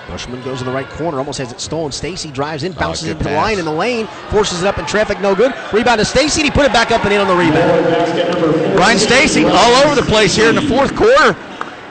[0.07, 1.91] Bushelman goes in the right corner, almost has it stolen.
[1.91, 4.79] Stacy drives in, ah, bounces good into the line in the lane, forces it up
[4.79, 5.53] in traffic, no good.
[5.73, 7.85] Rebound to Stacy, he put it back up and in on the rebound.
[7.87, 8.77] Basket number 14.
[8.77, 11.33] Ryan Stacy all over the place here in the fourth quarter.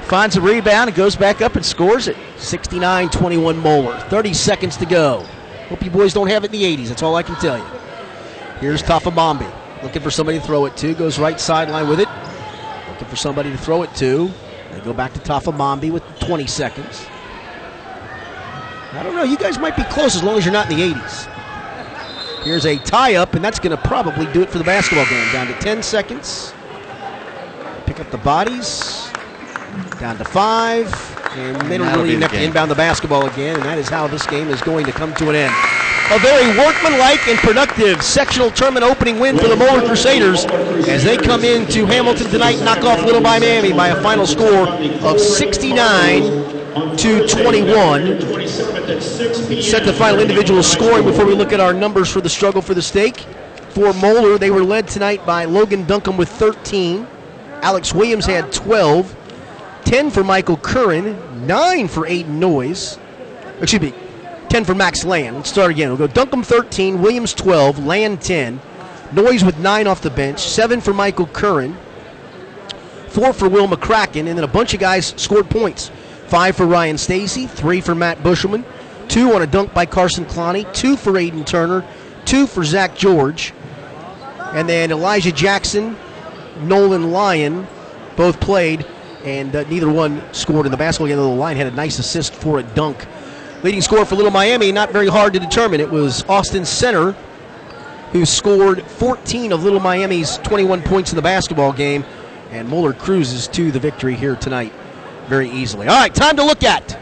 [0.03, 2.15] Finds a rebound and goes back up and scores it.
[2.38, 3.99] 69-21 Moeller.
[3.99, 5.26] 30 seconds to go.
[5.69, 6.88] Hope you boys don't have it in the 80s.
[6.88, 7.65] That's all I can tell you.
[8.60, 9.52] Here's Tafamambi.
[9.84, 10.94] Looking for somebody to throw it to.
[10.94, 12.07] Goes right sideline with it.
[12.89, 14.31] Looking for somebody to throw it to.
[14.72, 17.06] They go back to Tafamambi with 20 seconds.
[18.94, 19.23] I don't know.
[19.23, 21.34] You guys might be close as long as you're not in the 80s.
[22.44, 25.31] Here's a tie up, and that's going to probably do it for the basketball game.
[25.34, 26.53] Down to 10 seconds.
[27.85, 29.11] Pick up the bodies.
[29.99, 31.16] Down to five.
[31.38, 34.07] And they don't really even have to inbound the basketball again, and that is how
[34.07, 35.53] this game is going to come to an end.
[36.09, 40.45] A very workmanlike and productive sectional tournament opening win for the Moeller Crusaders
[40.88, 44.26] as they come into Hamilton tonight, and knock off Little by Miami by a final
[44.26, 46.23] score of 69
[46.97, 48.01] to 21.
[48.01, 49.61] 27th at 6 p.m.
[49.61, 52.73] Set the final individual scoring before we look at our numbers for the struggle for
[52.73, 53.19] the stake.
[53.69, 57.05] For Moeller, they were led tonight by Logan Duncombe with 13.
[57.61, 59.16] Alex Williams had 12.
[59.88, 61.47] 10 for Michael Curran.
[61.47, 62.99] 9 for Aiden Noyes.
[63.61, 63.93] Excuse me.
[64.49, 65.38] 10 for Max Land.
[65.38, 65.88] Let's start again.
[65.88, 68.59] We'll go Duncombe 13, Williams 12, Land 10.
[69.14, 70.39] Noyes with 9 off the bench.
[70.39, 71.77] 7 for Michael Curran.
[73.07, 75.89] Four for Will McCracken, and then a bunch of guys scored points.
[76.27, 78.65] Five for Ryan Stacy, three for Matt Bushelman,
[79.07, 81.88] two on a dunk by Carson Clowney, two for Aiden Turner,
[82.26, 83.53] two for Zach George,
[84.51, 85.95] and then Elijah Jackson,
[86.64, 87.65] Nolan Lyon,
[88.18, 88.85] both played,
[89.27, 91.17] and uh, neither one scored in the basketball game.
[91.17, 93.05] Though the line had a nice assist for a dunk.
[93.61, 95.81] Leading scorer for Little Miami, not very hard to determine.
[95.81, 97.11] It was Austin Center,
[98.13, 102.05] who scored 14 of Little Miami's 21 points in the basketball game
[102.51, 104.71] And Moeller cruises to the victory here tonight
[105.25, 105.87] very easily.
[105.87, 106.97] All right, time to look at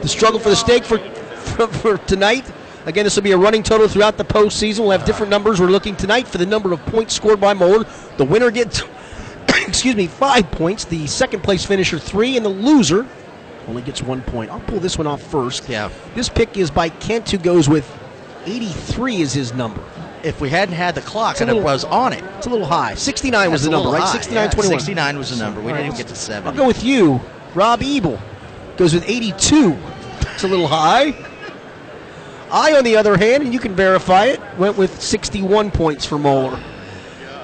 [0.00, 2.50] the struggle for the stake for, for, for tonight.
[2.86, 4.80] Again, this will be a running total throughout the postseason.
[4.80, 5.60] We'll have different numbers.
[5.60, 7.84] We're looking tonight for the number of points scored by Moeller.
[8.16, 8.82] The winner gets,
[9.66, 10.84] excuse me, five points.
[10.84, 13.06] The second place finisher three, and the loser
[13.68, 14.50] only gets one point.
[14.50, 15.68] I'll pull this one off first.
[15.68, 15.90] Yeah.
[16.14, 17.88] This pick is by Kent, who goes with
[18.44, 19.82] 83 is his number.
[20.22, 22.22] If we hadn't had the clock, It's and it was on it.
[22.38, 22.94] It's a little high.
[22.94, 24.02] 69 was the number, right?
[24.02, 24.12] high.
[24.12, 24.80] 69 Yeah, 21.
[24.80, 25.60] 69 was the number.
[25.60, 26.48] We All didn't right, get to 70.
[26.50, 27.20] I'll go with you.
[27.54, 28.20] Rob Ebel
[28.76, 29.76] goes with 82.
[30.34, 31.14] It's a little high.
[32.50, 36.18] I, on the other hand, and you can verify it, went with 61 points for
[36.18, 36.60] Moeller.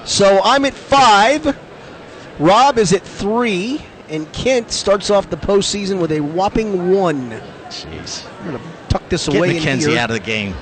[0.05, 1.57] So I'm at five.
[2.39, 7.31] Rob is at three, and Kent starts off the postseason with a whopping one.
[7.69, 8.25] Jeez.
[8.39, 9.99] I'm going to tuck this Get away in McKenzie here.
[9.99, 10.55] out of the game.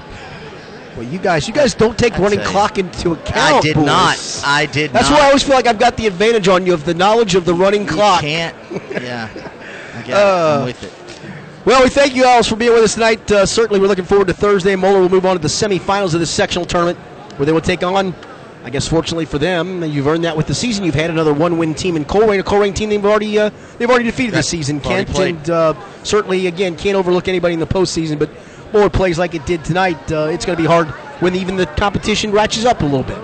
[0.96, 3.38] Well, you guys, you guys don't take running clock into account.
[3.58, 3.86] I did boys.
[3.86, 4.42] not.
[4.44, 5.20] I did That's not.
[5.20, 7.46] why I always feel like I've got the advantage on you of the knowledge of
[7.46, 8.22] the running clock.
[8.22, 8.56] can't.
[9.02, 9.30] Yeah.
[9.94, 10.12] I.
[10.12, 10.94] Uh, I'm with it.
[11.66, 13.30] Well, we thank you all for being with us tonight.
[13.32, 14.76] Uh, certainly, we're looking forward to Thursday.
[14.76, 16.98] Moeller will move on to the semifinals of this sectional tournament,
[17.38, 18.16] where they will take on.
[18.68, 20.84] I guess, fortunately for them, you've earned that with the season.
[20.84, 24.04] You've had another one-win team in Colerain, a Colerain team they've already uh, they've already
[24.04, 24.82] defeated this season.
[24.82, 25.74] Kent and uh,
[26.04, 28.20] certainly again can't overlook anybody in the postseason.
[28.20, 28.30] But
[28.74, 30.12] more plays like it did tonight.
[30.12, 30.90] Uh, it's going to be hard
[31.22, 33.18] when even the competition ratchets up a little bit.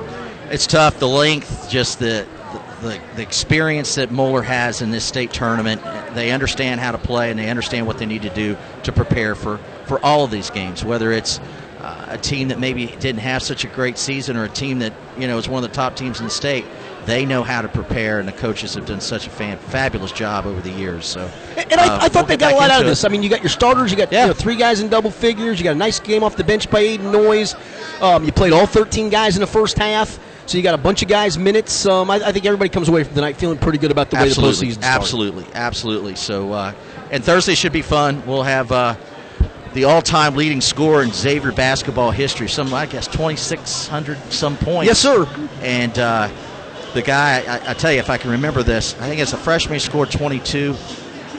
[0.49, 0.97] It's tough.
[0.97, 2.25] The length, just the,
[2.81, 5.81] the the experience that Moeller has in this state tournament.
[6.15, 9.35] They understand how to play and they understand what they need to do to prepare
[9.35, 9.57] for
[9.87, 10.85] for all of these games.
[10.85, 11.41] Whether it's
[11.83, 14.93] uh, a team that maybe didn't have such a great season or a team that
[15.17, 16.65] you know is one of the top teams in the state.
[17.05, 20.45] They know how to prepare, and the coaches have done such a fan, fabulous job
[20.45, 21.05] over the years.
[21.05, 22.91] So, And I, uh, I thought we'll they got a lot out of it.
[22.91, 23.03] this.
[23.03, 25.59] I mean, you got your starters, you got you know, three guys in double figures,
[25.59, 27.55] you got a nice game off the bench by Aiden Noyes.
[28.01, 31.01] Um, you played all 13 guys in the first half, so you got a bunch
[31.01, 31.85] of guys minutes.
[31.85, 34.21] Um, I, I think everybody comes away from tonight feeling pretty good about the way
[34.21, 34.95] absolutely, the postseason started.
[35.01, 36.15] absolutely, absolutely.
[36.15, 36.73] So, uh,
[37.11, 38.25] and Thursday should be fun.
[38.25, 38.95] We'll have uh,
[39.73, 42.47] the all-time leading scorer in Xavier basketball history.
[42.47, 44.87] Some, I guess, twenty-six hundred some points.
[44.87, 45.27] Yes, sir.
[45.61, 46.29] And uh,
[46.93, 49.37] the guy, I, I tell you, if I can remember this, I think as a
[49.37, 50.75] freshman he scored twenty-two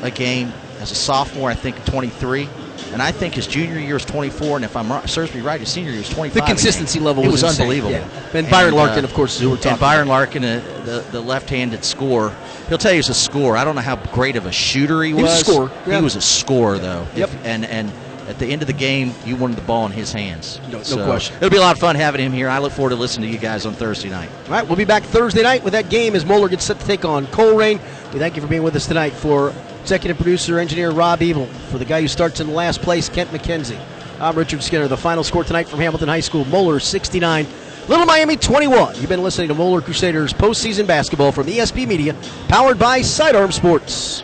[0.02, 0.52] a game.
[0.81, 2.48] As a sophomore, I think twenty-three.
[2.93, 5.59] And I think his junior year was 24, and if I'm right, serves me right,
[5.59, 6.35] his senior year was 25.
[6.35, 7.90] The consistency level it was was, unbelievable.
[7.90, 8.09] yeah.
[8.32, 11.20] And Byron Larkin, of course, is who we're talking And Byron Larkin, uh, the, the
[11.20, 12.36] left-handed scorer,
[12.69, 13.56] he'll tell you he's a scorer.
[13.56, 15.19] I don't know how great of a shooter he, was.
[15.19, 15.97] He was a scorer, yeah.
[15.97, 17.05] He was a scorer, though.
[17.16, 17.31] Yep.
[17.31, 17.93] If- and and
[18.29, 20.61] at the end of the game, you wanted the ball in his hands.
[20.71, 21.37] No- no question.
[21.37, 22.49] It'll be a lot of fun having him here.
[22.49, 24.31] I look forward to listening to you guys on Thursday night.
[24.47, 26.87] All right, we'll be back Thursday night with that game as Moeller gets set to
[26.87, 27.81] take on Colerain.
[28.13, 29.13] We thank you for being with us tonight.
[29.13, 29.53] For
[29.83, 33.79] executive producer, engineer Rob Ebel, for the guy who starts in last place, Kent McKenzie.
[34.21, 34.89] I'm Richard Skinner.
[34.89, 37.47] The final score tonight from Hamilton High School: Moeller 69,
[37.89, 38.95] Little Miami 21.
[38.97, 42.15] You've been listening to Moeller Crusaders postseason basketball from ESP Media,
[42.49, 44.23] powered by Sidearm Sports.